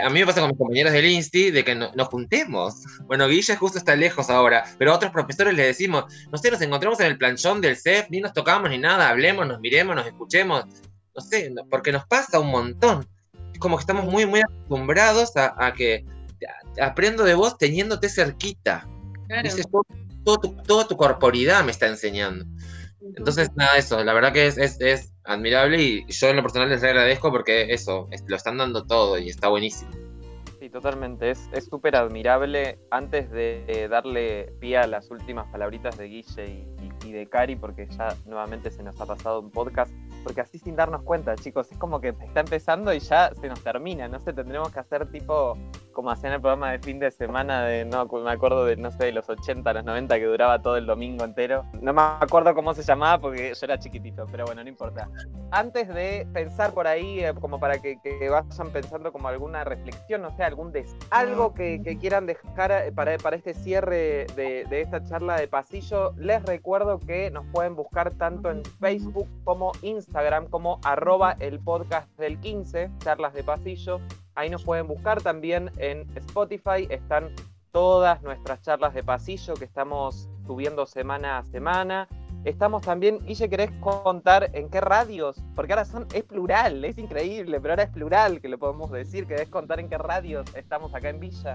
a 0.03 0.09
mí 0.09 0.19
me 0.19 0.25
pasa 0.25 0.41
con 0.41 0.49
mis 0.49 0.57
compañeros 0.57 0.93
del 0.93 1.05
INSTI 1.05 1.51
de 1.51 1.63
que 1.63 1.75
nos 1.75 2.07
juntemos. 2.07 2.83
Bueno, 3.05 3.27
Guilla 3.27 3.55
justo 3.55 3.77
está 3.77 3.95
lejos 3.95 4.29
ahora, 4.29 4.65
pero 4.77 4.91
a 4.91 4.95
otros 4.95 5.11
profesores 5.11 5.53
les 5.53 5.67
decimos, 5.67 6.05
no 6.31 6.37
sé, 6.37 6.51
nos 6.51 6.61
encontramos 6.61 6.99
en 6.99 7.07
el 7.07 7.17
planchón 7.17 7.61
del 7.61 7.77
CEF, 7.77 8.09
ni 8.09 8.19
nos 8.19 8.33
tocamos 8.33 8.69
ni 8.69 8.77
nada, 8.77 9.09
hablemos, 9.09 9.47
nos 9.47 9.59
miremos, 9.59 9.95
nos 9.95 10.07
escuchemos, 10.07 10.65
no 11.15 11.21
sé, 11.21 11.53
porque 11.69 11.91
nos 11.91 12.05
pasa 12.07 12.39
un 12.39 12.49
montón 12.49 13.07
como 13.59 13.77
que 13.77 13.81
estamos 13.81 14.05
muy, 14.05 14.25
muy 14.25 14.41
acostumbrados 14.41 15.31
a, 15.35 15.73
que 15.73 16.05
aprendo 16.81 17.23
de 17.23 17.33
vos 17.33 17.57
teniéndote 17.57 18.09
cerquita. 18.09 18.87
Claro. 19.27 19.49
todo, 20.23 20.37
tu, 20.37 20.55
toda 20.63 20.87
tu 20.87 20.97
corporidad 20.97 21.63
me 21.63 21.71
está 21.71 21.87
enseñando. 21.87 22.45
Entonces, 23.01 23.49
nada, 23.55 23.77
eso, 23.77 24.03
la 24.03 24.13
verdad 24.13 24.33
que 24.33 24.47
es, 24.47 24.57
es, 24.57 25.13
admirable 25.23 25.81
y 25.81 26.05
yo 26.07 26.29
en 26.29 26.37
lo 26.37 26.41
personal 26.41 26.69
les 26.69 26.83
agradezco 26.83 27.31
porque 27.31 27.71
eso, 27.71 28.09
lo 28.27 28.35
están 28.35 28.57
dando 28.57 28.85
todo 28.85 29.17
y 29.17 29.29
está 29.29 29.47
buenísimo. 29.47 29.91
Sí, 30.59 30.69
totalmente, 30.69 31.31
es 31.31 31.49
súper 31.69 31.95
admirable. 31.95 32.79
Antes 32.91 33.31
de 33.31 33.87
darle 33.89 34.51
pie 34.59 34.77
a 34.77 34.87
las 34.87 35.09
últimas 35.09 35.47
palabritas 35.51 35.97
de 35.97 36.05
Guille 36.05 36.45
y, 36.45 37.07
y 37.07 37.11
de 37.13 37.29
Cari, 37.29 37.55
porque 37.55 37.87
ya 37.87 38.15
nuevamente 38.25 38.69
se 38.69 38.83
nos 38.83 38.99
ha 38.99 39.05
pasado 39.05 39.39
un 39.39 39.51
podcast, 39.51 39.91
porque 40.23 40.41
así 40.41 40.59
sin 40.59 40.75
darnos 40.75 41.03
cuenta, 41.03 41.35
chicos, 41.35 41.71
es 41.71 41.77
como 41.77 41.99
que 41.99 42.09
está 42.09 42.41
empezando 42.41 42.93
y 42.93 42.99
ya 42.99 43.31
se 43.39 43.47
nos 43.47 43.61
termina, 43.63 44.07
no 44.07 44.19
sé, 44.19 44.33
tendremos 44.33 44.71
que 44.71 44.79
hacer 44.79 45.09
tipo 45.11 45.57
como 45.93 46.11
hacían 46.11 46.33
el 46.33 46.41
programa 46.41 46.71
de 46.71 46.79
fin 46.79 46.99
de 46.99 47.11
semana 47.11 47.63
de, 47.63 47.85
no 47.85 48.05
me 48.05 48.31
acuerdo 48.31 48.65
de, 48.65 48.77
no 48.77 48.91
sé, 48.91 49.05
de 49.05 49.11
los 49.11 49.29
80, 49.29 49.73
los 49.73 49.83
90 49.83 50.17
que 50.17 50.25
duraba 50.25 50.61
todo 50.61 50.77
el 50.77 50.85
domingo 50.85 51.25
entero. 51.25 51.65
No 51.81 51.93
me 51.93 52.01
acuerdo 52.01 52.53
cómo 52.55 52.73
se 52.73 52.83
llamaba 52.83 53.19
porque 53.19 53.53
yo 53.53 53.65
era 53.65 53.79
chiquitito, 53.79 54.25
pero 54.31 54.45
bueno, 54.45 54.63
no 54.63 54.69
importa. 54.69 55.09
Antes 55.51 55.87
de 55.87 56.27
pensar 56.33 56.73
por 56.73 56.87
ahí, 56.87 57.23
eh, 57.23 57.33
como 57.39 57.59
para 57.59 57.79
que, 57.79 57.97
vayan 58.29 58.71
pensando 58.71 59.11
como 59.11 59.27
alguna 59.27 59.63
reflexión, 59.63 60.21
no 60.21 60.35
sé, 60.35 60.43
algún 60.43 60.71
des 60.71 60.95
algo 61.09 61.53
que, 61.53 61.81
quieran 61.99 62.25
dejar 62.25 62.71
eh, 62.71 62.91
para, 62.91 63.15
este 63.35 63.53
cierre 63.53 64.27
de, 64.35 64.65
esta 64.71 65.03
charla 65.03 65.37
de 65.37 65.47
pasillo, 65.47 66.13
les 66.17 66.43
recuerdo 66.43 66.99
que 66.99 67.31
nos 67.31 67.45
pueden 67.47 67.75
buscar 67.75 68.11
tanto 68.11 68.49
en 68.49 68.63
Facebook 68.79 69.27
como 69.43 69.71
Instagram 69.81 70.47
como 70.47 70.79
el 71.39 71.59
podcast 71.59 72.09
del 72.17 72.39
15, 72.39 72.91
charlas 72.99 73.33
de 73.33 73.43
pasillo. 73.43 73.99
Ahí 74.39 74.49
nos 74.49 74.63
pueden 74.63 74.87
buscar 74.87 75.21
también 75.21 75.69
en 75.79 76.07
Spotify. 76.15 76.87
Están 76.89 77.33
todas 77.73 78.21
nuestras 78.21 78.61
charlas 78.61 78.93
de 78.93 79.03
pasillo 79.03 79.53
que 79.55 79.65
estamos 79.65 80.29
subiendo 80.47 80.85
semana 80.85 81.39
a 81.39 81.43
semana. 81.43 82.07
Estamos 82.45 82.83
también, 82.83 83.19
Guille, 83.25 83.49
¿querés 83.49 83.69
contar 83.81 84.49
en 84.53 84.69
qué 84.69 84.79
radios? 84.79 85.43
Porque 85.57 85.73
ahora 85.73 85.83
son, 85.83 86.07
es 86.13 86.23
plural, 86.23 86.85
es 86.85 86.97
increíble, 86.97 87.59
pero 87.59 87.73
ahora 87.73 87.83
es 87.83 87.89
plural 87.89 88.39
que 88.39 88.47
lo 88.47 88.57
podemos 88.57 88.89
decir. 88.91 89.27
¿Querés 89.27 89.49
contar 89.49 89.81
en 89.81 89.89
qué 89.89 89.97
radios 89.97 90.45
estamos 90.55 90.95
acá 90.95 91.09
en 91.09 91.19
Villa? 91.19 91.53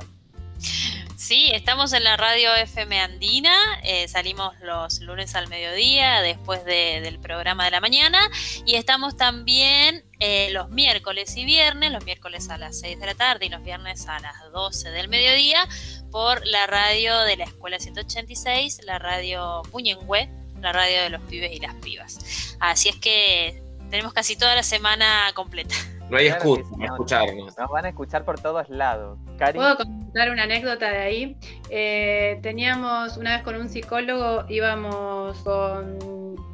Sí, 1.17 1.51
estamos 1.53 1.93
en 1.93 2.03
la 2.03 2.17
radio 2.17 2.53
FM 2.55 3.01
Andina, 3.01 3.57
eh, 3.85 4.09
salimos 4.09 4.53
los 4.61 5.01
lunes 5.01 5.37
al 5.37 5.47
mediodía 5.47 6.21
después 6.23 6.65
del 6.65 7.21
programa 7.21 7.65
de 7.65 7.71
la 7.71 7.81
mañana 7.81 8.19
y 8.67 8.75
estamos 8.75 9.17
también 9.17 10.05
eh, 10.19 10.51
los 10.51 10.71
miércoles 10.71 11.37
y 11.37 11.45
viernes, 11.45 11.93
los 11.93 12.05
miércoles 12.05 12.51
a 12.51 12.59
las 12.59 12.81
6 12.81 12.99
de 12.99 13.07
la 13.07 13.15
tarde 13.15 13.47
y 13.47 13.49
los 13.49 13.63
viernes 13.63 14.09
a 14.09 14.19
las 14.19 14.35
12 14.53 14.91
del 14.91 15.09
mediodía 15.09 15.69
por 16.11 16.45
la 16.47 16.67
radio 16.67 17.21
de 17.21 17.37
la 17.37 17.45
Escuela 17.45 17.79
186, 17.79 18.81
la 18.85 18.99
radio 18.99 19.63
Puñengüe, 19.71 20.29
la 20.61 20.73
radio 20.73 21.03
de 21.03 21.11
los 21.11 21.23
pibes 21.23 21.53
y 21.53 21.61
las 21.61 21.75
pibas. 21.77 22.57
Así 22.59 22.89
es 22.89 22.97
que 22.97 23.63
tenemos 23.89 24.13
casi 24.13 24.35
toda 24.37 24.57
la 24.57 24.65
semana 24.65 25.31
completa. 25.35 25.77
No 26.15 26.21
hay 26.21 26.29
excusa 26.29 26.63
escucharnos. 26.81 27.59
Nos 27.59 27.71
van 27.71 27.87
a 27.87 27.89
escuchar 27.89 28.25
por 28.25 28.41
todos 28.41 28.69
lados. 28.69 29.19
¿Puedo 29.53 29.77
contar 29.77 30.31
una 30.31 30.45
anécdota 30.45 30.89
de 30.89 30.99
ahí? 30.99 31.37
Eh, 31.71 32.39
teníamos 32.41 33.17
una 33.17 33.35
vez 33.35 33.43
con 33.43 33.57
un 33.57 33.69
psicólogo, 33.69 34.45
íbamos 34.49 35.37
con 35.39 35.99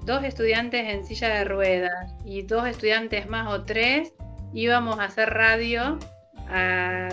dos 0.07 0.25
estudiantes 0.25 0.89
en 0.89 1.05
silla 1.05 1.29
de 1.29 1.45
ruedas 1.45 2.15
y 2.25 2.41
dos 2.41 2.67
estudiantes 2.67 3.29
más 3.29 3.53
o 3.53 3.65
tres, 3.65 4.15
íbamos 4.55 4.99
a 4.99 5.05
hacer 5.05 5.29
radio 5.29 5.99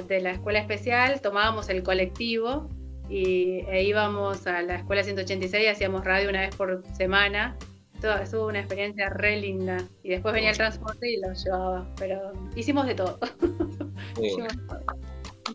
de 0.07 0.21
la 0.21 0.31
escuela 0.31 0.59
especial, 0.59 1.19
tomábamos 1.19 1.67
el 1.67 1.83
colectivo 1.83 2.69
y, 3.09 3.59
e 3.67 3.83
íbamos 3.83 4.47
a 4.47 4.61
la 4.61 4.75
escuela 4.75 5.03
186 5.03 5.63
y 5.63 5.67
hacíamos 5.67 6.05
radio 6.05 6.29
una 6.29 6.39
vez 6.39 6.55
por 6.55 6.81
semana 6.95 7.57
todo, 7.99 8.15
estuvo 8.17 8.47
una 8.47 8.59
experiencia 8.59 9.09
re 9.09 9.37
linda. 9.37 9.77
Y 10.03 10.09
después 10.09 10.33
venía 10.33 10.51
el 10.51 10.57
transporte 10.57 11.11
y 11.11 11.19
lo 11.19 11.33
llevaba. 11.33 11.87
Pero 11.97 12.31
hicimos 12.55 12.85
de 12.85 12.95
todo. 12.95 13.19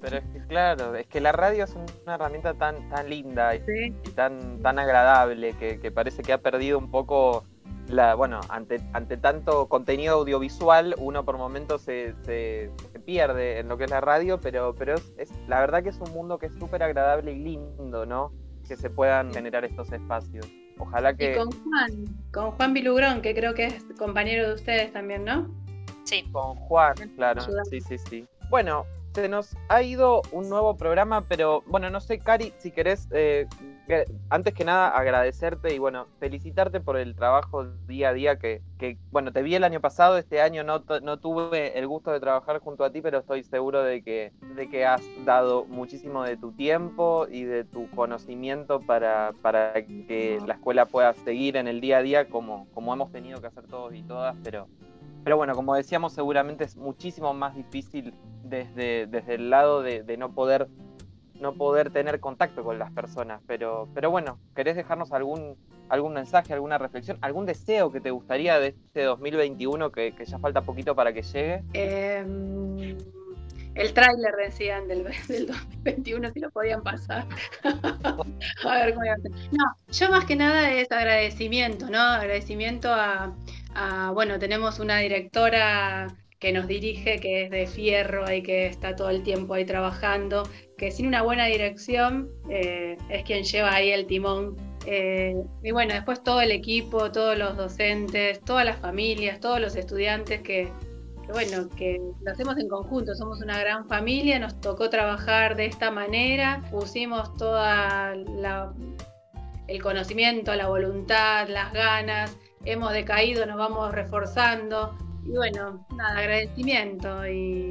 Pero 0.00 0.16
es 0.16 0.24
que 0.32 0.46
claro, 0.48 0.94
es 0.96 1.06
que 1.06 1.20
la 1.20 1.32
radio 1.32 1.64
es 1.64 1.74
una 1.74 2.14
herramienta 2.14 2.54
tan, 2.54 2.88
tan 2.88 3.08
linda 3.08 3.54
y, 3.54 3.90
tan, 4.14 4.60
tan 4.60 4.78
agradable 4.78 5.54
que, 5.54 5.78
que, 5.78 5.90
parece 5.90 6.22
que 6.22 6.32
ha 6.32 6.38
perdido 6.38 6.78
un 6.78 6.90
poco 6.90 7.44
la, 7.88 8.14
bueno, 8.14 8.40
ante, 8.48 8.80
ante 8.92 9.16
tanto 9.16 9.68
contenido 9.68 10.14
audiovisual, 10.14 10.94
uno 10.98 11.24
por 11.24 11.36
momentos 11.36 11.82
se, 11.82 12.14
se, 12.24 12.70
pierde 13.04 13.58
en 13.58 13.68
lo 13.68 13.76
que 13.76 13.84
es 13.84 13.90
la 13.90 14.00
radio, 14.00 14.40
pero, 14.40 14.74
pero 14.74 14.94
es, 14.94 15.12
es 15.18 15.30
la 15.48 15.60
verdad 15.60 15.82
que 15.82 15.90
es 15.90 15.98
un 15.98 16.12
mundo 16.12 16.38
que 16.38 16.46
es 16.46 16.54
súper 16.54 16.82
agradable 16.82 17.32
y 17.32 17.38
lindo, 17.38 18.06
¿no? 18.06 18.32
Que 18.66 18.76
se 18.76 18.90
puedan 18.90 19.32
generar 19.32 19.64
estos 19.64 19.92
espacios. 19.92 20.46
Ojalá 20.78 21.14
que. 21.14 21.32
Y 21.32 21.36
con 21.36 21.50
Juan, 21.50 22.04
con 22.32 22.50
Juan 22.52 22.74
Bilugrón, 22.74 23.22
que 23.22 23.34
creo 23.34 23.54
que 23.54 23.66
es 23.66 23.84
compañero 23.98 24.48
de 24.48 24.54
ustedes 24.54 24.92
también, 24.92 25.24
¿no? 25.24 25.48
Sí. 26.04 26.28
Con 26.32 26.56
Juan, 26.56 26.94
claro. 27.16 27.42
Sí, 27.70 27.80
sí, 27.80 27.98
sí. 27.98 28.26
Bueno, 28.50 28.84
se 29.14 29.28
nos 29.28 29.56
ha 29.68 29.82
ido 29.82 30.22
un 30.32 30.48
nuevo 30.48 30.76
programa, 30.76 31.22
pero 31.28 31.62
bueno, 31.66 31.90
no 31.90 32.00
sé, 32.00 32.18
Cari, 32.18 32.52
si 32.58 32.70
querés, 32.70 33.08
eh, 33.12 33.46
antes 34.30 34.54
que 34.54 34.64
nada 34.64 34.88
agradecerte 34.88 35.74
y 35.74 35.78
bueno, 35.78 36.06
felicitarte 36.18 36.80
por 36.80 36.96
el 36.96 37.14
trabajo 37.14 37.66
día 37.86 38.10
a 38.10 38.12
día 38.12 38.38
que, 38.38 38.62
bueno, 39.10 39.32
te 39.32 39.42
vi 39.42 39.54
el 39.54 39.64
año 39.64 39.80
pasado, 39.80 40.18
este 40.18 40.40
año 40.40 40.64
no, 40.64 40.84
no, 41.02 41.18
tuve 41.18 41.78
el 41.78 41.86
gusto 41.86 42.10
de 42.10 42.20
trabajar 42.20 42.60
junto 42.60 42.84
a 42.84 42.90
ti, 42.90 43.00
pero 43.00 43.18
estoy 43.18 43.42
seguro 43.42 43.82
de 43.82 44.02
que, 44.02 44.32
de 44.56 44.68
que 44.68 44.86
has 44.86 45.02
dado 45.24 45.64
muchísimo 45.64 46.22
de 46.24 46.36
tu 46.36 46.52
tiempo 46.52 47.26
y 47.30 47.44
de 47.44 47.64
tu 47.64 47.90
conocimiento 47.90 48.80
para, 48.80 49.32
para 49.42 49.74
que 49.74 50.40
la 50.46 50.54
escuela 50.54 50.86
pueda 50.86 51.12
seguir 51.14 51.56
en 51.56 51.68
el 51.68 51.80
día 51.80 51.98
a 51.98 52.02
día 52.02 52.28
como, 52.28 52.68
como 52.72 52.92
hemos 52.92 53.10
tenido 53.12 53.40
que 53.40 53.48
hacer 53.48 53.66
todos 53.66 53.94
y 53.94 54.02
todas, 54.02 54.36
pero 54.42 54.68
pero 55.24 55.36
bueno, 55.36 55.54
como 55.54 55.74
decíamos, 55.74 56.12
seguramente 56.12 56.64
es 56.64 56.76
muchísimo 56.76 57.32
más 57.32 57.54
difícil 57.54 58.12
desde, 58.44 59.06
desde 59.06 59.34
el 59.34 59.50
lado 59.50 59.82
de, 59.82 60.16
no 60.16 60.34
poder 60.34 60.68
no 61.42 61.54
poder 61.54 61.90
tener 61.90 62.20
contacto 62.20 62.64
con 62.64 62.78
las 62.78 62.90
personas. 62.92 63.42
Pero, 63.46 63.88
pero 63.94 64.10
bueno, 64.10 64.38
¿querés 64.54 64.76
dejarnos 64.76 65.12
algún, 65.12 65.56
algún 65.88 66.14
mensaje, 66.14 66.54
alguna 66.54 66.78
reflexión, 66.78 67.18
algún 67.20 67.44
deseo 67.44 67.92
que 67.92 68.00
te 68.00 68.10
gustaría 68.10 68.58
de 68.58 68.68
este 68.68 69.02
2021 69.02 69.92
que, 69.92 70.14
ya 70.24 70.38
falta 70.38 70.62
poquito 70.62 70.94
para 70.94 71.12
que 71.12 71.22
llegue? 71.22 71.62
Em, 71.74 72.96
el 73.74 73.94
tráiler 73.94 74.34
decían 74.36 74.86
del, 74.86 75.04
del, 75.28 75.46
2021 75.46 76.32
si 76.32 76.40
lo 76.40 76.50
podían 76.50 76.82
pasar. 76.82 77.26
a 77.64 78.84
ver 78.84 78.94
cómo 78.94 79.06
No, 79.52 79.64
yo 79.90 80.10
más 80.10 80.24
que 80.24 80.36
nada 80.36 80.72
es 80.72 80.90
agradecimiento, 80.92 81.88
¿no? 81.88 82.00
Agradecimiento 82.00 82.88
a, 82.92 83.34
bueno, 84.14 84.38
tenemos 84.38 84.78
una 84.78 84.98
directora 84.98 86.08
que 86.38 86.52
nos 86.52 86.66
dirige, 86.66 87.20
que 87.20 87.44
es 87.44 87.50
de 87.50 87.66
fierro 87.66 88.30
y 88.30 88.42
que 88.42 88.66
está 88.66 88.96
todo 88.96 89.10
el 89.10 89.22
tiempo 89.22 89.54
ahí 89.54 89.64
trabajando, 89.64 90.42
que 90.82 90.90
sin 90.90 91.06
una 91.06 91.22
buena 91.22 91.46
dirección 91.46 92.28
eh, 92.50 92.98
es 93.08 93.22
quien 93.22 93.44
lleva 93.44 93.72
ahí 93.72 93.92
el 93.92 94.04
timón. 94.04 94.56
Eh, 94.84 95.32
y 95.62 95.70
bueno, 95.70 95.94
después 95.94 96.24
todo 96.24 96.40
el 96.40 96.50
equipo, 96.50 97.12
todos 97.12 97.38
los 97.38 97.56
docentes, 97.56 98.40
todas 98.40 98.64
las 98.64 98.78
familias, 98.78 99.38
todos 99.38 99.60
los 99.60 99.76
estudiantes 99.76 100.42
que, 100.42 100.72
bueno, 101.32 101.68
que 101.76 102.00
lo 102.24 102.32
hacemos 102.32 102.58
en 102.58 102.68
conjunto, 102.68 103.14
somos 103.14 103.40
una 103.40 103.60
gran 103.60 103.86
familia, 103.86 104.40
nos 104.40 104.60
tocó 104.60 104.90
trabajar 104.90 105.54
de 105.54 105.66
esta 105.66 105.92
manera, 105.92 106.64
pusimos 106.72 107.32
toda 107.36 108.14
el 109.68 109.82
conocimiento, 109.82 110.52
la 110.56 110.66
voluntad, 110.66 111.46
las 111.48 111.72
ganas, 111.72 112.36
hemos 112.64 112.92
decaído, 112.92 113.46
nos 113.46 113.56
vamos 113.56 113.92
reforzando. 113.92 114.98
Y 115.24 115.30
bueno, 115.30 115.86
nada, 115.96 116.18
agradecimiento 116.18 117.24
y, 117.28 117.70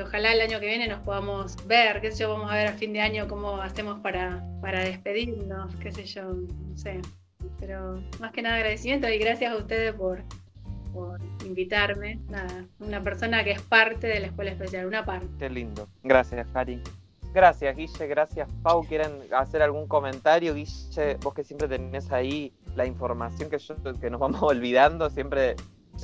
ojalá 0.00 0.32
el 0.32 0.40
año 0.40 0.60
que 0.60 0.66
viene 0.66 0.88
nos 0.88 1.00
podamos 1.00 1.56
ver, 1.66 2.00
qué 2.00 2.12
sé 2.12 2.20
yo, 2.20 2.30
vamos 2.30 2.50
a 2.50 2.54
ver 2.54 2.68
a 2.68 2.72
fin 2.72 2.92
de 2.92 3.00
año 3.00 3.28
cómo 3.28 3.56
hacemos 3.56 4.00
para, 4.00 4.44
para 4.60 4.80
despedirnos, 4.80 5.74
qué 5.76 5.90
sé 5.92 6.04
yo, 6.04 6.32
no 6.32 6.76
sé. 6.76 7.00
Pero 7.58 8.02
más 8.18 8.32
que 8.32 8.42
nada 8.42 8.56
agradecimiento 8.56 9.08
y 9.08 9.18
gracias 9.18 9.52
a 9.52 9.56
ustedes 9.56 9.94
por, 9.94 10.22
por 10.92 11.20
invitarme. 11.44 12.18
Nada, 12.28 12.64
una 12.78 13.02
persona 13.02 13.42
que 13.44 13.52
es 13.52 13.62
parte 13.62 14.06
de 14.06 14.20
la 14.20 14.26
escuela 14.28 14.50
especial, 14.50 14.86
una 14.86 15.04
parte. 15.04 15.28
Qué 15.38 15.50
lindo. 15.50 15.88
Gracias, 16.02 16.46
Cari. 16.52 16.82
Gracias, 17.32 17.76
Guille. 17.76 18.06
Gracias, 18.06 18.48
Pau. 18.62 18.84
¿Quieren 18.84 19.12
hacer 19.32 19.62
algún 19.62 19.86
comentario? 19.86 20.54
Guille, 20.54 21.16
vos 21.22 21.34
que 21.34 21.44
siempre 21.44 21.68
tenés 21.68 22.10
ahí 22.10 22.52
la 22.74 22.86
información 22.86 23.48
que, 23.48 23.58
yo, 23.58 23.74
que 24.00 24.10
nos 24.10 24.20
vamos 24.20 24.42
olvidando, 24.42 25.08
siempre 25.10 25.56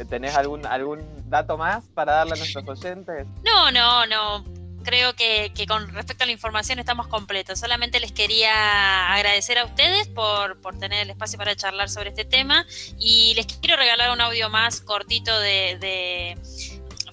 tenés 0.05 0.35
algún, 0.37 0.67
algún 0.67 1.01
dato 1.29 1.57
más 1.57 1.85
para 1.95 2.15
darle 2.15 2.35
a 2.35 2.37
nuestros 2.37 2.67
oyentes. 2.69 3.27
No, 3.45 3.71
no, 3.71 4.07
no. 4.07 4.45
Creo 4.85 5.17
que, 5.17 5.51
con 5.67 5.89
respecto 5.93 6.23
a 6.23 6.27
la 6.27 6.33
información 6.33 6.79
estamos 6.79 7.09
completos. 7.09 7.59
Solamente 7.59 7.99
les 7.99 8.13
quería 8.13 9.13
agradecer 9.13 9.59
a 9.59 9.65
ustedes 9.65 10.07
por, 10.07 10.61
por 10.61 10.79
tener 10.79 11.03
el 11.03 11.11
espacio 11.11 11.39
para 11.39 11.57
charlar 11.57 11.89
sobre 11.89 12.11
este 12.11 12.25
tema 12.25 12.65
y 12.99 13.35
les 13.35 13.47
quiero 13.47 13.77
regalar 13.77 14.13
un 14.13 14.21
audio 14.21 14.49
más 14.49 14.81
cortito 14.81 15.37
de 15.41 16.37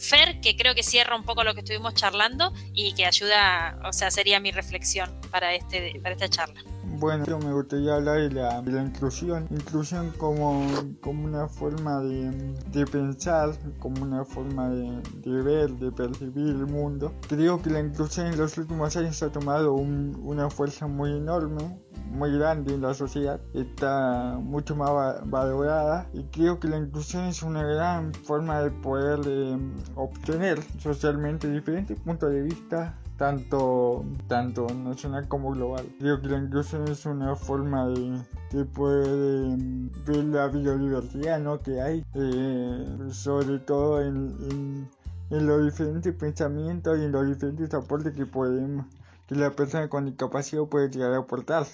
Fer, 0.04 0.42
que 0.42 0.56
creo 0.56 0.76
que 0.76 0.84
cierra 0.84 1.16
un 1.16 1.24
poco 1.24 1.44
lo 1.44 1.54
que 1.54 1.62
estuvimos 1.62 1.94
charlando 1.96 2.54
y 2.74 2.94
que 2.94 3.06
ayuda, 3.06 3.80
o 3.86 3.94
sea, 3.94 4.12
sería 4.12 4.40
mi 4.40 4.52
reflexión 4.52 5.20
para, 5.32 5.54
este, 5.56 6.00
para 6.02 6.14
esta 6.14 6.30
charla. 6.30 6.62
Bueno, 7.04 7.26
yo 7.26 7.38
me 7.38 7.52
gustaría 7.52 7.96
hablar 7.96 8.22
de 8.22 8.30
la, 8.32 8.82
inclusión. 8.82 9.46
Inclusión 9.52 10.14
como, 10.18 10.66
como 11.02 11.26
una 11.26 11.50
forma 11.50 12.00
de, 12.00 12.86
pensar, 12.90 13.58
como 13.80 14.04
una 14.04 14.24
forma 14.24 14.70
de, 14.70 15.02
ver, 15.42 15.72
de 15.72 15.92
percibir 15.92 16.48
el 16.48 16.66
mundo. 16.66 17.14
Creo 17.28 17.62
que 17.62 17.72
la 17.72 17.82
inclusión 17.82 18.28
en 18.28 18.38
los 18.38 18.58
últimos 18.58 18.96
años 18.96 19.22
ha 19.22 19.30
tomado 19.30 19.74
una 19.74 20.50
fuerza 20.50 20.88
muy 20.88 21.12
enorme 21.12 21.78
muy 22.12 22.32
grande 22.38 22.74
en 22.74 22.82
la 22.82 22.94
sociedad, 22.94 23.40
está 23.54 24.38
mucho 24.40 24.76
más 24.76 24.92
valorada 25.30 26.08
y 26.14 26.24
creo 26.26 26.60
que 26.60 26.68
la 26.68 26.78
inclusión 26.78 27.26
es 27.26 27.42
una 27.44 27.64
gran 27.64 28.14
forma 28.14 28.62
de 28.62 28.72
poder 28.72 29.20
eh, 29.26 29.58
obtener 29.96 30.60
socialmente 30.80 31.50
diferentes 31.50 32.00
puntos 32.00 32.32
de 32.32 32.42
vista 32.44 32.98
tanto, 33.18 34.06
tanto 34.28 34.68
nacional 34.68 35.28
como 35.28 35.52
global. 35.52 35.86
Creo 36.00 36.22
que 36.22 36.28
la 36.28 36.38
inclusión 36.40 36.88
es 36.88 37.06
una 37.06 37.36
forma 37.36 37.88
de, 37.88 38.66
poder 38.66 39.08
eh, 39.08 39.90
ver 40.06 40.24
la 40.26 40.48
biodiversidad 40.48 41.40
¿no? 41.40 41.60
que 41.60 41.82
hay, 41.82 42.06
eh, 42.14 42.98
sobre 43.12 43.60
todo 43.60 44.02
en, 44.02 44.88
en, 45.30 45.48
los 45.48 45.66
diferentes 45.66 46.14
pensamientos 46.14 47.00
y 47.00 47.06
en 47.06 47.12
los 47.12 47.28
diferentes 47.28 47.74
aportes 47.74 48.14
que 48.14 48.26
podemos 48.26 48.86
que 49.28 49.36
la 49.36 49.52
persona 49.52 49.90
con 49.90 50.06
discapacidad 50.06 50.64
puede 50.64 50.90
llegar 50.90 51.14
a 51.14 51.18
aportar. 51.18 51.66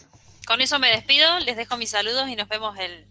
Con 0.47 0.61
eso 0.61 0.79
me 0.79 0.89
despido, 0.89 1.39
les 1.39 1.57
dejo 1.57 1.77
mis 1.77 1.89
saludos 1.89 2.27
y 2.29 2.35
nos 2.35 2.47
vemos 2.47 2.77
el, 2.79 3.07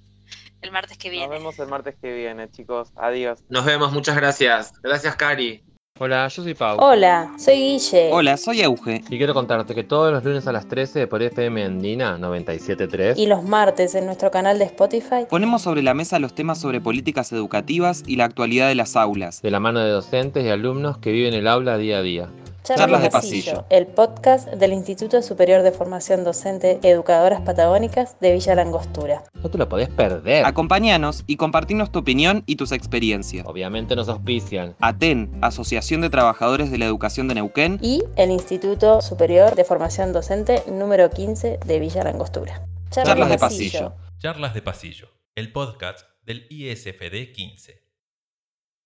el 0.60 0.72
martes 0.72 0.98
que 0.98 1.10
viene. 1.10 1.26
Nos 1.26 1.38
vemos 1.38 1.58
el 1.58 1.68
martes 1.68 1.96
que 2.00 2.12
viene, 2.12 2.50
chicos. 2.50 2.90
Adiós. 2.96 3.40
Nos 3.48 3.64
vemos, 3.64 3.92
muchas 3.92 4.16
gracias. 4.16 4.72
Gracias, 4.82 5.14
Cari. 5.16 5.62
Hola, 6.00 6.28
yo 6.28 6.44
soy 6.44 6.54
Pau. 6.54 6.78
Hola, 6.80 7.32
soy 7.38 7.56
Guille. 7.56 8.10
Hola, 8.12 8.36
soy 8.36 8.60
Euge. 8.60 9.02
Y 9.08 9.18
quiero 9.18 9.34
contarte 9.34 9.74
que 9.74 9.82
todos 9.82 10.12
los 10.12 10.22
lunes 10.22 10.46
a 10.46 10.52
las 10.52 10.68
13 10.68 11.08
por 11.08 11.22
FM 11.22 11.64
Andina 11.64 12.16
97.3 12.18 13.14
y 13.16 13.26
los 13.26 13.42
martes 13.42 13.96
en 13.96 14.06
nuestro 14.06 14.30
canal 14.30 14.60
de 14.60 14.66
Spotify 14.66 15.26
ponemos 15.28 15.62
sobre 15.62 15.82
la 15.82 15.94
mesa 15.94 16.20
los 16.20 16.36
temas 16.36 16.60
sobre 16.60 16.80
políticas 16.80 17.32
educativas 17.32 18.04
y 18.06 18.14
la 18.14 18.26
actualidad 18.26 18.68
de 18.68 18.76
las 18.76 18.94
aulas. 18.94 19.42
De 19.42 19.50
la 19.50 19.58
mano 19.58 19.80
de 19.80 19.90
docentes 19.90 20.44
y 20.44 20.50
alumnos 20.50 20.98
que 20.98 21.10
viven 21.10 21.34
el 21.34 21.48
aula 21.48 21.76
día 21.78 21.98
a 21.98 22.02
día. 22.02 22.28
Charlas 22.76 23.02
de 23.02 23.10
pasillo. 23.10 23.64
el 23.70 23.86
podcast 23.86 24.48
del 24.48 24.72
Instituto 24.72 25.22
Superior 25.22 25.62
de 25.62 25.72
Formación 25.72 26.24
Docente 26.24 26.78
Educadoras 26.82 27.40
Patagónicas 27.40 28.20
de 28.20 28.32
Villa 28.32 28.54
Langostura. 28.54 29.24
No 29.42 29.50
te 29.50 29.56
lo 29.56 29.68
podés 29.68 29.88
perder. 29.88 30.44
Acompáñanos 30.44 31.24
y 31.26 31.36
compartinos 31.36 31.90
tu 31.90 32.00
opinión 32.00 32.42
y 32.46 32.56
tus 32.56 32.72
experiencias. 32.72 33.46
Obviamente 33.46 33.96
nos 33.96 34.08
auspician. 34.08 34.76
ATEN, 34.80 35.38
Asociación 35.40 36.02
de 36.02 36.10
Trabajadores 36.10 36.70
de 36.70 36.78
la 36.78 36.84
Educación 36.84 37.28
de 37.28 37.36
Neuquén. 37.36 37.78
Y 37.80 38.02
el 38.16 38.30
Instituto 38.30 39.00
Superior 39.00 39.54
de 39.54 39.64
Formación 39.64 40.12
Docente 40.12 40.62
número 40.66 41.10
15 41.10 41.60
de 41.64 41.78
Villa 41.80 42.04
Langostura. 42.04 42.66
Charlas 42.90 43.28
de 43.28 43.38
pasillo. 43.38 43.92
Charlas 44.18 44.52
de 44.52 44.62
pasillo, 44.62 45.08
el 45.34 45.52
podcast 45.52 46.06
del 46.24 46.46
ISFD 46.50 47.32
15. 47.32 47.87